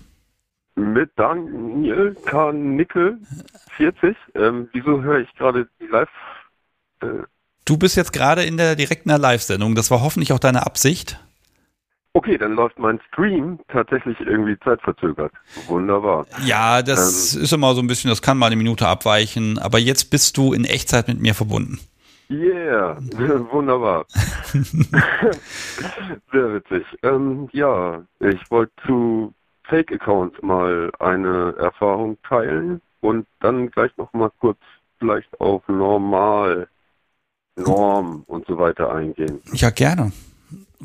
[0.76, 3.18] Mit Daniel Karnickel,
[3.76, 4.16] 40.
[4.34, 6.08] Ähm, wieso höre ich gerade die Live?
[7.00, 7.24] Äh
[7.64, 11.20] du bist jetzt gerade in der direkten Live-Sendung, das war hoffentlich auch deine Absicht.
[12.16, 15.32] Okay, dann läuft mein Stream tatsächlich irgendwie zeitverzögert.
[15.66, 16.26] Wunderbar.
[16.46, 19.78] Ja, das ähm, ist immer so ein bisschen, das kann mal eine Minute abweichen, aber
[19.78, 21.80] jetzt bist du in Echtzeit mit mir verbunden.
[22.30, 22.98] Yeah,
[23.52, 24.06] wunderbar.
[26.32, 26.86] Sehr witzig.
[27.02, 29.34] Ähm, ja, ich wollte zu
[29.64, 34.60] Fake-Accounts mal eine Erfahrung teilen und dann gleich noch mal kurz
[35.00, 36.68] vielleicht auf Normal,
[37.56, 39.40] Norm und so weiter eingehen.
[39.52, 40.12] Ja, gerne.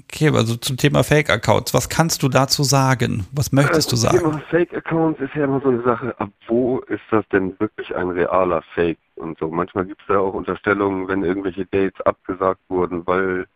[0.06, 3.26] Okay, also zum Thema Fake-Accounts, was kannst du dazu sagen?
[3.32, 4.16] Was möchtest du sagen?
[4.16, 7.96] Das Thema Fake-Accounts ist ja immer so eine Sache, ab wo ist das denn wirklich
[7.96, 9.50] ein realer Fake und so.
[9.50, 13.48] Manchmal gibt es da auch Unterstellungen, wenn irgendwelche Dates abgesagt wurden, weil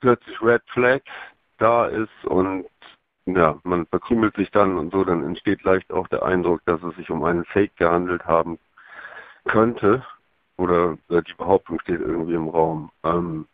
[0.00, 1.00] plötzlich Red Flag
[1.58, 2.66] da ist und
[3.26, 6.96] ja, man verkrümelt sich dann und so, dann entsteht leicht auch der Eindruck, dass es
[6.96, 8.58] sich um einen Fake gehandelt haben
[9.44, 10.04] könnte
[10.56, 12.90] oder die Behauptung steht irgendwie im Raum.
[13.04, 13.46] Ähm,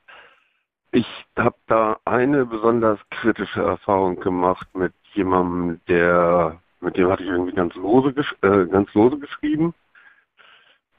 [0.97, 7.29] ich habe da eine besonders kritische Erfahrung gemacht mit jemandem, der, mit dem hatte ich
[7.29, 9.75] irgendwie ganz lose, äh, ganz lose geschrieben.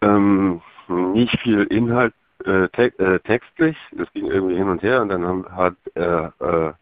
[0.02, 2.14] Ähm, nicht viel Inhalt
[2.46, 3.76] äh, te äh, textlich.
[3.98, 6.74] Es ging irgendwie hin und her und dann haben, hat er äh,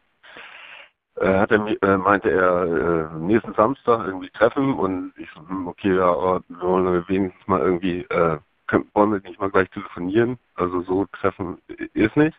[1.22, 5.68] äh, hat er, äh, meinte er, äh, nächsten Samstag irgendwie treffen und ich so, hm,
[5.70, 8.38] okay, ja, aber wir wollen wenigstens mal irgendwie, äh,
[8.68, 11.60] können, wollen wir nicht mal gleich telefonieren, also so treffen
[11.94, 12.38] ist nicht.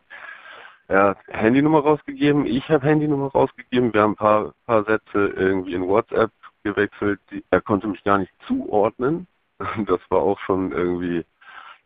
[0.88, 5.74] Er hat Handynummer rausgegeben, ich habe Handynummer rausgegeben, wir haben ein paar, paar Sätze irgendwie
[5.74, 6.30] in WhatsApp
[6.62, 9.26] gewechselt, die, er konnte mich gar nicht zuordnen,
[9.86, 11.24] das war auch schon irgendwie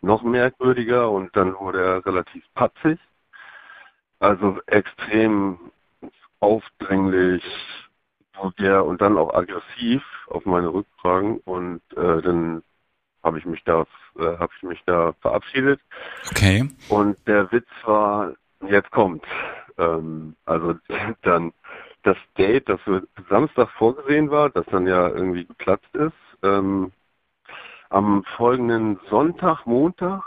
[0.02, 2.98] noch merkwürdiger und dann wurde er relativ patzig.
[4.18, 5.58] Also extrem
[6.40, 7.44] aufdringlich,
[8.34, 12.62] vulgär und dann auch aggressiv auf meine Rückfragen und äh, dann
[13.22, 13.86] habe ich mich da
[14.18, 15.80] äh, habe ich mich da verabschiedet.
[16.30, 16.68] Okay.
[16.88, 18.34] Und der Witz war,
[18.68, 19.24] jetzt kommt.
[19.78, 20.74] Ähm, also
[21.22, 21.52] dann
[22.02, 26.92] das Date, das für Samstag vorgesehen war, das dann ja irgendwie geplatzt ist, ähm,
[27.90, 30.22] am folgenden Sonntag, Montag,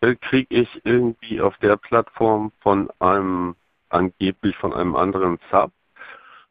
[0.00, 3.56] äh, kriege ich irgendwie auf der Plattform von einem
[3.90, 5.72] angeblich von einem anderen Sub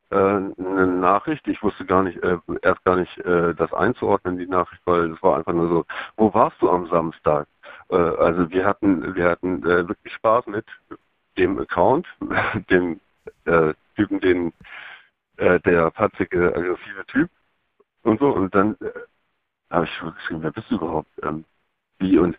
[0.10, 1.48] äh, eine Nachricht.
[1.48, 5.24] Ich wusste gar nicht, äh, erst gar nicht äh, das einzuordnen, die Nachricht, weil es
[5.24, 5.86] war einfach nur so,
[6.16, 7.48] wo warst du am Samstag?
[7.90, 10.66] Äh, also wir hatten, wir hatten wirklich Spaß mit
[11.38, 12.08] dem Account,
[12.70, 13.00] dem
[13.46, 14.54] äh, Typen, den
[15.38, 17.30] äh, der patzige, aggressive Typ
[18.04, 18.30] und so.
[18.30, 18.92] Und dann äh,
[19.70, 21.10] habe ich schon geschrieben, wer bist du überhaupt?
[21.24, 21.46] Ähm,
[22.00, 22.38] wie und,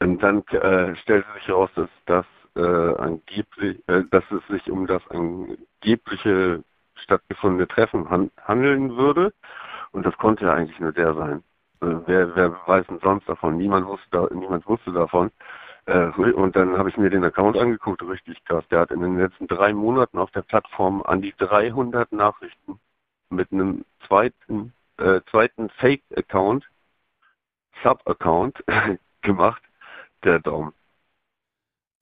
[0.00, 2.26] und dann äh, stellte sich heraus, dass das
[2.56, 6.62] äh, angeblich, äh, dass es sich um das angebliche
[6.96, 9.32] stattgefundene Treffen han handeln würde.
[9.92, 11.42] Und das konnte ja eigentlich nur der sein.
[11.80, 13.56] Äh, wer, wer weiß denn sonst davon?
[13.56, 15.30] Niemand wusste, da, niemand wusste davon.
[15.86, 18.64] Äh, und dann habe ich mir den Account angeguckt, richtig krass.
[18.70, 22.80] Der hat in den letzten drei Monaten auf der Plattform an die 300 Nachrichten
[23.30, 26.68] mit einem zweiten, äh, zweiten Fake-Account,
[27.82, 28.64] Sub-Account
[29.22, 29.62] gemacht,
[30.24, 30.72] der Daumen.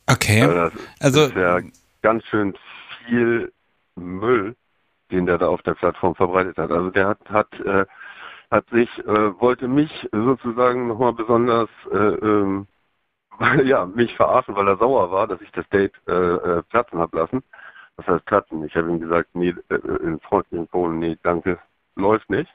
[0.07, 0.43] Okay.
[0.43, 1.61] Also, also ist ja
[2.03, 2.57] ganz schön
[3.07, 3.53] viel
[3.97, 4.57] Müll,
[5.11, 6.71] den der da auf der Plattform verbreitet hat.
[6.71, 7.87] Also der hat hat äh,
[8.51, 12.67] hat sich äh, wollte mich sozusagen nochmal besonders äh, ähm,
[13.65, 17.17] ja mich verarschen, weil er sauer war, dass ich das Date äh, äh, platzen habe
[17.17, 17.43] lassen.
[17.97, 18.65] Das heißt platzen.
[18.65, 21.59] Ich habe ihm gesagt, nee, äh, in freundlichen Polen, nee, danke,
[21.97, 22.51] läuft nicht.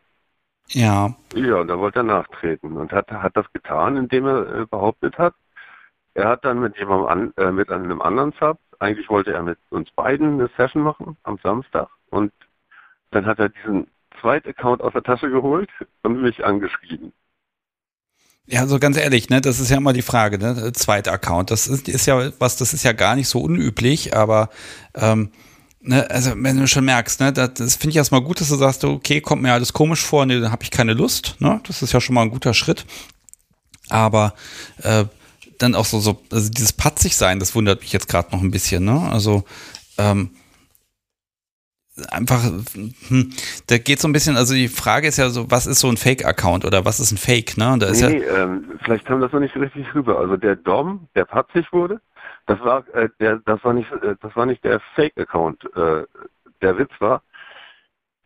[0.68, 1.14] Ja.
[1.34, 5.18] Ja, und da wollte er nachtreten und hat hat das getan, indem er äh, behauptet
[5.18, 5.34] hat,
[6.14, 9.58] er hat dann mit jemandem an, äh, mit einem anderen Sub, eigentlich wollte er mit
[9.70, 12.32] uns beiden eine Session machen am Samstag und
[13.12, 13.88] dann hat er diesen
[14.22, 15.70] zweiten Account aus der Tasche geholt
[16.04, 17.14] und mich angeschrieben.
[18.52, 21.52] Ja, also ganz ehrlich, ne, das ist ja immer die Frage, ne, zweiter Account.
[21.52, 24.50] Das ist, ist ja was, das ist ja gar nicht so unüblich, aber
[24.96, 25.30] ähm,
[25.82, 28.56] ne, also wenn du schon merkst, ne, das, das finde ich erstmal gut, dass du
[28.56, 31.62] sagst, okay, kommt mir alles komisch vor, ne, dann habe ich keine Lust, ne?
[31.68, 32.88] Das ist ja schon mal ein guter Schritt.
[33.90, 34.34] Aber
[34.82, 35.06] äh,
[35.60, 38.52] dann auch so, so also dieses patzig sein, das wundert mich jetzt gerade noch ein
[38.52, 39.00] bisschen, ne?
[39.12, 39.44] Also,
[40.00, 40.32] ähm,
[42.12, 43.32] einfach, hm,
[43.68, 45.98] da geht so ein bisschen, also die Frage ist ja so, was ist so ein
[45.98, 47.78] Fake-Account oder was ist ein Fake, ne?
[47.80, 50.20] Da ist nee, ja ähm, vielleicht kam das noch nicht richtig rüber.
[50.20, 52.02] Also der Dom, der patzig wurde,
[52.46, 55.64] das war, äh, der, das war nicht, äh, das war nicht der Fake-Account.
[55.76, 56.04] Äh,
[56.62, 57.22] der Witz war,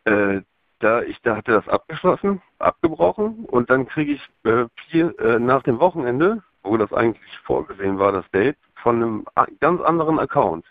[0.05, 0.41] äh,
[0.79, 5.63] da ich, da hatte das abgeschlossen, abgebrochen und dann kriege ich äh, vier, äh, nach
[5.63, 9.25] dem Wochenende wo das eigentlich vorgesehen war, das Date, von einem
[9.59, 10.65] ganz anderen Account.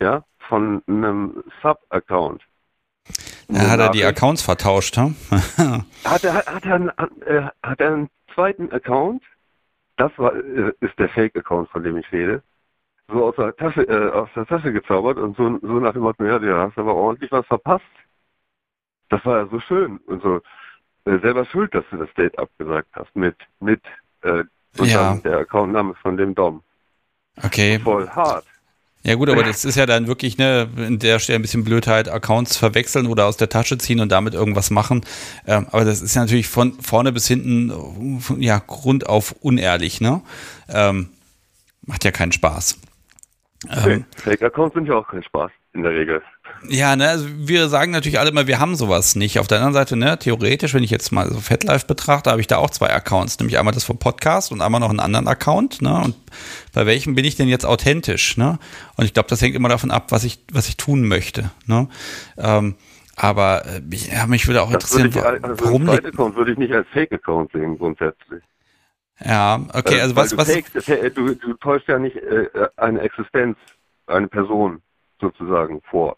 [0.00, 2.42] Ja, von einem Sub-Account.
[3.48, 5.14] Ja, hat er die Accounts vertauscht, hm?
[6.04, 9.22] hat, er, hat, er einen, äh, hat er einen zweiten Account?
[9.96, 12.42] Das war, äh, ist der Fake-Account, von dem ich rede.
[13.08, 16.24] So aus der Tasche, äh, aus der Tasche gezaubert und so, so nach dem Motto,
[16.24, 17.84] ja, du hast aber ordentlich was verpasst.
[19.08, 20.40] Das war ja so schön und so
[21.04, 23.80] äh, selber schuld, dass du das Date abgesagt hast mit mit
[24.22, 24.42] äh,
[24.80, 25.14] Ja.
[25.24, 26.62] der Accountname von dem Dom.
[27.42, 27.78] Okay.
[27.78, 28.44] Voll hart.
[29.06, 32.08] Ja gut, aber das ist ja dann wirklich, ne, in der Stelle ein bisschen Blödheit,
[32.08, 35.04] Accounts verwechseln oder aus der Tasche ziehen und damit irgendwas machen.
[35.46, 40.22] Ähm, aber das ist ja natürlich von vorne bis hinten, ja, grundauf unehrlich, ne?
[40.68, 41.10] Ähm,
[41.82, 42.80] macht ja keinen Spaß.
[43.70, 46.22] Ähm, Fake-Accounts sind ja auch kein Spaß in der Regel.
[46.70, 49.38] Ja, ne, also wir sagen natürlich alle immer, wir haben sowas nicht.
[49.38, 52.46] Auf der anderen Seite, ne, theoretisch, wenn ich jetzt mal so FatLife betrachte, habe ich
[52.46, 55.82] da auch zwei Accounts, nämlich einmal das vom Podcast und einmal noch einen anderen Account,
[55.82, 56.02] ne?
[56.02, 56.14] Und
[56.72, 58.58] bei welchem bin ich denn jetzt authentisch, ne?
[58.96, 61.88] Und ich glaube, das hängt immer davon ab, was ich, was ich tun möchte, ne?
[62.38, 62.74] Ähm,
[63.16, 66.06] aber äh, mich- ja, mich würde auch Das würde interessieren, ich, wa- also warum zweiten
[66.06, 68.42] Account würde ich nicht als Fake-Account sehen, grundsätzlich.
[69.24, 72.48] ja, okay, Äh, also was, du, was, fakest, äh, du, du täuschst ja nicht äh,
[72.76, 73.56] eine Existenz,
[74.06, 74.82] eine Person
[75.20, 76.16] sozusagen vor.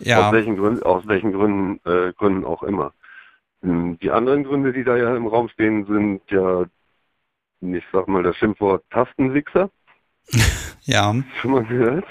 [0.00, 2.92] Ja, Aus welchen Gründen, aus welchen Gründen, äh, Gründen auch immer.
[3.62, 6.66] Hm, Die anderen Gründe, die da ja im Raum stehen, sind ja
[7.60, 9.70] ich sag mal das Schimpfwort Tastenwichser.
[10.82, 11.14] ja.
[11.40, 12.06] Schon mal gehört?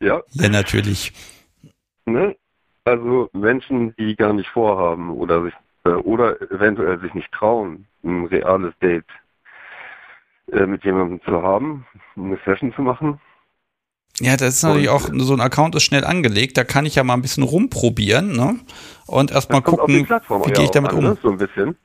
[0.00, 0.22] Ja.
[0.32, 1.12] Ja, natürlich.
[2.06, 2.36] Ne?
[2.84, 8.24] Also Menschen, die gar nicht vorhaben oder sich äh, oder eventuell sich nicht trauen, ein
[8.26, 9.06] reales Date
[10.52, 11.86] äh, mit jemandem zu haben,
[12.16, 13.20] eine Session zu machen.
[14.18, 17.04] Ja, das ist natürlich auch, so ein Account ist schnell angelegt, da kann ich ja
[17.04, 18.58] mal ein bisschen rumprobieren, ne?
[19.06, 21.04] Und erstmal gucken, wie gehe ich damit an, um.
[21.04, 21.18] Ne?
[21.22, 21.76] So ein bisschen.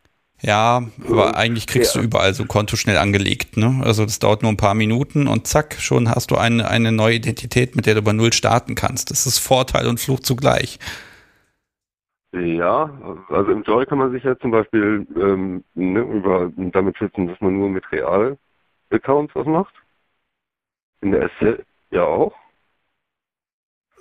[0.41, 2.01] Ja, aber eigentlich kriegst ja.
[2.01, 3.81] du überall so ein Konto schnell angelegt, ne?
[3.83, 7.15] Also das dauert nur ein paar Minuten und zack, schon hast du eine, eine neue
[7.15, 9.11] Identität, mit der du bei Null starten kannst.
[9.11, 10.77] Das ist Vorteil und Fluch zugleich.
[12.33, 12.89] Ja,
[13.29, 17.39] also im Joy kann man sich ja zum Beispiel ähm, ne, über, damit schützen, dass
[17.39, 19.73] man nur mit Real-Accounts was macht.
[20.99, 22.33] In der SC ja auch.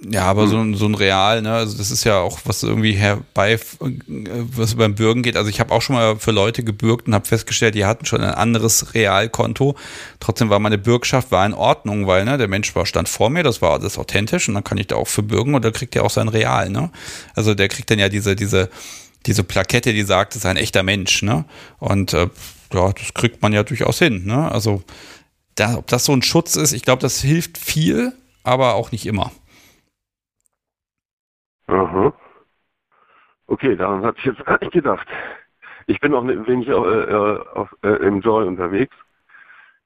[0.07, 3.59] Ja, aber so, so ein Real, ne, also das ist ja auch was irgendwie herbei,
[3.79, 5.37] was beim Bürgen geht.
[5.37, 8.21] Also ich habe auch schon mal für Leute gebürgt und habe festgestellt, die hatten schon
[8.21, 9.77] ein anderes Realkonto.
[10.21, 13.45] Trotzdem war meine Bürgschaft war in Ordnung, weil ne, der Mensch war stand vor mir,
[13.45, 15.97] das war alles authentisch und dann kann ich da auch für bürgen und dann kriegt
[15.97, 16.91] er auch sein Real, ne?
[17.35, 18.69] Also der kriegt dann ja diese diese
[19.27, 21.47] diese Plakette, die sagt, es ist ein echter Mensch, ne?
[21.79, 22.29] Und äh,
[22.75, 24.51] ja, das kriegt man ja durchaus hin, ne?
[24.51, 24.83] Also
[25.55, 28.13] da, ob das so ein Schutz ist, ich glaube, das hilft viel,
[28.43, 29.31] aber auch nicht immer.
[31.67, 32.13] Aha.
[33.47, 35.07] Okay, daran hatte ich jetzt gar nicht gedacht.
[35.87, 38.95] Ich bin auch ein wenig äh, äh, auf, äh, im Joy unterwegs.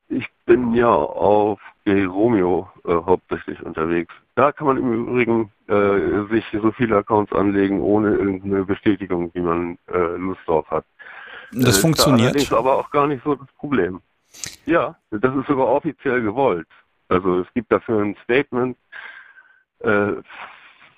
[0.08, 4.14] Ich bin ja auf Romeo äh, hauptsächlich unterwegs.
[4.34, 9.40] Da kann man im Übrigen äh, sich so viele Accounts anlegen, ohne irgendeine Bestätigung, wie
[9.40, 10.84] man äh, Lust drauf hat.
[11.52, 12.34] Das funktioniert.
[12.34, 14.00] Das ist aber auch gar nicht so das Problem.
[14.66, 16.68] Ja, das ist sogar offiziell gewollt.
[17.08, 18.76] Also es gibt dafür ein Statement
[19.80, 20.12] äh,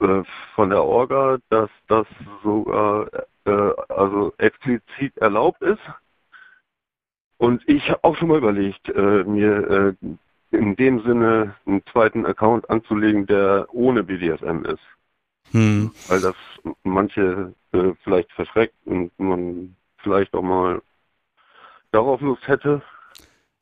[0.01, 0.25] äh,
[0.55, 2.07] von der Orga, dass das
[2.43, 3.09] sogar
[3.45, 5.81] äh, also explizit erlaubt ist.
[7.39, 10.17] Und ich habe auch schon mal überlegt, äh, mir äh,
[10.51, 14.83] in dem Sinne einen zweiten Account anzulegen, der ohne BDSM ist.
[15.53, 15.93] Hm.
[16.09, 16.37] Weil das
[16.83, 20.83] manche äh, vielleicht verschreckt und man vielleicht auch mal
[21.93, 22.83] darauf Lust hätte.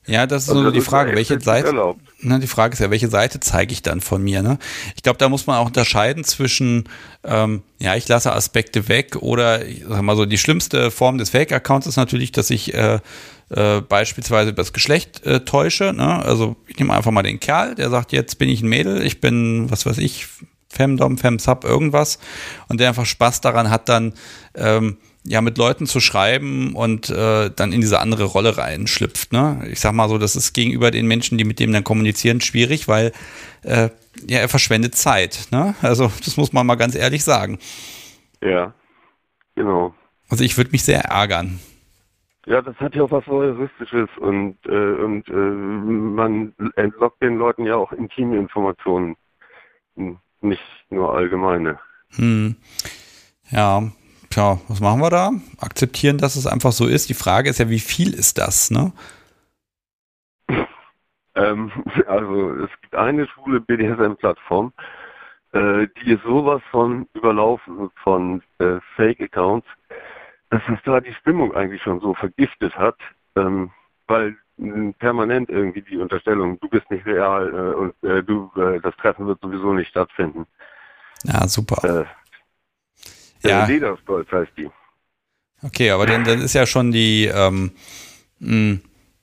[0.07, 1.97] Ja, das ist also so die Frage, welche Seite.
[2.20, 4.43] Ne, die Frage ist ja, welche Seite zeige ich dann von mir?
[4.43, 4.59] Ne?
[4.97, 6.89] Ich glaube, da muss man auch unterscheiden zwischen,
[7.25, 11.31] ähm, ja, ich lasse Aspekte weg oder, ich sag mal so, die schlimmste Form des
[11.31, 13.01] Fake-Accounts ist natürlich, dass ich äh,
[13.51, 15.93] äh, beispielsweise das Geschlecht äh, täusche.
[15.93, 16.25] Ne?
[16.25, 19.20] Also ich nehme einfach mal den Kerl, der sagt, jetzt bin ich ein Mädel, ich
[19.20, 20.27] bin, was weiß ich,
[20.70, 22.19] Femdom, Femsub, irgendwas
[22.69, 24.12] und der einfach Spaß daran hat, dann
[24.55, 24.99] ähm,
[25.29, 29.33] ja mit Leuten zu schreiben und äh, dann in diese andere Rolle reinschlüpft.
[29.33, 29.63] Ne?
[29.71, 32.89] Ich sag mal so, das ist gegenüber den Menschen, die mit dem dann kommunizieren, schwierig,
[32.89, 33.13] weil
[33.63, 33.91] äh,
[34.27, 35.49] ja, er verschwendet Zeit.
[35.51, 35.75] Ne?
[35.83, 37.59] Also das muss man mal ganz ehrlich sagen.
[38.43, 38.73] Ja,
[39.55, 39.95] genau.
[40.29, 41.61] Also ich würde mich sehr ärgern.
[42.47, 47.67] Ja, das hat ja auch was Voyeuristisches und, äh, und äh, man entlockt den Leuten
[47.67, 49.17] ja auch intime Informationen,
[50.41, 51.79] nicht nur allgemeine.
[52.17, 52.57] Hm.
[53.51, 53.83] Ja,
[54.31, 55.33] tja, was machen wir da?
[55.59, 57.09] Akzeptieren, dass es einfach so ist.
[57.09, 58.93] Die Frage ist ja, wie viel ist das, ne?
[61.35, 61.71] Ähm,
[62.09, 64.73] also es gibt eine schwule BDSM-Plattform,
[65.53, 69.67] äh, die ist sowas von überlaufen von äh, Fake-Accounts,
[70.51, 72.97] dass es da die Stimmung eigentlich schon so vergiftet hat,
[73.37, 73.71] ähm,
[74.09, 74.37] weil
[74.99, 79.27] permanent irgendwie die Unterstellung, du bist nicht real äh, und äh, du, äh, das Treffen
[79.27, 80.47] wird sowieso nicht stattfinden.
[81.25, 82.07] Ja, super.
[83.43, 83.66] Äh, ja.
[83.66, 84.70] Lederstolz heißt die.
[85.62, 87.73] Okay, aber dann, dann ist ja schon die, ähm,
[88.39, 88.81] mh, hm,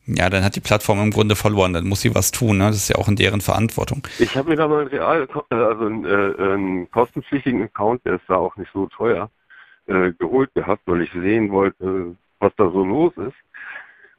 [0.08, 1.74] ja, dann hat die Plattform im Grunde verloren.
[1.74, 2.60] Dann muss sie was tun.
[2.60, 2.68] Ne?
[2.68, 4.08] Das ist ja auch in deren Verantwortung.
[4.20, 8.16] Ich habe mir da mal einen real, äh, also einen, äh, einen kostenpflichtigen Account, der
[8.16, 9.32] ist da auch nicht so teuer,
[9.88, 13.36] äh, geholt gehabt, weil ich sehen wollte, was da so los ist.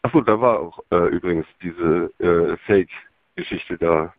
[0.03, 4.13] Achso, da war auch äh, übrigens diese äh, Fake-Geschichte da.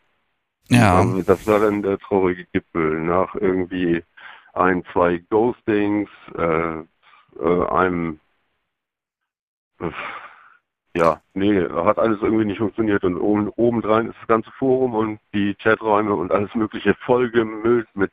[0.69, 0.99] Ja.
[0.99, 4.03] Also, das war dann der traurige Gipfel nach irgendwie
[4.57, 6.79] ein, zwei Ghostings, äh,
[7.39, 8.19] äh, einem,
[9.79, 9.91] äh,
[10.95, 15.19] ja, nee, hat alles irgendwie nicht funktioniert und oben, obendrein ist das ganze Forum und
[15.33, 18.11] die Chaträume und alles mögliche vollgemüllt mit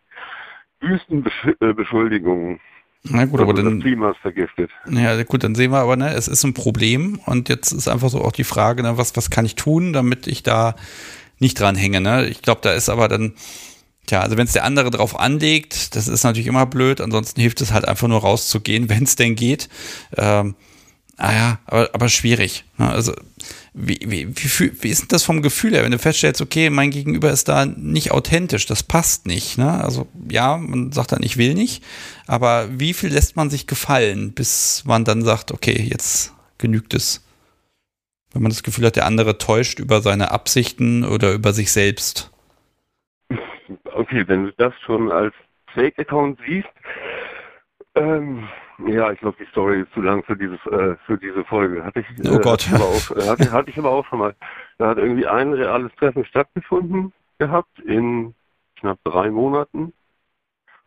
[0.81, 2.61] wüsten Besch äh, Beschuldigungen.
[3.05, 3.77] Na gut, also aber dann.
[3.77, 4.71] Das Klima ist vergiftet.
[4.89, 8.09] Ja, gut, dann sehen wir aber, ne, es ist ein Problem und jetzt ist einfach
[8.09, 10.75] so auch die Frage, ne, was, was kann ich tun, damit ich da
[11.39, 12.27] nicht dran hänge, ne?
[12.27, 13.35] Ich glaube, da ist aber dann,
[14.07, 17.01] Tja, also wenn es der andere drauf anlegt, das ist natürlich immer blöd.
[17.01, 19.69] Ansonsten hilft es halt einfach nur rauszugehen, wenn es denn geht.
[20.17, 20.55] Ähm,
[21.17, 22.65] ah ja, aber, aber schwierig.
[22.79, 22.91] Ne?
[22.91, 23.15] Also
[23.73, 26.91] wie, wie, wie, wie ist denn das vom Gefühl her, wenn du feststellst, okay, mein
[26.91, 29.59] Gegenüber ist da nicht authentisch, das passt nicht.
[29.59, 29.83] Ne?
[29.83, 31.83] Also ja, man sagt dann, ich will nicht,
[32.27, 37.23] aber wie viel lässt man sich gefallen, bis man dann sagt, okay, jetzt genügt es.
[38.33, 42.31] Wenn man das Gefühl hat, der andere täuscht über seine Absichten oder über sich selbst.
[43.95, 45.35] Okay, wenn du das schon als
[45.73, 46.69] Fake-Account siehst,
[47.95, 48.49] ähm,
[48.87, 51.85] ja, ich glaube, die Story ist zu lang für dieses äh, für diese Folge.
[51.85, 52.69] Hatte ich, oh Gott.
[52.73, 54.35] Äh, auch, äh, hatte, hatte ich aber auch schon mal.
[54.79, 58.35] Da hat irgendwie ein reales Treffen stattgefunden gehabt in
[58.81, 59.93] knapp drei Monaten.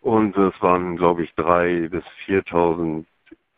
[0.01, 3.05] Und es waren, glaube ich, drei bis 4.000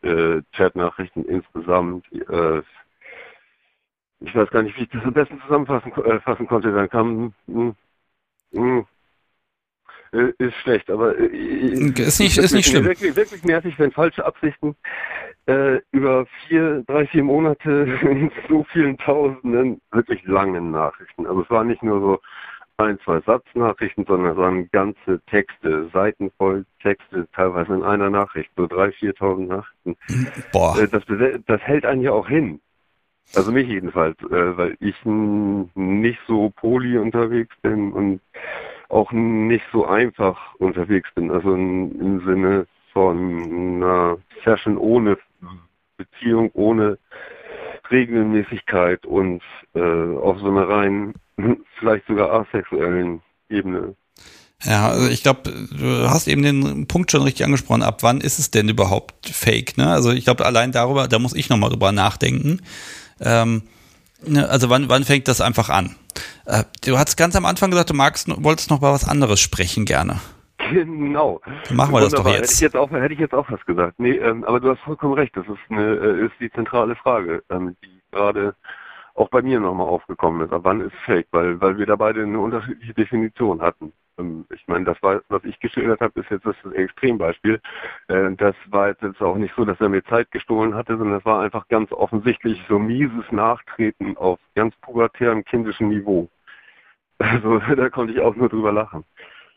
[0.02, 2.06] äh, Chatnachrichten insgesamt.
[2.12, 2.62] Äh,
[4.20, 6.72] ich weiß gar nicht, wie ich das am besten zusammenfassen äh, fassen konnte.
[6.72, 7.76] Dann kam mh, hm,
[8.52, 8.86] mh, hm,
[10.12, 12.84] äh, ist schlecht, aber äh, ist nicht, ist nicht schlimm.
[12.84, 14.76] Wirklich, wirklich nervig, wenn falsche Absichten
[15.46, 21.26] äh, über vier, drei, vier Monate in so vielen Tausenden wirklich langen Nachrichten.
[21.26, 22.20] Also es war nicht nur so
[22.76, 28.50] ein, zwei Satznachrichten, sondern es waren ganze Texte, Seiten voll Texte, teilweise in einer Nachricht,
[28.56, 29.96] so drei, viertausend Nachrichten.
[30.52, 30.78] Boah.
[30.78, 31.02] Äh, das,
[31.46, 32.60] das hält einen ja auch hin.
[33.34, 38.20] Also mich jedenfalls, äh, weil ich nicht so poly unterwegs bin und
[38.90, 41.30] auch nicht so einfach unterwegs bin.
[41.30, 45.16] Also im Sinne von einer Session ohne
[45.96, 46.98] Beziehung, ohne
[47.90, 49.42] Regelmäßigkeit und
[49.74, 51.14] äh, auf so einer rein,
[51.78, 53.94] vielleicht sogar asexuellen Ebene.
[54.62, 57.82] Ja, also ich glaube, du hast eben den Punkt schon richtig angesprochen.
[57.82, 59.78] Ab wann ist es denn überhaupt fake?
[59.78, 59.88] Ne?
[59.88, 62.60] Also ich glaube, allein darüber, da muss ich nochmal drüber nachdenken.
[63.20, 63.62] Ähm,
[64.48, 65.96] also wann, wann fängt das einfach an?
[66.46, 69.84] Äh, du hast ganz am Anfang gesagt, du magst, wolltest noch über was anderes sprechen
[69.84, 70.20] gerne.
[70.72, 71.40] Genau.
[71.68, 72.00] Dann machen wir Wunderbar.
[72.00, 72.42] das doch jetzt.
[72.42, 73.98] Hätte ich jetzt auch, hätte ich jetzt auch was gesagt.
[73.98, 75.36] Nee, ähm, aber du hast vollkommen recht.
[75.36, 78.54] Das ist, eine, äh, ist die zentrale Frage, ähm, die gerade
[79.14, 80.52] auch bei mir nochmal aufgekommen ist.
[80.52, 81.28] Aber wann ist Fake?
[81.32, 83.92] Weil, weil wir da beide eine unterschiedliche Definition hatten.
[84.20, 87.60] Ähm, ich meine, das war, was ich geschildert habe, ist jetzt das Extrembeispiel.
[88.08, 91.24] Äh, das war jetzt auch nicht so, dass er mir Zeit gestohlen hatte, sondern das
[91.24, 96.28] war einfach ganz offensichtlich so mieses Nachtreten auf ganz pubertärem kindischen Niveau.
[97.22, 99.04] Also da konnte ich auch nur drüber lachen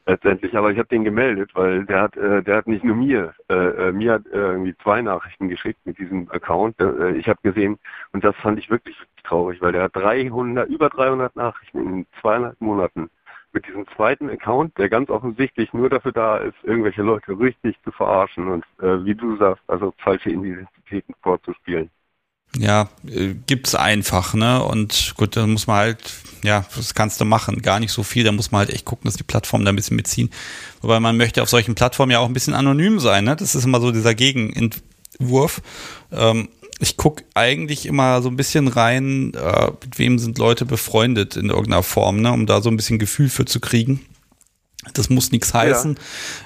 [0.05, 0.55] letztendlich.
[0.57, 3.53] Aber ich habe den gemeldet, weil der hat, äh, der hat nicht nur mir, äh,
[3.53, 6.79] äh, mir hat äh, irgendwie zwei Nachrichten geschickt mit diesem Account.
[6.79, 7.79] Äh, ich habe gesehen
[8.11, 12.59] und das fand ich wirklich traurig, weil der hat 300, über 300 Nachrichten in zweieinhalb
[12.59, 13.09] Monaten
[13.53, 17.91] mit diesem zweiten Account, der ganz offensichtlich nur dafür da ist, irgendwelche Leute richtig zu
[17.91, 21.89] verarschen und äh, wie du sagst, also falsche Identitäten vorzuspielen.
[22.55, 24.63] Ja, äh, gibt's einfach, ne?
[24.63, 26.13] Und gut, dann muss man halt,
[26.43, 27.61] ja, das kannst du machen.
[27.63, 29.75] Gar nicht so viel, da muss man halt echt gucken, dass die Plattformen da ein
[29.75, 30.29] bisschen mitziehen.
[30.81, 33.35] Wobei man möchte auf solchen Plattformen ja auch ein bisschen anonym sein, ne?
[33.35, 35.61] Das ist immer so dieser Gegenentwurf.
[36.11, 41.35] Ähm, ich gucke eigentlich immer so ein bisschen rein, äh, mit wem sind Leute befreundet
[41.35, 42.31] in irgendeiner Form, ne?
[42.31, 44.05] Um da so ein bisschen Gefühl für zu kriegen.
[44.93, 45.97] Das muss nichts heißen.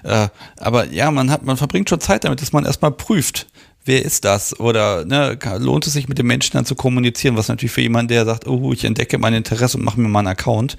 [0.03, 0.25] Ja.
[0.25, 3.47] Äh, aber ja, man hat, man verbringt schon Zeit damit, dass man erstmal prüft
[3.87, 4.59] wer ist das?
[4.59, 8.09] Oder ne, lohnt es sich mit dem Menschen dann zu kommunizieren, was natürlich für jemanden,
[8.09, 10.77] der sagt, oh, ich entdecke mein Interesse und mache mir mal einen Account,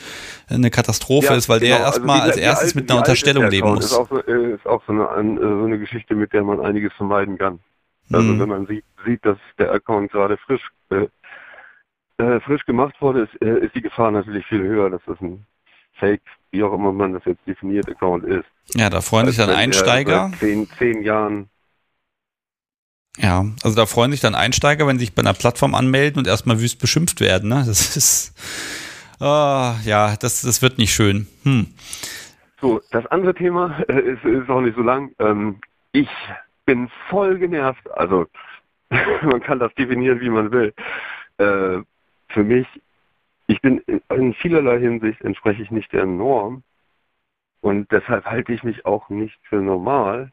[0.49, 1.77] eine Katastrophe ja, ist, weil genau.
[1.77, 3.87] der erstmal also als erstes mit einer Unterstellung leben muss.
[3.87, 6.93] Ist auch, so, äh, ist auch so, eine, so eine Geschichte, mit der man einiges
[6.97, 7.59] vermeiden kann.
[8.13, 8.41] Also mhm.
[8.41, 11.07] wenn man sieht, sieht, dass der Account gerade frisch äh,
[12.19, 15.47] äh, frisch gemacht wurde, ist, äh, ist die Gefahr natürlich viel höher, dass das ein
[15.95, 18.47] Fake, wie auch immer man das jetzt definiert, Account ist.
[18.75, 20.31] Ja, da freuen sich dann Einsteiger.
[20.39, 21.49] Zehn, zehn Jahren
[23.21, 26.29] ja, also da freuen sich dann Einsteiger, wenn sie sich bei einer Plattform anmelden und
[26.29, 27.49] erstmal wüst beschimpft werden.
[27.49, 27.65] Ne?
[27.67, 28.33] Das ist,
[29.21, 31.27] oh, ja, das, das wird nicht schön.
[31.43, 31.67] Hm.
[32.61, 35.11] So, das andere Thema äh, ist, ist auch nicht so lang.
[35.19, 35.61] Ähm,
[35.93, 36.09] ich
[36.69, 37.91] bin voll genervt.
[37.93, 38.27] Also,
[39.23, 40.75] man kann das definieren, wie man will.
[41.39, 41.83] Äh,
[42.29, 42.67] für mich,
[43.47, 43.79] ich bin
[44.11, 46.63] in vielerlei Hinsicht entspreche ich nicht der Norm.
[47.63, 50.31] Und deshalb halte ich mich auch nicht für normal.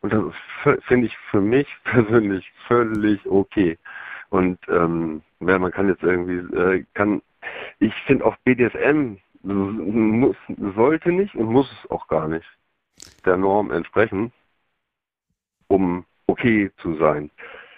[0.00, 3.78] Und das finde ich für mich persönlich völlig okay.
[4.30, 7.20] Und ähm, ja, man kann jetzt irgendwie, äh, kann,
[7.78, 10.36] ich finde auch BDSM muss,
[10.74, 12.48] sollte nicht und muss es auch gar nicht
[13.26, 14.32] der Norm entsprechen,
[15.68, 17.30] um okay zu sein.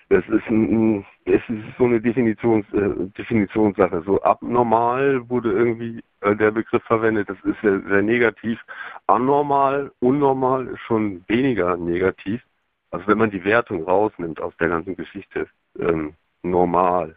[0.09, 4.03] Es ist, ein, es ist so eine Definitions, äh, Definitionssache.
[4.07, 7.29] So abnormal wurde irgendwie äh, der Begriff verwendet.
[7.29, 8.61] Das ist sehr, sehr negativ.
[9.09, 12.41] Anormal, unnormal ist schon weniger negativ.
[12.93, 15.49] Also wenn man die Wertung rausnimmt aus der ganzen Geschichte,
[15.79, 17.17] ähm, normal.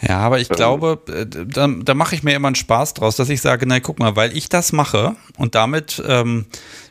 [0.00, 3.16] Ja, aber ich ähm, glaube, äh, da, da mache ich mir immer einen Spaß draus,
[3.16, 6.46] dass ich sage, nein, guck mal, weil ich das mache und damit ähm,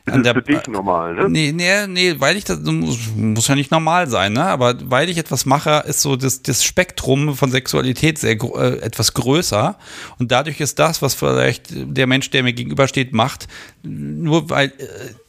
[0.05, 1.29] das ist der, für dich normal, ne?
[1.29, 4.43] Nee, nee, nee, weil ich das muss, muss ja nicht normal sein, ne?
[4.43, 9.15] Aber weil ich etwas mache, ist so das, das Spektrum von Sexualität sehr äh, etwas
[9.15, 9.75] größer.
[10.19, 13.47] Und dadurch ist das, was vielleicht der Mensch, der mir gegenübersteht, macht,
[13.81, 14.73] nur weil äh,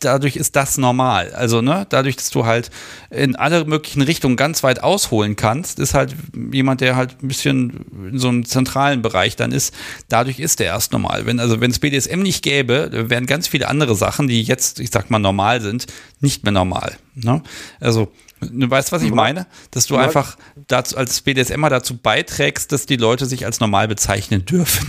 [0.00, 1.32] dadurch ist das normal.
[1.32, 2.70] Also, ne, dadurch, dass du halt
[3.08, 6.14] in alle möglichen Richtungen ganz weit ausholen kannst, ist halt
[6.52, 9.74] jemand, der halt ein bisschen in so einem zentralen Bereich dann ist,
[10.08, 11.26] dadurch ist der erst normal.
[11.26, 14.90] Wenn, also wenn es BDSM nicht gäbe, wären ganz viele andere Sachen, die jetzt, ich
[14.90, 15.86] sag mal, normal sind,
[16.20, 16.96] nicht mehr normal.
[17.14, 17.42] Ne?
[17.80, 19.46] Also, du weißt, was ich meine?
[19.70, 20.36] Dass du einfach
[20.68, 24.88] dazu, als BDSMer dazu beiträgst, dass die Leute sich als normal bezeichnen dürfen.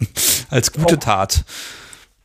[0.50, 1.44] als gute Tat.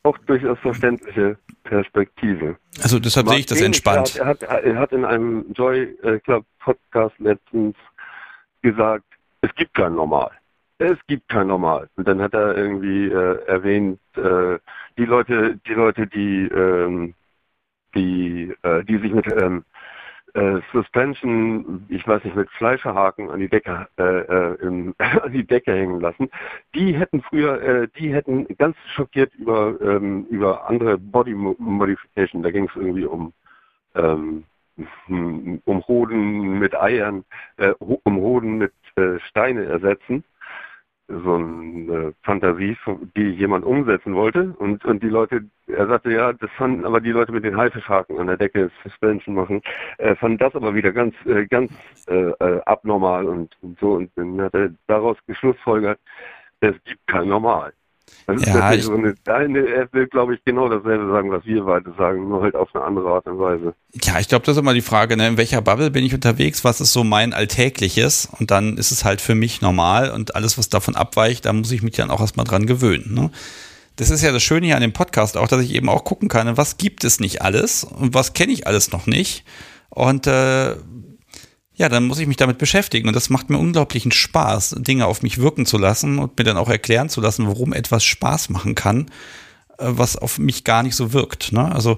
[0.03, 2.57] Auch durchaus verständliche Perspektive.
[2.81, 4.17] Also deshalb sehe ich das entspannt.
[4.17, 7.75] Er hat, er hat in einem Joy Club Podcast letztens
[8.61, 9.05] gesagt,
[9.43, 10.31] es gibt kein Normal.
[10.77, 11.89] Es gibt kein Normal.
[11.97, 14.57] Und dann hat er irgendwie äh, erwähnt, äh,
[14.97, 17.13] die Leute, die Leute, die, ähm,
[17.93, 19.65] die, äh, die sich mit ähm,
[20.33, 25.45] äh, Suspension, ich weiß nicht, mit Fleischerhaken an die Decke, äh, äh, im, an die
[25.45, 26.29] Decke hängen lassen.
[26.73, 32.43] Die hätten früher, die hätten ganz schockiert über ähm, über andere Body Modification.
[32.43, 33.33] Da ging es irgendwie um
[33.95, 34.45] ähm,
[35.07, 37.25] um Hoden mit Eiern,
[37.57, 40.23] äh, um Hoden mit äh, Steine ersetzen
[41.07, 42.77] so eine Fantasie,
[43.15, 44.53] die jemand umsetzen wollte.
[44.57, 48.19] Und, und die Leute, er sagte, ja, das fanden aber die Leute mit den Haifischhaken
[48.19, 49.61] an der Decke Suspension machen,
[49.97, 51.71] äh, fanden das aber wieder ganz, äh, ganz
[52.07, 53.93] äh, äh, abnormal und, und so.
[53.93, 55.99] Und dann hat er daraus geschlussfolgert,
[56.61, 57.73] es gibt kein Normal.
[58.27, 61.63] Das ist ja, so eine, eine, er will, glaube ich, genau dasselbe sagen, was wir
[61.63, 63.73] beide sagen, nur halt auf eine andere Art und Weise.
[64.01, 65.27] Ja, ich glaube, das ist immer die Frage, ne?
[65.27, 69.03] in welcher Bubble bin ich unterwegs, was ist so mein Alltägliches und dann ist es
[69.03, 72.21] halt für mich normal und alles, was davon abweicht, da muss ich mich dann auch
[72.21, 73.13] erstmal dran gewöhnen.
[73.13, 73.31] Ne?
[73.97, 76.29] Das ist ja das Schöne hier an dem Podcast auch, dass ich eben auch gucken
[76.29, 79.43] kann, was gibt es nicht alles und was kenne ich alles noch nicht.
[79.89, 80.75] Und äh,
[81.75, 83.07] ja, dann muss ich mich damit beschäftigen.
[83.07, 86.57] Und das macht mir unglaublichen Spaß, Dinge auf mich wirken zu lassen und mir dann
[86.57, 89.07] auch erklären zu lassen, warum etwas Spaß machen kann,
[89.77, 91.51] äh, was auf mich gar nicht so wirkt.
[91.51, 91.73] Ne?
[91.73, 91.97] Also,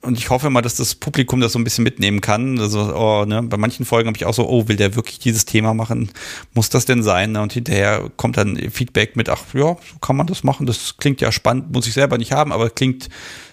[0.00, 2.58] und ich hoffe mal, dass das Publikum das so ein bisschen mitnehmen kann.
[2.58, 5.44] Also, oh, ne, bei manchen Folgen habe ich auch so, oh, will der wirklich dieses
[5.44, 6.10] Thema machen?
[6.52, 7.32] Muss das denn sein?
[7.32, 7.42] Ne?
[7.42, 10.66] Und hinterher kommt dann Feedback mit, ach ja, so kann man das machen.
[10.66, 13.08] Das klingt ja spannend, muss ich selber nicht haben, aber klingt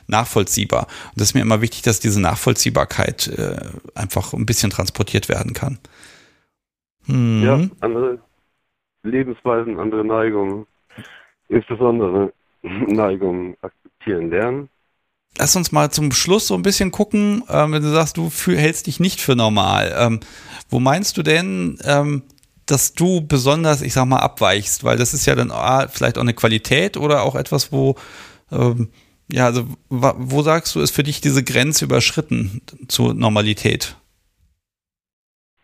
[0.08, 0.88] nachvollziehbar.
[1.10, 3.58] Und das ist mir immer wichtig, dass diese Nachvollziehbarkeit äh,
[3.96, 5.80] einfach ein bisschen transportiert werden kann.
[7.06, 7.44] Hm.
[7.44, 8.20] Ja, andere
[9.04, 10.68] Lebensweisen, andere Neigungen,
[11.50, 14.70] insbesondere Neigungen akzeptieren lernen.
[15.38, 18.88] Lass uns mal zum Schluss so ein bisschen gucken, ähm, wenn du sagst, du hältst
[18.88, 19.96] dich nicht für normal.
[19.98, 20.20] Ähm,
[20.70, 22.24] wo meinst du denn, ähm,
[22.66, 24.84] dass du besonders, ich sag mal, abweichst?
[24.84, 27.96] Weil das ist ja dann ah, vielleicht auch eine Qualität oder auch etwas, wo
[28.52, 28.90] ähm,
[29.32, 33.98] ja, also wo sagst du, ist für dich diese Grenze überschritten zur Normalität?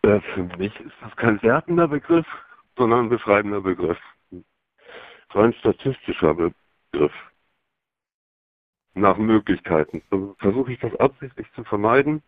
[0.04, 2.26] Ja, für mich ist das kein wertender Begriff,
[2.76, 3.98] sondern ein beschreibender Begriff.
[5.32, 7.12] So ein statistischer Begriff.
[8.94, 10.02] Nach Möglichkeiten.
[10.10, 12.22] So versuche ich das absichtlich zu vermeiden,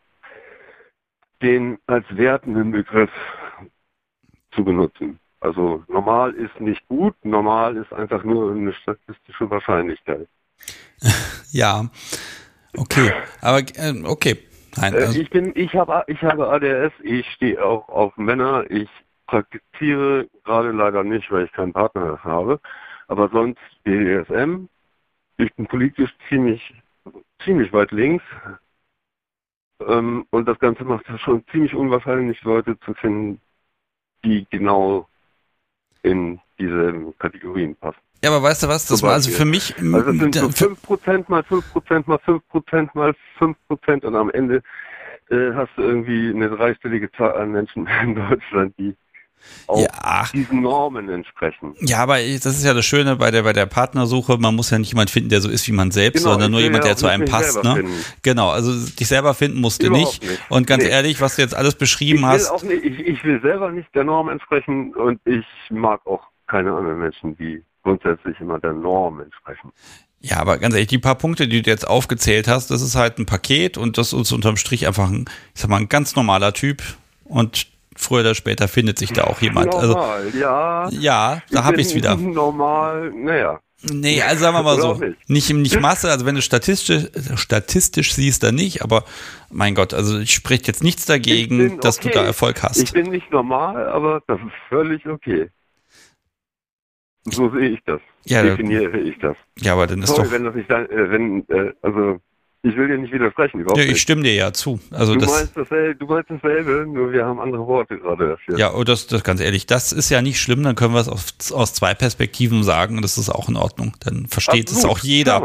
[1.42, 3.10] den als wertenden Begriff
[4.52, 5.18] zu benutzen.
[5.40, 10.28] Also normal ist nicht gut, normal ist einfach nur eine statistische Wahrscheinlichkeit.
[11.52, 11.88] ja,
[12.76, 14.38] okay, aber äh, okay.
[14.76, 15.20] Nein, äh, also.
[15.20, 16.92] Ich bin, ich habe, ich habe ADS.
[17.02, 18.64] Ich stehe auch auf Männer.
[18.70, 18.88] Ich
[19.26, 22.60] praktiziere gerade leider nicht, weil ich keinen Partner habe.
[23.08, 24.68] Aber sonst BDSM.
[25.38, 26.74] Ich bin politisch ziemlich,
[27.44, 28.24] ziemlich weit links.
[29.86, 33.40] Ähm, und das Ganze macht es schon ziemlich unwahrscheinlich, Leute zu finden,
[34.24, 35.08] die genau
[36.02, 38.09] in diese Kategorien passen.
[38.22, 39.74] Ja, aber weißt du was, das war also für mich...
[39.78, 44.62] Also das sind so 5% mal 5% mal 5% mal 5% und am Ende
[45.30, 48.94] äh, hast du irgendwie eine dreistellige Zahl an Menschen in Deutschland, die
[49.66, 50.24] auch ja.
[50.34, 51.74] diesen Normen entsprechen.
[51.80, 54.78] Ja, aber das ist ja das Schöne bei der bei der Partnersuche, man muss ja
[54.78, 57.06] nicht jemand finden, der so ist wie man selbst, genau, sondern nur jemand, der zu
[57.06, 57.64] einem passt.
[57.64, 57.84] Ne?
[58.22, 60.22] Genau, also dich selber finden musst du nicht.
[60.22, 60.50] nicht.
[60.50, 60.90] Und ganz nee.
[60.90, 62.64] ehrlich, was du jetzt alles beschrieben ich hast.
[62.64, 66.98] Nicht, ich, ich will selber nicht der Norm entsprechen und ich mag auch keine anderen
[66.98, 69.72] Menschen, die grundsätzlich immer der Norm entsprechen.
[70.20, 73.18] Ja, aber ganz ehrlich, die paar Punkte, die du jetzt aufgezählt hast, das ist halt
[73.18, 75.24] ein Paket und das ist unterm Strich einfach ein,
[75.54, 76.82] ich sag mal, ein ganz normaler Typ
[77.24, 77.66] und
[77.96, 79.74] früher oder später findet sich da auch jemand.
[79.74, 80.88] Also, normal, also, ja.
[80.90, 82.16] Ja, da habe ich es wieder.
[82.16, 83.60] Normal, naja.
[83.82, 88.42] Nee, also sagen wir mal so, nicht, nicht Masse, also wenn du statistisch, statistisch siehst,
[88.42, 89.04] dann nicht, aber
[89.50, 92.08] mein Gott, also ich spricht jetzt nichts dagegen, dass okay.
[92.08, 92.82] du da Erfolg hast.
[92.82, 95.48] Ich bin nicht normal, aber das ist völlig okay.
[97.24, 98.00] So sehe ich das.
[98.24, 99.36] Ja, definiere ich das.
[99.58, 100.32] Ja, aber dann ist Sorry, doch.
[100.32, 102.20] wenn das nicht, äh, wenn, äh, also
[102.62, 104.80] ich will dir nicht widersprechen, überhaupt ja, ich stimme dir ja zu.
[104.90, 108.58] Also du, das, meinst dasselbe, du meinst dasselbe, nur wir haben andere Worte gerade dafür.
[108.58, 111.08] Ja, und das, das ganz ehrlich, das ist ja nicht schlimm, dann können wir es
[111.08, 113.96] aus, aus zwei Perspektiven sagen und das ist auch in Ordnung.
[114.00, 115.42] Dann versteht Absolut, es auch jeder.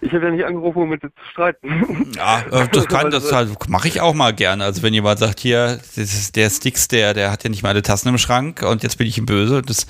[0.00, 2.12] Ich habe ja nicht angerufen, um mit dir zu streiten.
[2.16, 4.64] Ja, äh, das kann, das halt, mache ich auch mal gerne.
[4.64, 7.70] Also wenn jemand sagt, hier, das ist der Sticks, der, der hat ja nicht mal
[7.70, 9.86] alle Tassen im Schrank und jetzt bin ich ihm böse, das,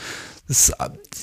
[0.48, 0.73] das,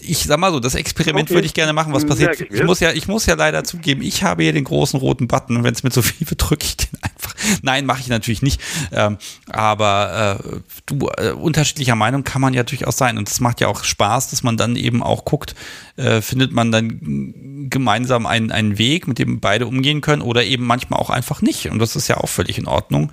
[0.01, 1.35] ich sag mal so, das Experiment okay.
[1.35, 1.93] würde ich gerne machen.
[1.93, 2.41] Was passiert?
[2.41, 5.27] Ich, ich muss ja, ich muss ja leider zugeben, ich habe hier den großen roten
[5.27, 7.33] Button und wenn es mir zu viel wird, drücke ich den einfach.
[7.61, 8.59] Nein, mache ich natürlich nicht.
[8.91, 9.17] Ähm,
[9.49, 13.17] aber äh, du, äh, unterschiedlicher Meinung kann man ja durchaus sein.
[13.17, 15.55] Und es macht ja auch Spaß, dass man dann eben auch guckt,
[15.95, 20.65] äh, findet man dann gemeinsam einen, einen Weg, mit dem beide umgehen können oder eben
[20.65, 21.69] manchmal auch einfach nicht.
[21.69, 23.11] Und das ist ja auch völlig in Ordnung.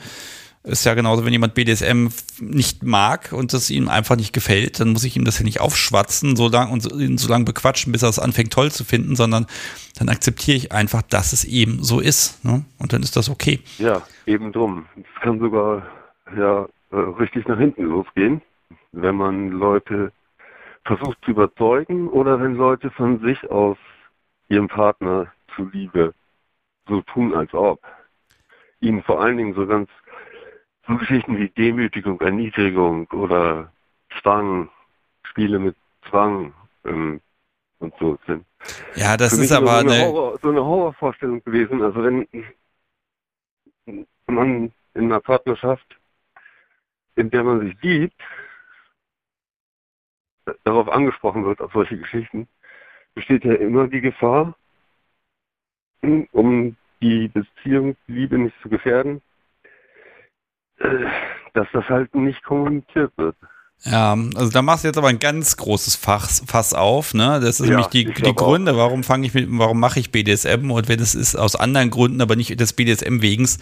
[0.63, 2.09] Ist ja genauso, wenn jemand BDSM
[2.39, 5.61] nicht mag und das ihm einfach nicht gefällt, dann muss ich ihm das ja nicht
[5.61, 9.17] aufschwatzen so lang und ihn so lange bequatschen, bis er es anfängt toll zu finden,
[9.17, 9.47] sondern
[9.99, 12.45] dann akzeptiere ich einfach, dass es eben so ist.
[12.45, 12.63] Ne?
[12.79, 13.61] Und dann ist das okay.
[13.79, 14.85] Ja, eben drum.
[14.97, 15.87] Es kann sogar
[16.37, 18.43] ja äh, richtig nach hinten losgehen,
[18.93, 20.13] wenn man Leute
[20.85, 23.79] versucht zu überzeugen oder wenn Leute von sich aus
[24.49, 26.13] ihrem Partner zuliebe
[26.87, 27.81] so tun, als ob.
[28.81, 29.89] Ihnen vor allen Dingen so ganz
[30.91, 33.73] so Geschichten wie Demütigung, Erniedrigung oder
[34.21, 34.69] Zwang,
[35.23, 35.77] Spiele mit
[36.09, 36.53] Zwang
[36.85, 37.21] ähm,
[37.79, 38.45] und so sind.
[38.97, 41.83] Ja, das ist aber so eine, eine Horror, so eine Horrorvorstellung gewesen.
[41.83, 42.27] Also wenn
[44.27, 45.87] man in einer Partnerschaft,
[47.15, 48.21] in der man sich liebt,
[50.65, 52.49] darauf angesprochen wird, auf solche Geschichten,
[53.15, 54.57] besteht ja immer die Gefahr,
[56.03, 59.23] um die Beziehung, die Liebe nicht zu gefährden,
[61.55, 63.37] dass das halt nicht kommuniziert wird.
[63.85, 67.41] Ja, also da machst du jetzt aber ein ganz großes Fass, Fass auf, ne?
[67.41, 70.71] Das ist ja, nämlich die, die Gründe, warum fange ich mit, warum mache ich BDSM
[70.71, 73.59] und wenn es ist aus anderen Gründen, aber nicht des BDSM wegens.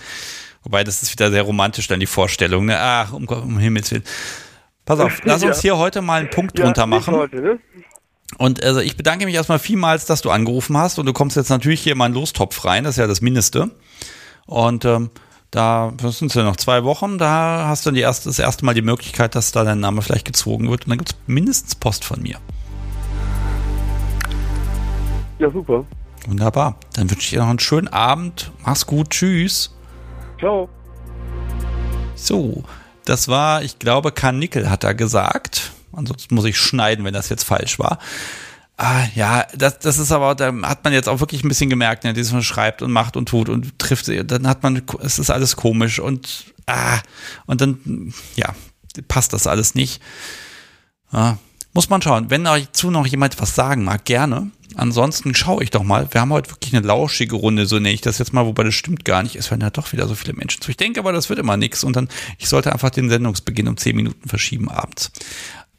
[0.64, 2.78] Wobei das ist wieder sehr romantisch dann die Vorstellung, ne?
[2.80, 4.02] Ach, um, um Himmels Willen.
[4.84, 7.14] Pass auf, lass uns hier heute mal einen Punkt drunter machen.
[7.14, 7.58] Heute, ne?
[8.38, 11.48] Und also ich bedanke mich erstmal vielmals, dass du angerufen hast und du kommst jetzt
[11.48, 13.70] natürlich hier in meinen Lostopf rein, das ist ja das Mindeste.
[14.46, 15.10] Und ähm,
[15.50, 18.74] da sind es ja noch zwei Wochen, da hast du die erste, das erste Mal
[18.74, 22.04] die Möglichkeit, dass da dein Name vielleicht gezogen wird und dann gibt es mindestens Post
[22.04, 22.38] von mir.
[25.38, 25.84] Ja, super.
[26.26, 26.76] Wunderbar.
[26.94, 28.50] Dann wünsche ich dir noch einen schönen Abend.
[28.64, 29.10] Mach's gut.
[29.10, 29.74] Tschüss.
[30.38, 30.68] Ciao.
[32.14, 32.64] So,
[33.04, 35.72] das war, ich glaube, Karnickel hat er gesagt.
[35.92, 37.98] Ansonsten muss ich schneiden, wenn das jetzt falsch war.
[38.80, 42.04] Ah, ja, das, das ist aber, da hat man jetzt auch wirklich ein bisschen gemerkt,
[42.04, 44.06] ne, dass man schreibt und macht und tut und trifft.
[44.08, 47.00] Dann hat man, es ist alles komisch und, ah,
[47.46, 48.54] und dann, ja,
[49.08, 50.00] passt das alles nicht.
[51.12, 51.38] Ja,
[51.74, 52.30] muss man schauen.
[52.30, 54.52] Wenn dazu noch jemand was sagen mag, gerne.
[54.76, 56.06] Ansonsten schaue ich doch mal.
[56.12, 58.74] Wir haben heute wirklich eine lauschige Runde, so nenne ich das jetzt mal, wobei das
[58.74, 59.34] stimmt gar nicht.
[59.34, 60.70] Es werden ja doch wieder so viele Menschen zu.
[60.70, 63.76] Ich denke aber, das wird immer nichts und dann, ich sollte einfach den Sendungsbeginn um
[63.76, 65.10] zehn Minuten verschieben abends.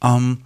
[0.02, 0.42] Ähm,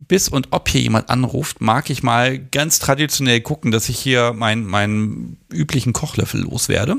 [0.00, 4.32] bis und ob hier jemand anruft, mag ich mal ganz traditionell gucken, dass ich hier
[4.32, 6.96] meinen mein üblichen Kochlöffel loswerde.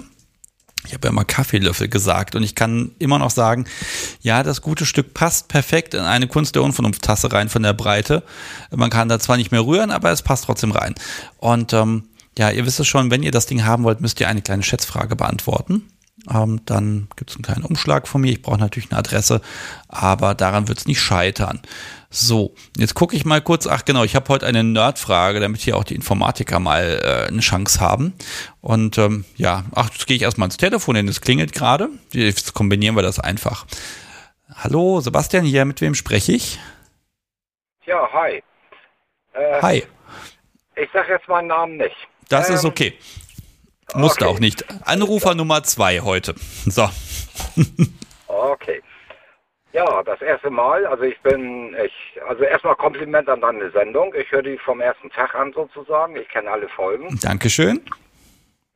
[0.88, 3.66] Ich habe ja mal Kaffeelöffel gesagt und ich kann immer noch sagen,
[4.22, 8.24] ja, das gute Stück passt perfekt in eine Kunst der Unvernunft-Tasse rein von der Breite.
[8.72, 10.96] Man kann da zwar nicht mehr rühren, aber es passt trotzdem rein.
[11.38, 12.06] Und ähm,
[12.38, 14.64] ja, ihr wisst es schon, wenn ihr das Ding haben wollt, müsst ihr eine kleine
[14.64, 15.84] Schätzfrage beantworten.
[16.30, 18.32] Ähm, dann gibt es einen kleinen Umschlag von mir.
[18.32, 19.42] Ich brauche natürlich eine Adresse,
[19.88, 21.62] aber daran wird es nicht scheitern.
[22.14, 23.68] So, jetzt gucke ich mal kurz.
[23.68, 27.40] Ach genau, ich habe heute eine Nerdfrage, damit hier auch die Informatiker mal äh, eine
[27.40, 28.14] Chance haben.
[28.60, 31.88] Und ähm, ja, ach, jetzt gehe ich erstmal ins Telefon, denn es klingelt gerade.
[32.12, 33.66] Jetzt kombinieren wir das einfach.
[34.54, 36.60] Hallo, Sebastian hier, mit wem spreche ich?
[37.86, 38.44] Ja, hi.
[39.34, 39.84] Äh, hi.
[40.76, 41.96] Ich sage jetzt meinen Namen nicht.
[42.28, 42.94] Das ähm, ist okay.
[43.96, 44.36] Musste okay.
[44.36, 44.66] auch nicht.
[44.86, 46.36] Anrufer Nummer zwei heute.
[46.66, 46.90] So.
[48.28, 48.82] okay.
[49.74, 54.14] Ja, das erste Mal, also ich bin, ich, also erstmal Kompliment an deine Sendung.
[54.16, 56.16] Ich höre die vom ersten Tag an sozusagen.
[56.18, 57.18] Ich kenne alle Folgen.
[57.22, 57.80] Dankeschön.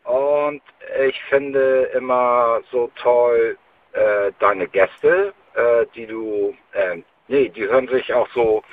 [0.05, 0.61] Und
[1.05, 3.57] ich finde immer so toll
[3.93, 8.63] äh, deine Gäste, äh, die du, äh, nee, die hören sich auch so,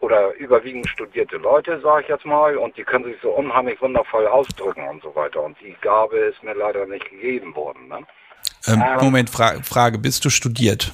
[0.00, 4.26] oder überwiegend studierte Leute, sage ich jetzt mal, und die können sich so unheimlich wundervoll
[4.26, 5.42] ausdrücken und so weiter.
[5.42, 7.88] Und die Gabe ist mir leider nicht gegeben worden.
[7.88, 7.98] Ne?
[8.66, 10.92] Ähm, Moment, Fra Frage, bist du studiert?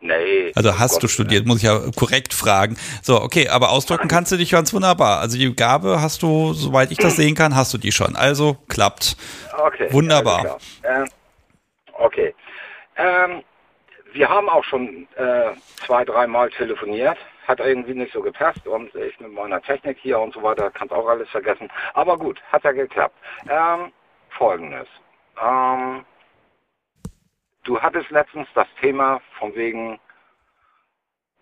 [0.00, 0.52] Nee.
[0.54, 2.76] Also hast du studiert, muss ich ja korrekt fragen.
[3.02, 5.18] So, okay, aber ausdrücken kannst du dich ganz wunderbar.
[5.18, 8.14] Also die Gabe hast du, soweit ich das sehen kann, hast du die schon.
[8.14, 9.16] Also klappt.
[9.56, 9.92] Okay.
[9.92, 10.58] Wunderbar.
[10.82, 11.04] Äh,
[11.94, 12.34] okay.
[12.96, 13.42] Ähm,
[14.12, 15.50] wir haben auch schon äh,
[15.84, 17.18] zwei, dreimal telefoniert.
[17.48, 20.92] Hat irgendwie nicht so gepasst und ich mit meiner Technik hier und so weiter kannst
[20.92, 21.68] auch alles vergessen.
[21.94, 23.16] Aber gut, hat ja geklappt.
[23.48, 23.90] Ähm,
[24.30, 24.86] Folgendes.
[25.42, 26.04] Ähm,
[27.68, 30.00] Du hattest letztens das Thema von wegen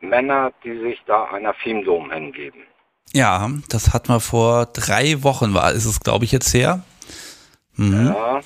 [0.00, 2.66] Männer, die sich da einer Femdom hingeben.
[3.12, 6.82] Ja, das hatten wir vor drei Wochen, war ist es, glaube ich, jetzt her.
[7.76, 8.12] Mhm.
[8.12, 8.40] Ja,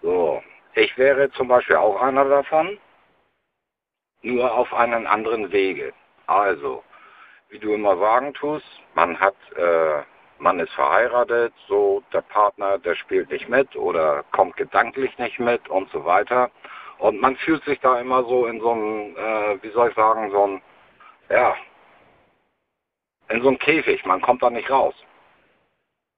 [0.00, 0.44] so.
[0.74, 2.78] Ich wäre zum Beispiel auch einer davon,
[4.22, 5.92] nur auf einen anderen Wege.
[6.28, 6.84] Also,
[7.48, 8.64] wie du immer sagen tust,
[8.94, 10.02] man hat, äh,
[10.38, 15.68] man ist verheiratet, so der Partner, der spielt nicht mit oder kommt gedanklich nicht mit
[15.68, 16.48] und so weiter.
[17.02, 20.30] Und man fühlt sich da immer so in so einem, äh, wie soll ich sagen,
[20.30, 20.62] so ein,
[21.28, 21.56] ja,
[23.28, 24.04] in so einem Käfig.
[24.04, 24.94] Man kommt da nicht raus.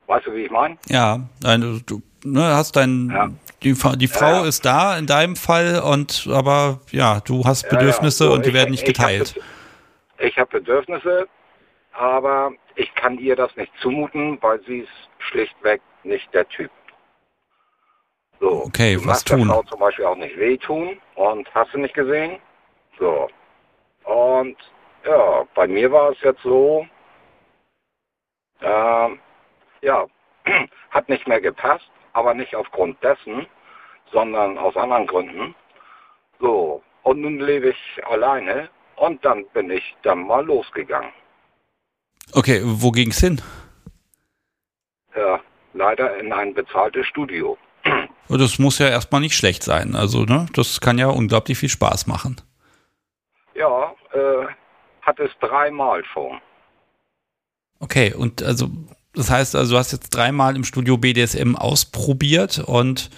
[0.07, 0.77] Weißt du, wie ich meine?
[0.89, 3.31] Ja, du, du ne, hast dein, ja.
[3.63, 4.47] die, die Frau ja, ja.
[4.47, 8.55] ist da in deinem Fall und aber ja, du hast Bedürfnisse so, und die ich,
[8.55, 9.41] werden nicht geteilt.
[10.19, 11.29] Ich habe Bedürfnisse,
[11.93, 16.71] aber ich kann ihr das nicht zumuten, weil sie ist schlichtweg nicht der Typ.
[18.45, 19.39] So, okay, du was tun?
[19.39, 22.39] Der Frau zum Beispiel auch nicht wehtun und hast du nicht gesehen?
[22.99, 23.31] So.
[24.05, 24.57] Und
[25.07, 26.87] ja, bei mir war es jetzt so,
[28.61, 29.09] äh,
[29.81, 30.07] ja,
[30.91, 33.47] hat nicht mehr gepasst, aber nicht aufgrund dessen,
[34.13, 35.55] sondern aus anderen Gründen.
[36.39, 41.13] So, und nun lebe ich alleine und dann bin ich dann mal losgegangen.
[42.35, 43.41] Okay, wo ging es hin?
[45.17, 45.41] Ja,
[45.73, 47.57] leider in ein bezahltes Studio.
[48.29, 49.95] Das muss ja erstmal nicht schlecht sein.
[49.95, 52.41] Also, ne, das kann ja unglaublich viel Spaß machen.
[53.55, 54.47] Ja, äh,
[55.03, 56.41] hat es dreimal schon.
[57.81, 58.69] Okay, und also,
[59.13, 63.11] das heißt, also du hast jetzt dreimal im Studio BDSM ausprobiert und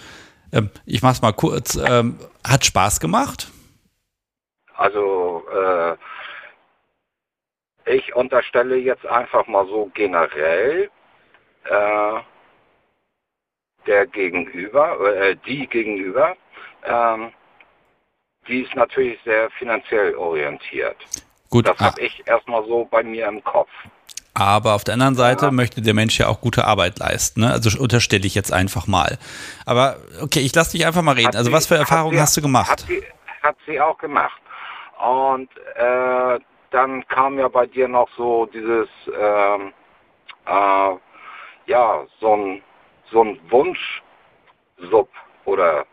[0.53, 3.51] ähm, ich mach's mal kurz, ähm, hat Spaß gemacht?
[4.77, 5.97] Also, äh,
[7.87, 10.91] ich unterstelle jetzt einfach mal so generell,
[11.65, 12.21] äh,
[13.87, 16.37] der Gegenüber, äh, die Gegenüber,
[16.85, 17.33] ähm,
[18.49, 20.97] die ist natürlich sehr finanziell orientiert.
[21.51, 21.67] Gut.
[21.67, 23.71] Das habe ich erstmal so bei mir im Kopf.
[24.35, 25.51] Aber auf der anderen Seite ja.
[25.51, 27.41] möchte der Mensch ja auch gute Arbeit leisten.
[27.41, 27.53] Ne?
[27.53, 29.19] Also unterstelle ich jetzt einfach mal.
[29.65, 31.29] Aber okay, ich lasse dich einfach mal reden.
[31.29, 32.71] Hat also was für Erfahrungen hast du gemacht?
[32.71, 33.03] Hat sie,
[33.43, 34.41] hat sie auch gemacht.
[34.99, 36.39] Und äh,
[36.71, 38.89] dann kam ja bei dir noch so dieses,
[39.19, 39.73] ähm,
[40.47, 40.97] äh,
[41.67, 42.63] ja, so ein
[43.11, 45.09] so ein Wunsch-Sub
[45.45, 45.87] oder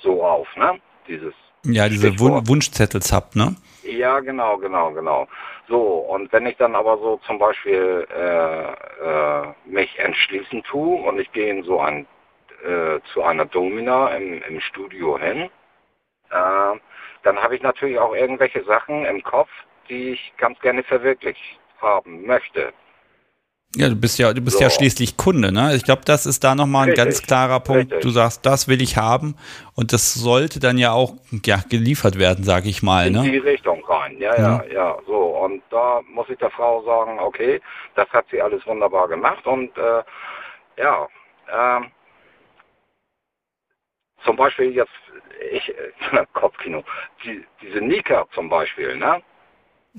[0.00, 0.80] so auf, ne?
[1.06, 1.34] Dieses.
[1.64, 3.56] Ja, diese Wun Wunschzettels-Sub, ne?
[3.82, 5.28] Ja, genau, genau, genau.
[5.68, 11.18] So, und wenn ich dann aber so zum Beispiel äh, äh, mich entschließen tue und
[11.18, 12.06] ich gehe in so ein,
[12.64, 15.50] äh, zu einer Domina im, im Studio hin,
[16.30, 16.78] äh,
[17.22, 19.50] dann habe ich natürlich auch irgendwelche Sachen im Kopf,
[19.88, 22.72] die ich ganz gerne verwirklicht haben möchte.
[23.74, 24.64] Ja, du bist ja, du bist so.
[24.64, 25.74] ja schließlich Kunde, ne?
[25.74, 27.04] Ich glaube, das ist da nochmal ein Richtig.
[27.04, 27.92] ganz klarer Punkt.
[27.92, 28.00] Richtig.
[28.00, 29.36] Du sagst, das will ich haben
[29.74, 31.14] und das sollte dann ja auch
[31.44, 33.26] ja, geliefert werden, sage ich mal, ne?
[33.26, 35.16] In die Richtung rein, ja, ja, ja, ja, so.
[35.16, 37.60] Und da muss ich der Frau sagen, okay,
[37.96, 40.02] das hat sie alles wunderbar gemacht und äh,
[40.78, 41.06] ja,
[41.52, 41.90] ähm,
[44.24, 44.90] zum Beispiel jetzt,
[45.52, 45.74] ich,
[46.32, 46.82] Kopfkino,
[47.24, 49.22] die, diese Nika zum Beispiel, ne?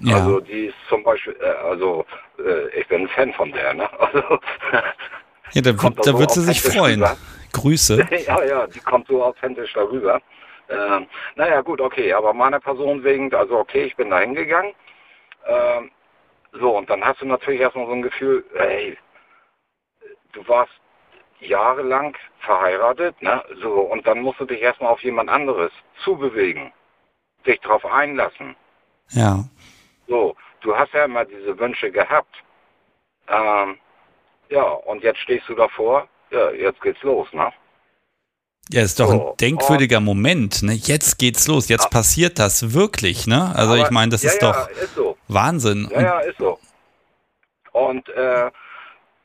[0.01, 0.17] Ja.
[0.17, 2.05] Also die ist zum Beispiel, äh, also
[2.39, 3.89] äh, ich bin ein Fan von der, ne?
[3.99, 4.39] Also,
[5.53, 7.01] ja, da, da so wird sie sich freuen.
[7.01, 7.15] Rüber.
[7.53, 8.05] Grüße.
[8.27, 10.21] ja, ja, die kommt so authentisch darüber.
[10.69, 14.73] Ähm, naja, gut, okay, aber meiner Person wegen, also okay, ich bin da hingegangen.
[15.47, 15.91] Ähm,
[16.51, 18.97] so, und dann hast du natürlich erstmal so ein Gefühl, ey,
[20.33, 20.73] du warst
[21.39, 23.43] jahrelang verheiratet, ne?
[23.61, 25.71] So, und dann musst du dich erstmal auf jemand anderes
[26.03, 26.73] zubewegen,
[27.45, 28.55] dich darauf einlassen.
[29.11, 29.45] Ja.
[30.07, 32.35] So, du hast ja immer diese Wünsche gehabt.
[33.27, 33.77] Ähm,
[34.49, 37.51] ja, und jetzt stehst du davor, ja, jetzt geht's los, ne?
[38.69, 40.73] Ja, ist doch so, ein denkwürdiger Moment, ne?
[40.73, 41.89] Jetzt geht's los, jetzt ja.
[41.89, 43.53] passiert das wirklich, ne?
[43.55, 45.17] Also Aber, ich meine, das ja, ist doch ist so.
[45.27, 45.89] Wahnsinn.
[45.91, 46.59] Ja, ja, ist so.
[47.71, 48.51] Und äh,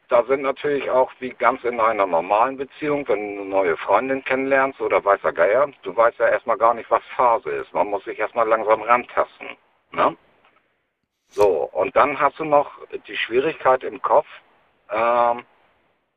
[0.09, 4.23] da sind natürlich auch wie ganz in einer normalen Beziehung, wenn du eine neue Freundin
[4.25, 7.73] kennenlernst oder weißer Geier, du weißt ja erstmal gar nicht, was Phase ist.
[7.73, 9.49] Man muss sich erstmal langsam rantasten.
[9.93, 10.17] Ne?
[11.33, 12.71] So, und dann hast du noch
[13.09, 14.27] die Schwierigkeit im Kopf,
[14.91, 15.45] ähm,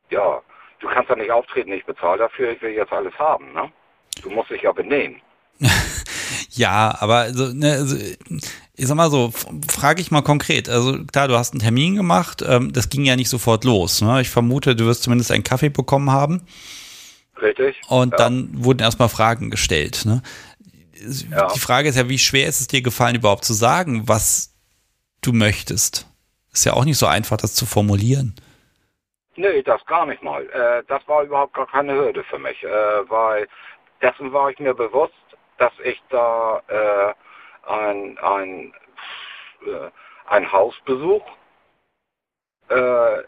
[0.09, 0.41] ja,
[0.79, 3.71] du kannst ja nicht auftreten, ich bezahle dafür, ich will jetzt alles haben, ne?
[4.21, 5.21] Du musst dich ja benehmen.
[6.51, 9.31] ja, aber also, ne, also, ich sag mal so,
[9.69, 10.69] frage ich mal konkret.
[10.69, 14.01] Also klar, du hast einen Termin gemacht, ähm, das ging ja nicht sofort los.
[14.01, 14.21] Ne?
[14.21, 16.45] Ich vermute, du wirst zumindest einen Kaffee bekommen haben.
[17.41, 17.81] Richtig.
[17.87, 18.17] Und ja.
[18.17, 20.03] dann wurden erstmal Fragen gestellt.
[20.05, 20.21] Ne?
[21.31, 21.47] Ja.
[21.53, 24.54] Die Frage ist ja, wie schwer ist es dir gefallen, überhaupt zu sagen, was
[25.25, 26.07] du möchtest.
[26.51, 28.35] Ist ja auch nicht so einfach, das zu formulieren.
[29.35, 30.49] Nee, das gar nicht mal.
[30.49, 33.47] Äh, das war überhaupt gar keine Hürde für mich, äh, weil
[34.01, 35.13] dessen war ich mir bewusst,
[35.57, 37.13] dass ich da äh,
[37.69, 38.73] ein, ein,
[39.65, 39.89] äh,
[40.27, 41.23] ein Hausbesuch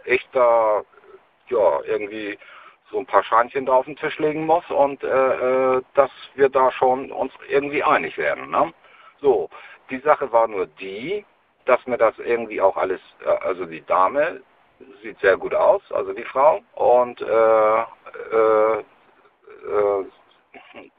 [0.06, 0.82] ich da
[1.50, 2.40] ja irgendwie
[2.90, 7.12] so ein paar Scheinchen da auf den Tisch legen muss und dass wir da schon
[7.12, 8.50] uns irgendwie einig werden.
[8.50, 8.74] Ne?
[9.22, 9.52] So,
[9.92, 11.24] die Sache war nur die,
[11.68, 14.42] dass mir das irgendwie auch alles, äh, also die Dame
[15.02, 20.06] sieht sehr gut aus, also die Frau und äh, äh, äh,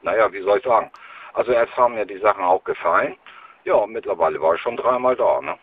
[0.01, 0.91] naja, wie soll ich sagen,
[1.33, 3.15] also erst haben mir die Sachen auch gefallen.
[3.63, 5.41] Ja, mittlerweile war ich schon dreimal da.
[5.41, 5.57] Ne?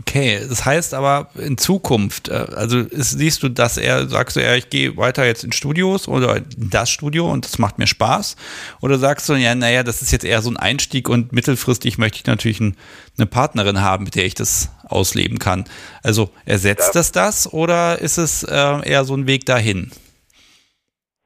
[0.00, 4.42] Okay, das heißt aber in Zukunft, äh, also ist, siehst du, dass er, sagst du,
[4.42, 7.86] ja, ich gehe weiter jetzt in Studios oder in das Studio und das macht mir
[7.86, 8.36] Spaß?
[8.80, 12.18] Oder sagst du, ja, naja, das ist jetzt eher so ein Einstieg und mittelfristig möchte
[12.18, 12.76] ich natürlich ein,
[13.18, 15.64] eine Partnerin haben, mit der ich das ausleben kann?
[16.02, 19.90] Also ersetzt das das, das oder ist es äh, eher so ein Weg dahin?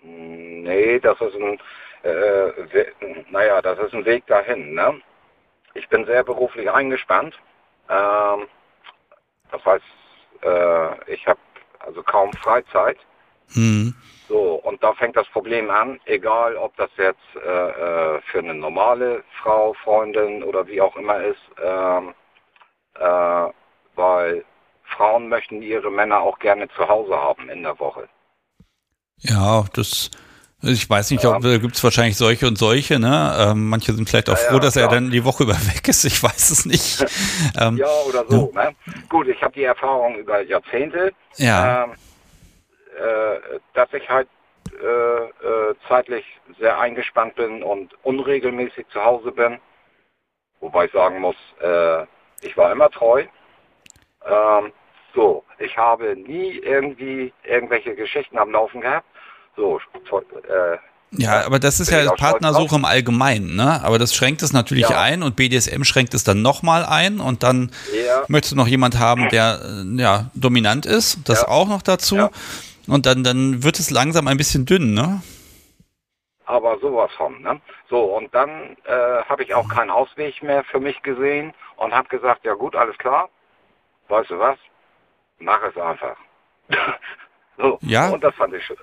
[0.02, 1.58] Nee, das ist ein,
[2.02, 4.74] äh, naja, das ist ein Weg dahin.
[4.74, 5.00] Ne?
[5.74, 7.34] Ich bin sehr beruflich eingespannt.
[7.88, 8.46] Ähm,
[9.50, 9.84] das heißt,
[10.42, 11.38] äh, ich habe
[11.80, 12.98] also kaum Freizeit.
[13.54, 13.94] Mhm.
[14.28, 18.54] So, und da fängt das Problem an, egal ob das jetzt äh, äh, für eine
[18.54, 22.12] normale Frau, Freundin oder wie auch immer ist, ähm,
[22.94, 23.50] äh,
[23.94, 24.44] weil
[24.82, 28.08] Frauen möchten ihre Männer auch gerne zu Hause haben in der Woche.
[29.18, 30.10] Ja, das
[30.62, 33.36] ich weiß nicht, da gibt es wahrscheinlich solche und solche, ne?
[33.38, 35.86] Ähm, manche sind vielleicht auch ja, froh, dass ja, er dann die Woche über weg
[35.86, 36.04] ist.
[36.04, 37.04] Ich weiß es nicht.
[37.60, 38.50] ähm, ja, oder so.
[38.54, 38.74] Ne?
[39.08, 41.84] Gut, ich habe die Erfahrung über Jahrzehnte, ja.
[41.84, 41.92] Ähm,
[42.96, 44.28] äh, dass ich halt
[44.82, 46.24] äh, äh, zeitlich
[46.58, 49.60] sehr eingespannt bin und unregelmäßig zu Hause bin.
[50.60, 52.04] Wobei ich sagen muss, äh,
[52.40, 53.24] ich war immer treu.
[54.24, 54.72] Ähm,
[55.14, 59.06] so, ich habe nie irgendwie irgendwelche Geschichten am Laufen gehabt.
[59.56, 59.80] So,
[60.48, 60.76] äh,
[61.12, 63.80] ja, aber das ist ja Partnersuche im Allgemeinen, ne?
[63.84, 65.00] Aber das schränkt es natürlich ja.
[65.00, 68.24] ein und BDSM schränkt es dann nochmal ein und dann ja.
[68.28, 71.48] möchtest du noch jemand haben, der äh, ja dominant ist, das ja.
[71.48, 72.28] auch noch dazu.
[72.88, 75.22] Und dann, dann wird es langsam ein bisschen dünn, ne?
[76.44, 77.60] Aber sowas von, ne?
[77.88, 82.08] So, und dann äh, habe ich auch keinen Ausweg mehr für mich gesehen und habe
[82.08, 83.28] gesagt, ja gut, alles klar,
[84.08, 84.58] weißt du was,
[85.38, 86.16] mach es einfach.
[87.58, 88.10] so, ja.
[88.10, 88.74] Und das fand ich, äh,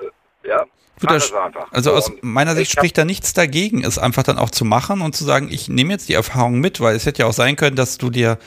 [0.43, 0.65] ja,
[1.01, 1.33] das,
[1.71, 5.15] also aus meiner Sicht spricht da nichts dagegen, es einfach dann auch zu machen und
[5.15, 7.75] zu sagen, ich nehme jetzt die Erfahrung mit, weil es hätte ja auch sein können,
[7.75, 8.37] dass du dir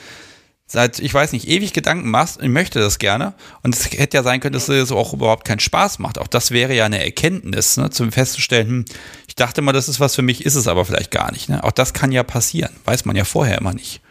[0.65, 3.33] seit, ich weiß nicht, ewig Gedanken machst, ich möchte das gerne.
[3.63, 6.19] Und es hätte ja sein können, dass es auch überhaupt keinen Spaß macht.
[6.19, 8.85] Auch das wäre ja eine Erkenntnis, ne, zum festzustellen, hm,
[9.27, 11.49] ich dachte mal, das ist was für mich, ist es aber vielleicht gar nicht.
[11.49, 11.63] Ne?
[11.63, 14.01] Auch das kann ja passieren, weiß man ja vorher immer nicht.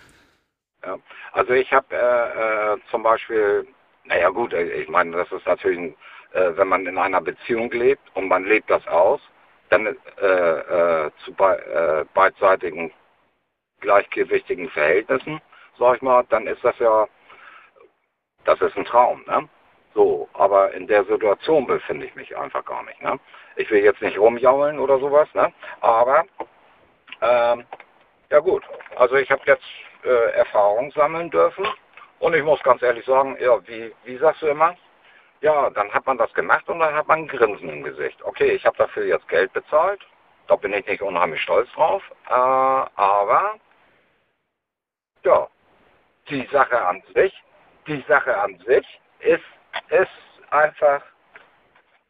[0.85, 0.97] Ja,
[1.33, 3.67] also ich habe äh, äh, zum Beispiel,
[4.05, 5.95] naja gut, ich meine, das ist natürlich ein
[6.37, 9.21] äh, wenn man in einer Beziehung lebt und man lebt das aus,
[9.71, 12.93] dann äh, äh, zu be äh, beidseitigen
[13.81, 15.41] gleichgewichtigen Verhältnissen,
[15.79, 17.07] sag ich mal, dann ist das ja,
[18.45, 19.49] das ist ein Traum, ne?
[19.95, 23.19] So, aber in der Situation befinde ich mich einfach gar nicht, ne?
[23.57, 25.53] Ich will jetzt nicht rumjaulen oder sowas, ne?
[25.81, 26.25] Aber,
[27.23, 27.65] ähm,
[28.31, 28.63] ja gut,
[28.97, 29.65] also ich habe jetzt
[30.05, 31.67] äh, Erfahrung sammeln dürfen
[32.19, 34.75] und ich muss ganz ehrlich sagen, ja, wie, wie sagst du immer,
[35.41, 38.23] ja, dann hat man das gemacht und dann hat man ein Grinsen im Gesicht.
[38.25, 40.01] Okay, ich habe dafür jetzt Geld bezahlt.
[40.49, 42.03] Da bin ich nicht unheimlich stolz drauf.
[42.29, 43.55] Äh, aber
[45.25, 45.49] ja,
[46.29, 47.33] die Sache an sich,
[47.87, 49.45] die Sache an sich ist,
[49.91, 50.11] ist
[50.51, 51.03] einfach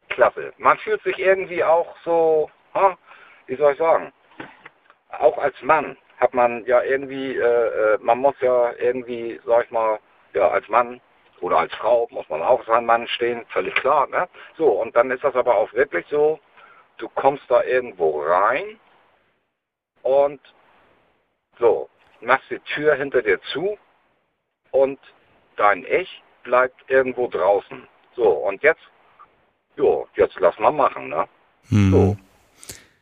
[0.09, 0.53] klasse.
[0.59, 2.97] Man fühlt sich irgendwie auch so, ha,
[3.47, 4.13] wie soll ich sagen,
[5.19, 9.71] auch als Mann hat man ja irgendwie, äh, äh man muss ja irgendwie, sag ich
[9.71, 9.99] mal,
[10.33, 11.01] ja, als Mann
[11.41, 14.07] oder als Frau muss man auch sein Mann stehen, völlig klar.
[14.09, 14.29] Ne?
[14.57, 16.41] So, und dann ist das aber auch wirklich so,
[16.99, 18.79] du kommst da irgendwo rein
[20.03, 20.41] und
[21.59, 21.89] so,
[22.21, 23.79] machst die Tür hinter dir zu
[24.71, 24.99] und
[25.57, 27.87] dein Ich bleibt irgendwo draußen.
[28.15, 28.83] So, und jetzt,
[29.77, 31.29] jo, jetzt lass mal machen, ne?
[31.69, 31.91] Hm.
[31.91, 32.17] So.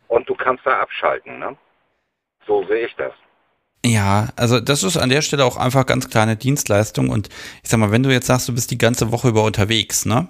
[0.08, 1.56] Und du kannst da abschalten, ne?
[2.46, 3.12] So sehe ich das.
[3.84, 7.28] Ja, also das ist an der Stelle auch einfach ganz kleine Dienstleistung und
[7.62, 10.26] ich sag mal, wenn du jetzt sagst, du bist die ganze Woche über unterwegs, ne?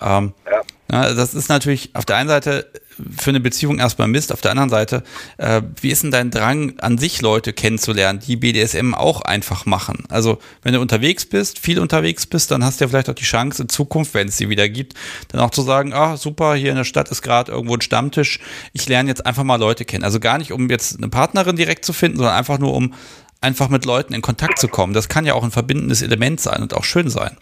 [0.00, 0.60] Ähm, ja.
[0.86, 2.70] Na, das ist natürlich auf der einen Seite
[3.16, 5.02] für eine Beziehung erstmal Mist, auf der anderen Seite,
[5.38, 10.04] äh, wie ist denn dein Drang an sich Leute kennenzulernen, die BDSM auch einfach machen?
[10.08, 13.24] Also wenn du unterwegs bist, viel unterwegs bist, dann hast du ja vielleicht auch die
[13.24, 14.94] Chance in Zukunft, wenn es sie wieder gibt,
[15.28, 18.40] dann auch zu sagen, ah super, hier in der Stadt ist gerade irgendwo ein Stammtisch,
[18.72, 20.04] ich lerne jetzt einfach mal Leute kennen.
[20.04, 22.94] Also gar nicht, um jetzt eine Partnerin direkt zu finden, sondern einfach nur, um
[23.40, 24.94] einfach mit Leuten in Kontakt zu kommen.
[24.94, 27.36] Das kann ja auch ein verbindendes Element sein und auch schön sein.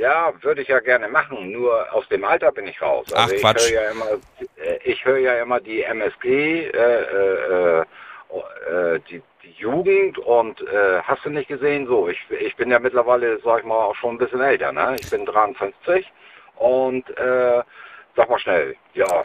[0.00, 3.06] Ja, würde ich ja gerne machen, nur aus dem Alter bin ich raus.
[3.12, 3.66] Also Ach, Quatsch.
[3.66, 4.06] Ich höre ja immer,
[4.56, 11.02] äh, ich höre ja immer die MSG, äh, äh, äh, die, die Jugend und äh,
[11.02, 14.14] hast du nicht gesehen, so, ich, ich bin ja mittlerweile, sag ich mal, auch schon
[14.14, 14.96] ein bisschen älter, ne?
[14.98, 16.10] Ich bin 53
[16.56, 17.62] und äh,
[18.16, 19.24] sag mal schnell, ja,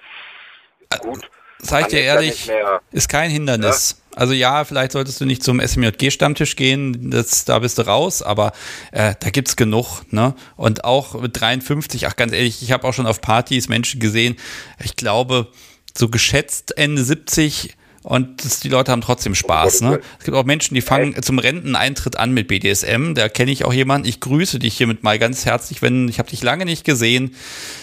[1.00, 1.30] gut.
[1.60, 2.52] Sag ich dir ehrlich,
[2.92, 3.92] ist kein Hindernis.
[3.92, 4.05] Ja?
[4.16, 8.54] Also ja, vielleicht solltest du nicht zum SMJG-Stammtisch gehen, das, da bist du raus, aber
[8.92, 10.02] äh, da gibt's genug.
[10.12, 10.34] Ne?
[10.56, 14.38] Und auch mit 53, ach ganz ehrlich, ich habe auch schon auf Partys Menschen gesehen,
[14.84, 15.50] ich glaube,
[15.98, 17.76] so geschätzt Ende 70
[18.06, 19.82] und das, die Leute haben trotzdem Spaß.
[19.82, 20.00] Ne?
[20.20, 23.16] Es gibt auch Menschen, die fangen zum Renteneintritt an mit BDSM.
[23.16, 24.08] Da kenne ich auch jemanden.
[24.08, 27.34] Ich grüße dich hiermit mal ganz herzlich, wenn ich habe dich lange nicht gesehen.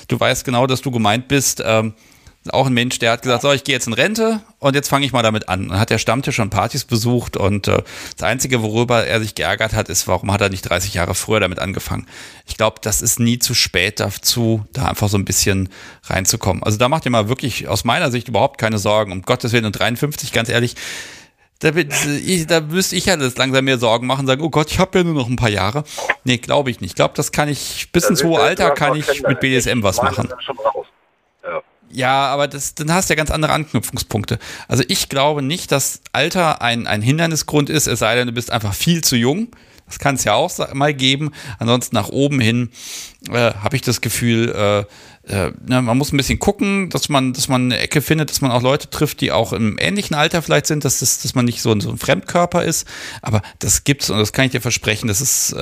[0.07, 1.61] Du weißt genau, dass du gemeint bist.
[1.67, 1.95] Ähm,
[2.51, 5.07] auch ein Mensch, der hat gesagt, so, ich gehe jetzt in Rente und jetzt fange
[5.07, 5.71] ich mal damit an.
[5.71, 7.83] Und hat der Stammtisch und Partys besucht und äh,
[8.17, 11.41] das Einzige, worüber er sich geärgert hat, ist, warum hat er nicht 30 Jahre früher
[11.41, 12.07] damit angefangen?
[12.47, 15.69] Ich glaube, das ist nie zu spät dazu, da einfach so ein bisschen
[16.05, 16.63] reinzukommen.
[16.65, 19.13] Also da macht ihr mal wirklich aus meiner Sicht überhaupt keine Sorgen.
[19.13, 20.75] Um Gottes Willen und 53, ganz ehrlich,
[21.61, 24.99] da, da müsste ich ja das langsam mehr Sorgen machen, sagen, oh Gott, ich habe
[24.99, 25.85] ja nur noch ein paar Jahre.
[26.25, 26.91] Nee, glaube ich nicht.
[26.91, 30.29] Ich glaube, das kann ich, bis ins hohe Alter kann ich mit BDSM was machen.
[30.29, 30.83] Ja.
[31.93, 34.39] Ja, aber das, dann hast du ja ganz andere Anknüpfungspunkte.
[34.67, 38.51] Also ich glaube nicht, dass Alter ein, ein Hindernisgrund ist, es sei denn, du bist
[38.51, 39.49] einfach viel zu jung.
[39.87, 41.33] Das kann es ja auch mal geben.
[41.59, 42.71] Ansonsten nach oben hin
[43.29, 44.81] äh, habe ich das Gefühl, äh,
[45.31, 48.41] äh, ne, man muss ein bisschen gucken, dass man, dass man eine Ecke findet, dass
[48.41, 51.45] man auch Leute trifft, die auch im ähnlichen Alter vielleicht sind, dass, das, dass man
[51.45, 52.87] nicht so ein, so ein Fremdkörper ist.
[53.21, 55.09] Aber das gibt's und das kann ich dir versprechen.
[55.09, 55.55] Das ist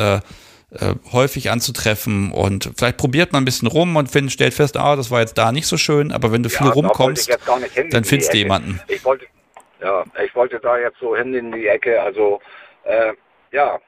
[0.73, 4.97] äh, häufig anzutreffen und vielleicht probiert man ein bisschen rum und find, stellt fest, ah,
[4.97, 7.29] das war jetzt da nicht so schön, aber wenn du ja, viel rumkommst,
[7.91, 8.81] dann findest du jemanden.
[8.89, 9.27] Ich wollte,
[9.83, 12.41] ja, ich wollte da jetzt so hin in die Ecke, also
[12.85, 13.13] äh,
[13.53, 13.81] ja,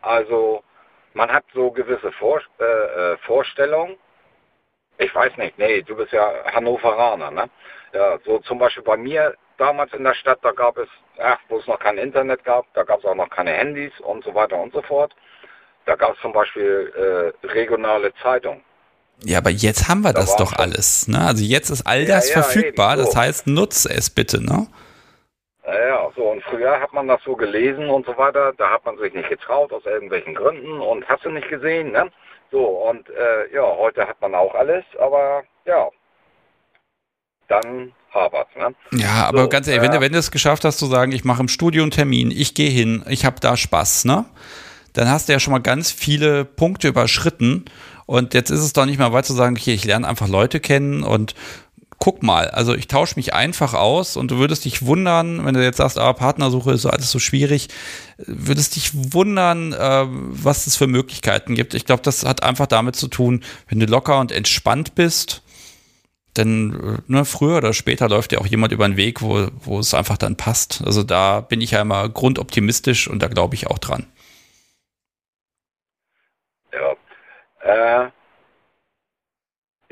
[0.00, 0.62] also
[1.14, 3.96] man hat so gewisse Vor äh, äh, Vorstellungen.
[4.98, 7.50] Ich weiß nicht, nee, du bist ja Hannoveraner, ne?
[7.92, 10.88] Ja, so zum Beispiel bei mir damals in der Stadt, da gab es,
[11.18, 14.24] ach, wo es noch kein Internet gab, da gab es auch noch keine Handys und
[14.24, 15.14] so weiter und so fort.
[15.86, 18.62] Da gab es zum Beispiel äh, regionale Zeitungen.
[19.24, 21.06] Ja, aber jetzt haben wir da das doch alles.
[21.08, 21.20] Ne?
[21.20, 22.94] Also jetzt ist all das ja, ja, verfügbar.
[22.94, 23.06] Eben, so.
[23.06, 24.42] Das heißt, nutze es bitte.
[24.42, 24.66] Ne?
[25.66, 28.52] Ja, so und früher hat man das so gelesen und so weiter.
[28.56, 31.92] Da hat man sich nicht getraut aus irgendwelchen Gründen und hast du nicht gesehen.
[31.92, 32.10] Ne?
[32.50, 35.88] So und äh, ja, heute hat man auch alles, aber ja,
[37.48, 38.48] dann hapert.
[38.56, 38.74] Ne?
[38.92, 41.12] Ja, aber so, ganz ehrlich, äh, wenn, du, wenn du es geschafft hast zu sagen,
[41.12, 44.24] ich mache im Studio einen Termin, ich gehe hin, ich habe da Spaß, ne?
[44.92, 47.64] Dann hast du ja schon mal ganz viele Punkte überschritten.
[48.06, 50.60] Und jetzt ist es doch nicht mehr weit zu sagen, okay, ich lerne einfach Leute
[50.60, 51.34] kennen und
[52.02, 55.62] guck mal, also ich tausche mich einfach aus und du würdest dich wundern, wenn du
[55.62, 57.68] jetzt sagst, ah, Partnersuche ist so alles so schwierig,
[58.18, 61.74] würdest dich wundern, äh, was es für Möglichkeiten gibt.
[61.74, 65.42] Ich glaube, das hat einfach damit zu tun, wenn du locker und entspannt bist,
[66.36, 69.94] denn ne, früher oder später läuft ja auch jemand über den Weg, wo, wo es
[69.94, 70.82] einfach dann passt.
[70.84, 74.06] Also da bin ich ja immer grundoptimistisch und da glaube ich auch dran.
[76.72, 78.08] Äh,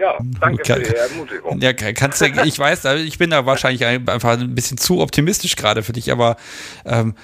[0.01, 1.61] ja, danke für die Ermutigung.
[1.61, 5.83] Ja, kannst du, ich weiß, ich bin da wahrscheinlich einfach ein bisschen zu optimistisch gerade
[5.83, 6.37] für dich, aber
[6.87, 7.15] ähm,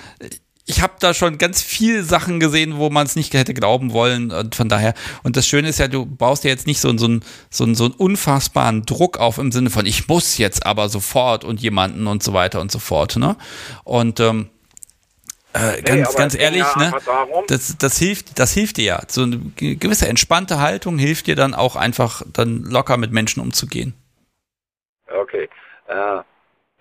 [0.66, 4.30] ich habe da schon ganz viele Sachen gesehen, wo man es nicht hätte glauben wollen
[4.30, 4.92] und von daher
[5.22, 7.08] und das Schöne ist ja, du baust ja jetzt nicht so, so,
[7.50, 11.62] so, so einen unfassbaren Druck auf im Sinne von ich muss jetzt aber sofort und
[11.62, 13.36] jemanden und so weiter und so fort, ne?
[13.84, 14.50] Und ähm,
[15.56, 16.92] äh, ganz, nee, ganz ehrlich, ne?
[17.48, 19.00] Das, das hilft, das hilft dir ja.
[19.08, 23.94] So eine gewisse entspannte Haltung hilft dir dann auch einfach dann locker mit Menschen umzugehen.
[25.08, 25.48] Okay.
[25.86, 26.20] Äh,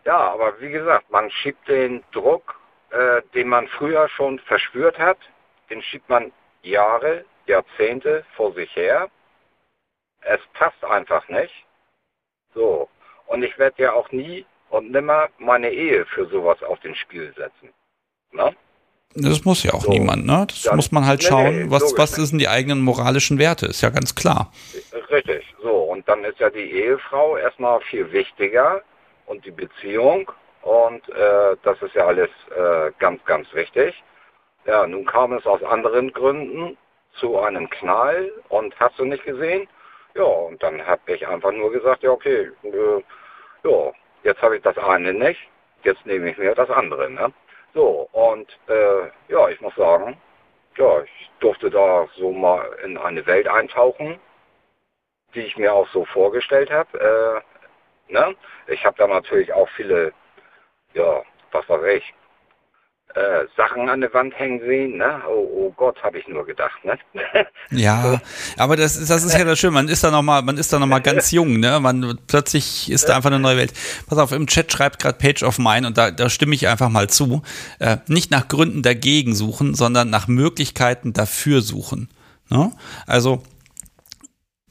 [0.06, 2.60] ja, aber wie gesagt, man schiebt den Druck,
[2.92, 5.18] äh, den man früher schon verspürt hat,
[5.70, 6.32] den schiebt man
[6.62, 9.10] Jahre, Jahrzehnte vor sich her.
[10.22, 11.54] Es passt einfach nicht.
[12.54, 12.90] So.
[13.28, 17.34] Und ich werde ja auch nie und nimmer meine Ehe für sowas auf den Spiel
[17.36, 17.74] setzen.
[18.32, 18.52] Na?
[19.16, 20.46] Das muss ja auch so, niemand, ne?
[20.50, 23.90] Das muss man halt schauen, nee, was, was sind die eigenen moralischen Werte, ist ja
[23.90, 24.52] ganz klar.
[25.10, 25.72] Richtig, so.
[25.72, 28.82] Und dann ist ja die Ehefrau erstmal viel wichtiger
[29.26, 30.30] und die Beziehung.
[30.64, 33.96] Und äh, das ist ja alles äh, ganz, ganz wichtig.
[34.66, 36.78] Ja, nun kam es aus anderen Gründen
[37.20, 39.68] zu einem Knall und hast du nicht gesehen?
[40.16, 43.92] Ja, und dann habe ich einfach nur gesagt, ja, okay, äh, ja,
[44.24, 45.40] jetzt habe ich das eine nicht,
[45.84, 47.32] jetzt nehme ich mir das andere, ne?
[47.76, 50.18] So, und äh, ja, ich muss sagen,
[50.78, 54.18] ja, ich durfte da so mal in eine Welt eintauchen,
[55.34, 57.44] die ich mir auch so vorgestellt habe.
[58.10, 58.34] Äh, ne?
[58.68, 60.14] Ich habe da natürlich auch viele,
[60.94, 61.22] ja,
[61.52, 62.14] was weiß ich,
[63.16, 64.98] äh, Sachen an der Wand hängen sehen.
[64.98, 65.22] Ne?
[65.30, 66.84] Oh, oh Gott, habe ich nur gedacht.
[66.84, 66.98] Ne?
[67.72, 68.20] ja,
[68.58, 69.72] aber das ist, das ist ja das Schöne.
[69.72, 71.60] Man ist da noch mal, man ist da noch mal ganz jung.
[71.60, 71.80] Ne?
[71.80, 73.74] Man plötzlich ist da einfach eine neue Welt.
[74.08, 76.90] Pass auf, im Chat schreibt gerade Page of Mine und da, da stimme ich einfach
[76.90, 77.42] mal zu.
[77.80, 82.10] Äh, nicht nach Gründen dagegen suchen, sondern nach Möglichkeiten dafür suchen.
[82.50, 82.74] Ne?
[83.08, 83.44] Also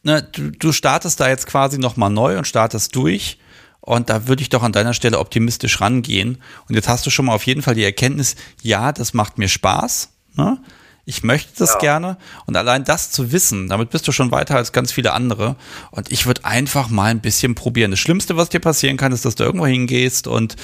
[0.03, 3.39] ne, du, du startest da jetzt quasi noch mal neu und startest durch
[3.85, 6.39] und da würde ich doch an deiner Stelle optimistisch rangehen.
[6.69, 9.49] Und jetzt hast du schon mal auf jeden Fall die Erkenntnis, ja, das macht mir
[9.49, 10.09] Spaß.
[10.37, 10.59] Ne?
[11.05, 11.79] Ich möchte das ja.
[11.81, 12.17] gerne.
[12.47, 15.57] Und allein das zu wissen, damit bist du schon weiter als ganz viele andere.
[15.91, 17.91] Und ich würde einfach mal ein bisschen probieren.
[17.91, 20.57] Das Schlimmste, was dir passieren kann, ist, dass du irgendwo hingehst und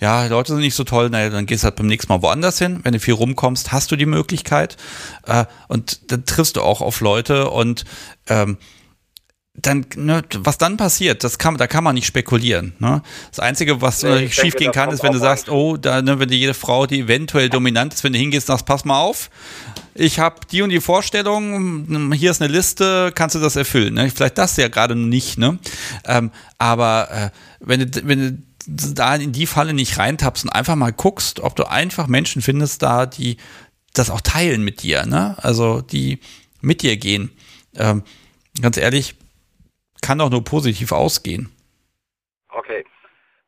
[0.00, 2.60] ja, Leute sind nicht so toll, naja, dann gehst du halt beim nächsten Mal woanders
[2.60, 2.78] hin.
[2.84, 4.76] Wenn du viel rumkommst, hast du die Möglichkeit.
[5.26, 7.84] Äh, und dann triffst du auch auf Leute und
[8.28, 8.56] ähm,
[9.60, 12.74] dann, ne, was dann passiert, das kann, da kann man nicht spekulieren.
[12.78, 13.02] Ne?
[13.30, 16.18] Das Einzige, was nee, natürlich schief gehen kann, ist, wenn du sagst, oh, da, ne,
[16.18, 19.30] wenn dir jede Frau, die eventuell dominant ist, wenn du hingehst, sagst, pass mal auf,
[19.94, 23.94] ich habe die und die Vorstellung, hier ist eine Liste, kannst du das erfüllen?
[23.94, 24.10] Ne?
[24.14, 25.58] Vielleicht das ja gerade nicht, ne?
[26.04, 30.76] Ähm, aber äh, wenn du, wenn du da in die Falle nicht reintappst und einfach
[30.76, 33.38] mal guckst, ob du einfach Menschen findest da, die
[33.92, 35.36] das auch teilen mit dir, ne?
[35.42, 36.20] Also die
[36.60, 37.30] mit dir gehen.
[37.74, 38.04] Ähm,
[38.60, 39.16] ganz ehrlich,
[40.02, 41.50] kann doch nur positiv ausgehen.
[42.48, 42.84] Okay.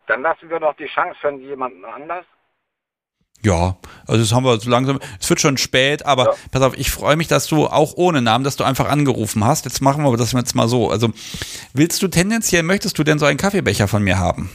[0.06, 2.24] Dann lassen wir noch die Chance für jemanden anders.
[3.42, 4.98] Ja, also das haben wir so langsam.
[5.18, 6.34] Es wird schon spät, aber ja.
[6.52, 9.64] pass auf, ich freue mich, dass du auch ohne Namen, dass du einfach angerufen hast.
[9.64, 10.90] Jetzt machen wir das jetzt mal so.
[10.90, 11.08] Also
[11.72, 14.50] willst du tendenziell, möchtest du denn so einen Kaffeebecher von mir haben?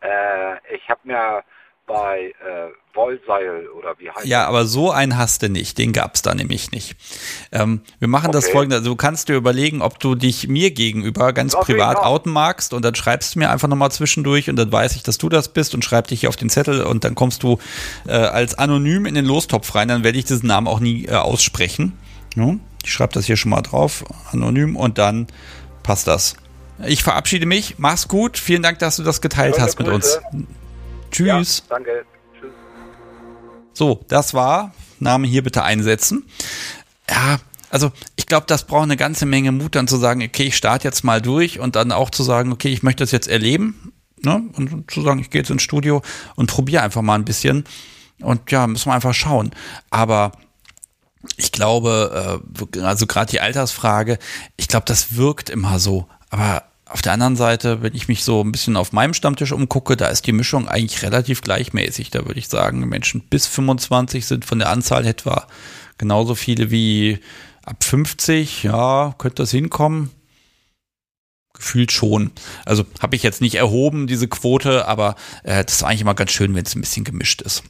[0.00, 1.44] Äh, ich habe mir
[1.86, 4.48] bei äh, Wollseil oder wie heißt Ja, das?
[4.48, 5.78] aber so einen hast du nicht.
[5.78, 6.96] Den gab es da nämlich nicht.
[7.52, 8.38] Ähm, wir machen okay.
[8.38, 8.76] das folgende.
[8.76, 12.04] Also du kannst dir überlegen, ob du dich mir gegenüber ganz okay, privat ja.
[12.04, 15.18] outen magst und dann schreibst du mir einfach nochmal zwischendurch und dann weiß ich, dass
[15.18, 17.58] du das bist und schreib dich hier auf den Zettel und dann kommst du
[18.06, 19.88] äh, als anonym in den Lostopf rein.
[19.88, 21.98] Dann werde ich diesen Namen auch nie äh, aussprechen.
[22.36, 22.54] Ja?
[22.84, 25.26] Ich schreibe das hier schon mal drauf, anonym und dann
[25.82, 26.36] passt das.
[26.86, 27.74] Ich verabschiede mich.
[27.78, 28.38] Mach's gut.
[28.38, 30.20] Vielen Dank, dass du das geteilt Schöne hast mit Grüße.
[30.32, 30.46] uns.
[31.10, 31.64] Tschüss.
[31.68, 32.04] Ja, danke.
[33.80, 34.74] So, das war.
[34.98, 36.24] Name hier bitte einsetzen.
[37.08, 37.38] Ja,
[37.70, 40.86] also ich glaube, das braucht eine ganze Menge Mut, dann zu sagen, okay, ich starte
[40.86, 43.94] jetzt mal durch und dann auch zu sagen, okay, ich möchte das jetzt erleben.
[44.20, 44.42] Ne?
[44.52, 46.02] Und zu sagen, ich gehe jetzt ins Studio
[46.36, 47.64] und probiere einfach mal ein bisschen.
[48.20, 49.50] Und ja, müssen wir einfach schauen.
[49.88, 50.32] Aber
[51.38, 52.42] ich glaube,
[52.74, 54.18] äh, also gerade die Altersfrage,
[54.58, 56.06] ich glaube, das wirkt immer so.
[56.28, 59.96] Aber auf der anderen Seite, wenn ich mich so ein bisschen auf meinem Stammtisch umgucke,
[59.96, 62.10] da ist die Mischung eigentlich relativ gleichmäßig.
[62.10, 65.46] Da würde ich sagen, Menschen bis 25 sind von der Anzahl etwa
[65.98, 67.20] genauso viele wie
[67.64, 68.64] ab 50.
[68.64, 70.10] Ja, könnte das hinkommen?
[71.52, 72.32] Gefühlt schon.
[72.64, 75.14] Also habe ich jetzt nicht erhoben, diese Quote, aber
[75.44, 77.62] äh, das ist eigentlich immer ganz schön, wenn es ein bisschen gemischt ist.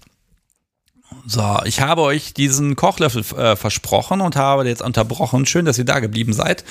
[1.27, 5.45] So, ich habe euch diesen Kochlöffel äh, versprochen und habe jetzt unterbrochen.
[5.45, 6.65] Schön, dass ihr da geblieben seid.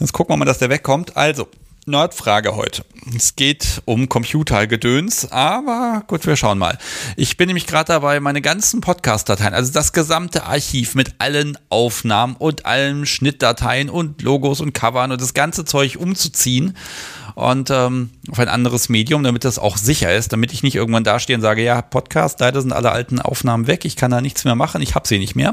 [0.00, 1.16] Jetzt gucken wir mal, dass der wegkommt.
[1.16, 1.48] Also,
[1.88, 2.84] Nerdfrage heute.
[3.16, 6.78] Es geht um Computergedöns, aber gut, wir schauen mal.
[7.16, 12.34] Ich bin nämlich gerade dabei, meine ganzen Podcast-Dateien, also das gesamte Archiv mit allen Aufnahmen
[12.34, 16.76] und allen Schnittdateien und Logos und Covern und das ganze Zeug umzuziehen
[17.36, 21.04] und ähm, auf ein anderes Medium, damit das auch sicher ist, damit ich nicht irgendwann
[21.04, 24.46] dastehe und sage, ja, Podcast, leider sind alle alten Aufnahmen weg, ich kann da nichts
[24.46, 25.50] mehr machen, ich habe sie nicht mehr.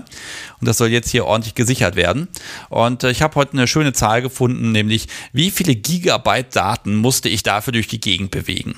[0.62, 2.30] Und das soll jetzt hier ordentlich gesichert werden.
[2.70, 7.28] Und äh, ich habe heute eine schöne Zahl gefunden, nämlich wie viele Gigabyte Daten musste
[7.28, 8.76] ich dafür durch die Gegend bewegen.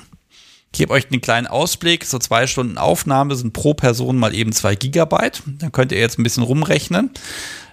[0.72, 2.04] Ich gebe euch einen kleinen Ausblick.
[2.04, 5.44] So zwei Stunden Aufnahme sind pro Person mal eben zwei Gigabyte.
[5.46, 7.12] Dann könnt ihr jetzt ein bisschen rumrechnen.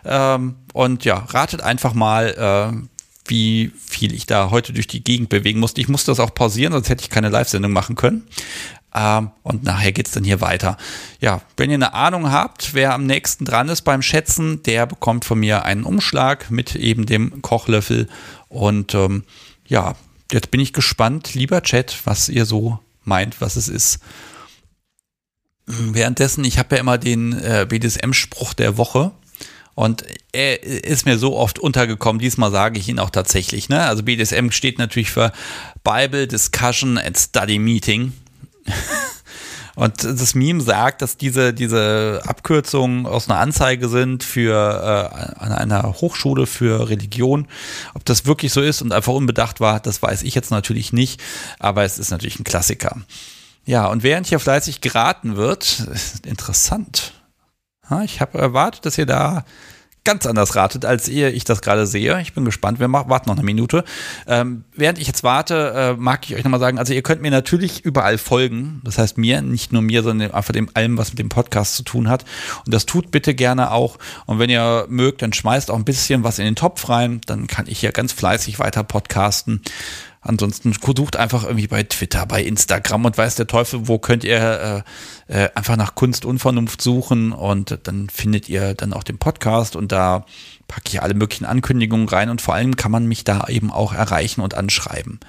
[0.05, 2.87] Ähm, und ja, ratet einfach mal, äh,
[3.25, 5.81] wie viel ich da heute durch die Gegend bewegen musste.
[5.81, 8.27] Ich musste das auch pausieren, sonst hätte ich keine Live-Sendung machen können.
[8.93, 10.77] Ähm, und nachher geht's dann hier weiter.
[11.19, 15.25] Ja, wenn ihr eine Ahnung habt, wer am nächsten dran ist beim Schätzen, der bekommt
[15.25, 18.07] von mir einen Umschlag mit eben dem Kochlöffel.
[18.49, 19.23] Und ähm,
[19.65, 19.95] ja,
[20.31, 23.99] jetzt bin ich gespannt, lieber Chat, was ihr so meint, was es ist.
[25.65, 29.11] Währenddessen, ich habe ja immer den äh, BDSM-Spruch der Woche.
[29.75, 33.69] Und er ist mir so oft untergekommen, diesmal sage ich ihn auch tatsächlich.
[33.69, 33.81] Ne?
[33.81, 35.31] Also BDSM steht natürlich für
[35.83, 38.13] Bible Discussion and Study Meeting.
[39.75, 45.51] Und das Meme sagt, dass diese, diese Abkürzungen aus einer Anzeige sind für äh, an
[45.51, 47.47] einer Hochschule für Religion.
[47.95, 51.19] Ob das wirklich so ist und einfach unbedacht war, das weiß ich jetzt natürlich nicht,
[51.57, 52.97] aber es ist natürlich ein Klassiker.
[53.65, 55.87] Ja, und während hier fleißig geraten wird,
[56.25, 57.13] interessant,
[58.03, 59.43] ich habe erwartet, dass ihr da
[60.03, 62.19] ganz anders ratet, als ihr ich das gerade sehe.
[62.21, 62.79] Ich bin gespannt.
[62.79, 63.83] Wir machen, warten noch eine Minute.
[64.27, 67.31] Ähm, während ich jetzt warte, äh, mag ich euch nochmal sagen, also ihr könnt mir
[67.31, 68.81] natürlich überall folgen.
[68.83, 71.83] Das heißt mir, nicht nur mir, sondern einfach dem allem, was mit dem Podcast zu
[71.83, 72.25] tun hat.
[72.65, 73.97] Und das tut bitte gerne auch.
[74.25, 77.21] Und wenn ihr mögt, dann schmeißt auch ein bisschen was in den Topf rein.
[77.25, 79.61] Dann kann ich hier ganz fleißig weiter podcasten.
[80.23, 84.83] Ansonsten sucht einfach irgendwie bei Twitter, bei Instagram und weiß der Teufel, wo könnt ihr
[85.27, 89.17] äh, äh, einfach nach Kunst und Vernunft suchen und dann findet ihr dann auch den
[89.17, 90.25] Podcast und da
[90.67, 93.93] packe ich alle möglichen Ankündigungen rein und vor allem kann man mich da eben auch
[93.93, 95.19] erreichen und anschreiben.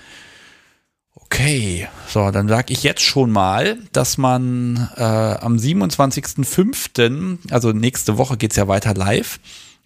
[1.17, 8.17] Okay, so, dann sage ich jetzt schon mal, dass man äh, am 27.05., also nächste
[8.19, 9.41] Woche geht's ja weiter live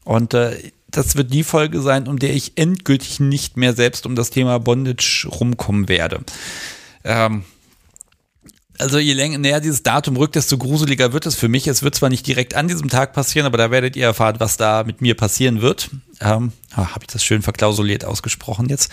[0.04, 4.16] und äh, das wird die Folge sein, um der ich endgültig nicht mehr selbst um
[4.16, 6.20] das Thema Bondage rumkommen werde.
[7.04, 7.44] Ähm,
[8.78, 11.66] also je länger näher dieses Datum rückt, desto gruseliger wird es für mich.
[11.66, 14.56] Es wird zwar nicht direkt an diesem Tag passieren, aber da werdet ihr erfahren, was
[14.56, 15.90] da mit mir passieren wird.
[16.20, 18.92] Ähm, ah, Habe ich das schön verklausuliert ausgesprochen jetzt.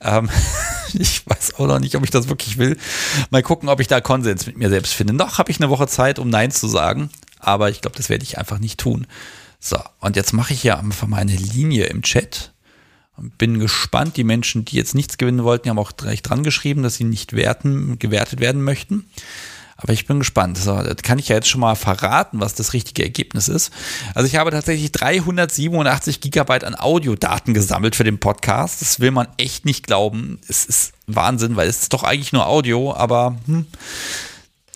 [0.00, 0.30] Ähm,
[0.94, 2.78] ich weiß auch noch nicht, ob ich das wirklich will.
[3.30, 5.12] Mal gucken, ob ich da Konsens mit mir selbst finde.
[5.12, 8.24] Noch habe ich eine Woche Zeit, um Nein zu sagen, aber ich glaube, das werde
[8.24, 9.06] ich einfach nicht tun.
[9.68, 12.52] So, und jetzt mache ich hier einfach mal eine Linie im Chat.
[13.16, 14.16] Bin gespannt.
[14.16, 17.02] Die Menschen, die jetzt nichts gewinnen wollten, die haben auch gleich dran geschrieben, dass sie
[17.02, 19.06] nicht werten, gewertet werden möchten.
[19.76, 20.56] Aber ich bin gespannt.
[20.56, 23.72] So, das kann ich ja jetzt schon mal verraten, was das richtige Ergebnis ist.
[24.14, 28.82] Also ich habe tatsächlich 387 Gigabyte an Audiodaten gesammelt für den Podcast.
[28.82, 30.38] Das will man echt nicht glauben.
[30.46, 33.66] Es ist Wahnsinn, weil es ist doch eigentlich nur Audio, aber hm,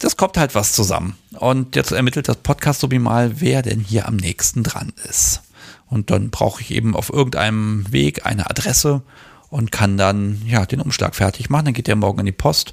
[0.01, 1.17] das kommt halt was zusammen.
[1.39, 5.43] Und jetzt ermittelt das Podcast so mal, wer denn hier am nächsten dran ist.
[5.87, 9.03] Und dann brauche ich eben auf irgendeinem Weg eine Adresse
[9.51, 11.67] und kann dann ja den Umschlag fertig machen.
[11.67, 12.73] Dann geht der morgen in die Post.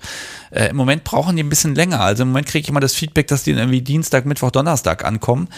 [0.52, 1.99] Äh, Im Moment brauchen die ein bisschen länger.
[1.99, 5.49] Also im Moment kriege ich immer das Feedback, dass die irgendwie Dienstag, Mittwoch, Donnerstag ankommen.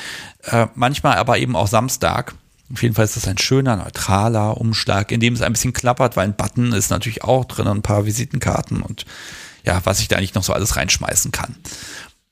[0.43, 2.33] Äh, manchmal aber eben auch Samstag.
[2.71, 6.15] Auf jeden Fall ist das ein schöner, neutraler Umschlag, in dem es ein bisschen klappert,
[6.15, 9.05] weil ein Button ist natürlich auch drin, ein paar Visitenkarten und
[9.65, 11.55] ja, was ich da eigentlich noch so alles reinschmeißen kann.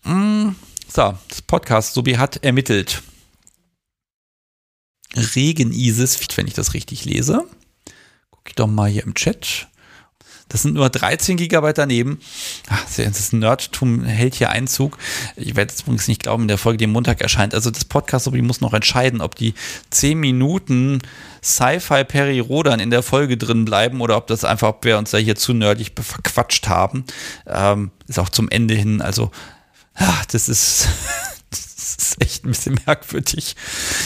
[0.03, 0.55] Mm,
[0.87, 3.03] so, das Podcast Sobi hat ermittelt.
[5.15, 7.43] Regen-Isis, wenn ich das richtig lese.
[8.29, 9.67] Gucke ich doch mal hier im Chat.
[10.49, 12.19] Das sind nur 13 Gigabyte daneben.
[12.69, 14.97] Ach, das Nerdtum hält hier Einzug.
[15.35, 17.53] Ich werde jetzt übrigens nicht glauben, in der Folge, die am Montag erscheint.
[17.53, 19.53] Also das Podcast, ich muss noch entscheiden, ob die
[19.89, 21.01] 10 Minuten
[21.43, 25.11] Sci-Fi Perry Rodan in der Folge drin bleiben oder ob das einfach, ob wir uns
[25.11, 27.05] da hier zu nerdig verquatscht haben.
[27.45, 29.31] Ähm, ist auch zum Ende hin, also
[29.95, 30.87] ach, das ist
[31.49, 33.55] das ist echt ein bisschen merkwürdig.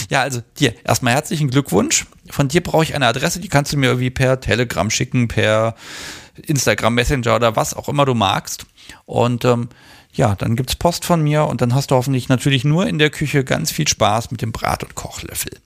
[0.08, 2.06] Ja, also dir erstmal herzlichen Glückwunsch.
[2.30, 5.74] Von dir brauche ich eine Adresse, die kannst du mir irgendwie per Telegram schicken, per
[6.36, 8.66] Instagram Messenger oder was auch immer du magst.
[9.04, 9.68] Und ähm,
[10.12, 12.98] ja, dann gibt es Post von mir und dann hast du hoffentlich natürlich nur in
[12.98, 15.58] der Küche ganz viel Spaß mit dem Brat- und Kochlöffel.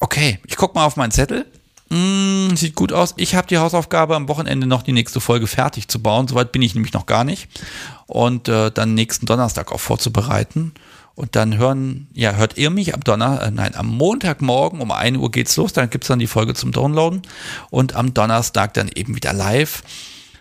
[0.00, 1.46] Okay, ich gucke mal auf meinen Zettel.
[1.90, 3.14] Mm, sieht gut aus.
[3.16, 6.26] Ich habe die Hausaufgabe, am Wochenende noch die nächste Folge fertig zu bauen.
[6.26, 7.48] Soweit bin ich nämlich noch gar nicht.
[8.06, 10.72] Und äh, dann nächsten Donnerstag auch vorzubereiten.
[11.14, 15.16] Und dann hören, ja, hört ihr mich am Donner, äh, nein, am Montagmorgen um 1
[15.18, 17.22] Uhr geht's los, dann gibt's dann die Folge zum Downloaden
[17.70, 19.84] und am Donnerstag dann eben wieder live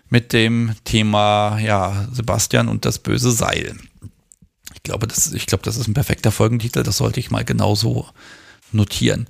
[0.09, 3.75] mit dem Thema, ja, Sebastian und das böse Seil.
[4.73, 8.07] Ich glaube, das, ich glaube, das ist ein perfekter Folgentitel, das sollte ich mal genauso
[8.71, 9.27] notieren.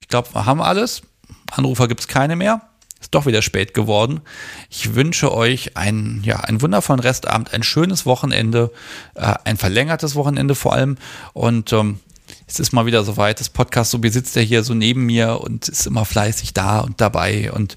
[0.00, 1.02] Ich glaube, wir haben alles.
[1.50, 2.71] Anrufer gibt's keine mehr.
[3.02, 4.20] Ist doch wieder spät geworden.
[4.70, 8.70] Ich wünsche euch einen, ja, einen wundervollen Restabend, ein schönes Wochenende,
[9.16, 10.96] äh, ein verlängertes Wochenende vor allem.
[11.32, 11.98] Und ähm,
[12.46, 13.40] es ist mal wieder soweit.
[13.40, 17.00] Das Podcast, so besitzt er hier so neben mir und ist immer fleißig da und
[17.00, 17.50] dabei.
[17.52, 17.76] Und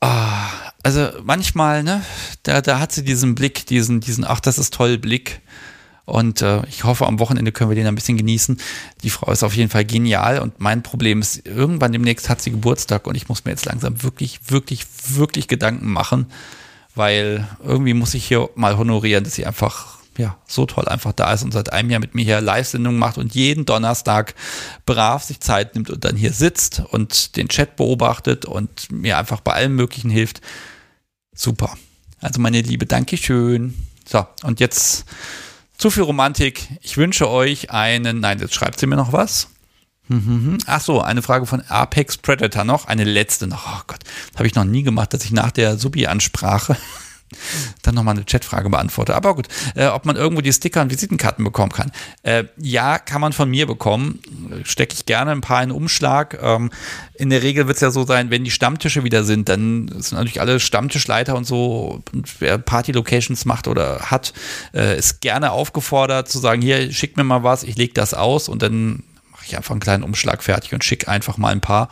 [0.00, 0.50] ah,
[0.82, 2.04] also manchmal, ne,
[2.42, 5.40] da, da hat sie diesen Blick, diesen, diesen, ach, das ist toll Blick.
[6.06, 8.58] Und äh, ich hoffe, am Wochenende können wir den ein bisschen genießen.
[9.02, 10.38] Die Frau ist auf jeden Fall genial.
[10.40, 14.02] Und mein Problem ist, irgendwann demnächst hat sie Geburtstag und ich muss mir jetzt langsam
[14.02, 16.26] wirklich, wirklich, wirklich Gedanken machen,
[16.94, 21.32] weil irgendwie muss ich hier mal honorieren, dass sie einfach ja, so toll einfach da
[21.32, 24.34] ist und seit einem Jahr mit mir hier Live-Sendungen macht und jeden Donnerstag
[24.86, 29.40] brav sich Zeit nimmt und dann hier sitzt und den Chat beobachtet und mir einfach
[29.40, 30.40] bei allem Möglichen hilft.
[31.34, 31.76] Super.
[32.20, 33.74] Also meine Liebe, Dankeschön.
[34.06, 35.04] So, und jetzt
[35.76, 36.68] zu viel Romantik.
[36.82, 38.20] Ich wünsche euch einen.
[38.20, 39.48] Nein, jetzt schreibt sie mir noch was.
[40.66, 42.86] Ach so, eine Frage von Apex Predator noch.
[42.86, 43.66] Eine letzte noch.
[43.66, 44.00] Oh Gott,
[44.36, 46.76] habe ich noch nie gemacht, dass ich nach der Subi-Ansprache
[47.82, 49.14] dann nochmal eine Chatfrage beantworte.
[49.14, 51.92] Aber gut, äh, ob man irgendwo die Sticker und Visitenkarten bekommen kann.
[52.22, 54.20] Äh, ja, kann man von mir bekommen.
[54.64, 56.38] stecke ich gerne ein paar in Umschlag.
[56.42, 56.70] Ähm,
[57.14, 60.12] in der Regel wird es ja so sein, wenn die Stammtische wieder sind, dann sind
[60.12, 62.02] natürlich alle Stammtischleiter und so,
[62.38, 64.32] wer Party-Locations macht oder hat,
[64.74, 68.48] äh, ist gerne aufgefordert zu sagen, hier, schick mir mal was, ich lege das aus
[68.48, 71.88] und dann mache ich einfach einen kleinen Umschlag fertig und schicke einfach mal ein paar.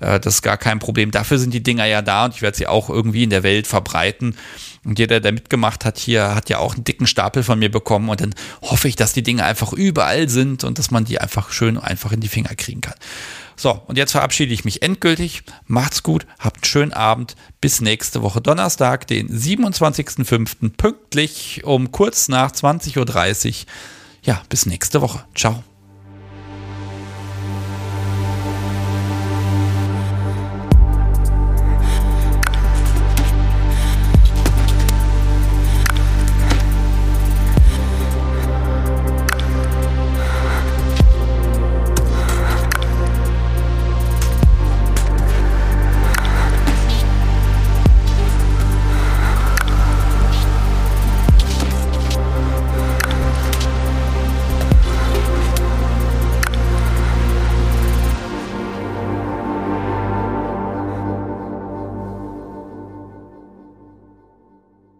[0.00, 1.10] Äh, das ist gar kein Problem.
[1.10, 3.66] Dafür sind die Dinger ja da und ich werde sie auch irgendwie in der Welt
[3.66, 4.36] verbreiten.
[4.84, 8.08] Und jeder, der mitgemacht hat hier, hat ja auch einen dicken Stapel von mir bekommen.
[8.08, 11.50] Und dann hoffe ich, dass die Dinge einfach überall sind und dass man die einfach
[11.50, 12.94] schön einfach in die Finger kriegen kann.
[13.56, 15.42] So, und jetzt verabschiede ich mich endgültig.
[15.66, 17.36] Macht's gut, habt einen schönen Abend.
[17.60, 20.70] Bis nächste Woche Donnerstag, den 27.05.
[20.76, 23.54] pünktlich um kurz nach 20.30 Uhr.
[24.22, 25.24] Ja, bis nächste Woche.
[25.34, 25.62] Ciao.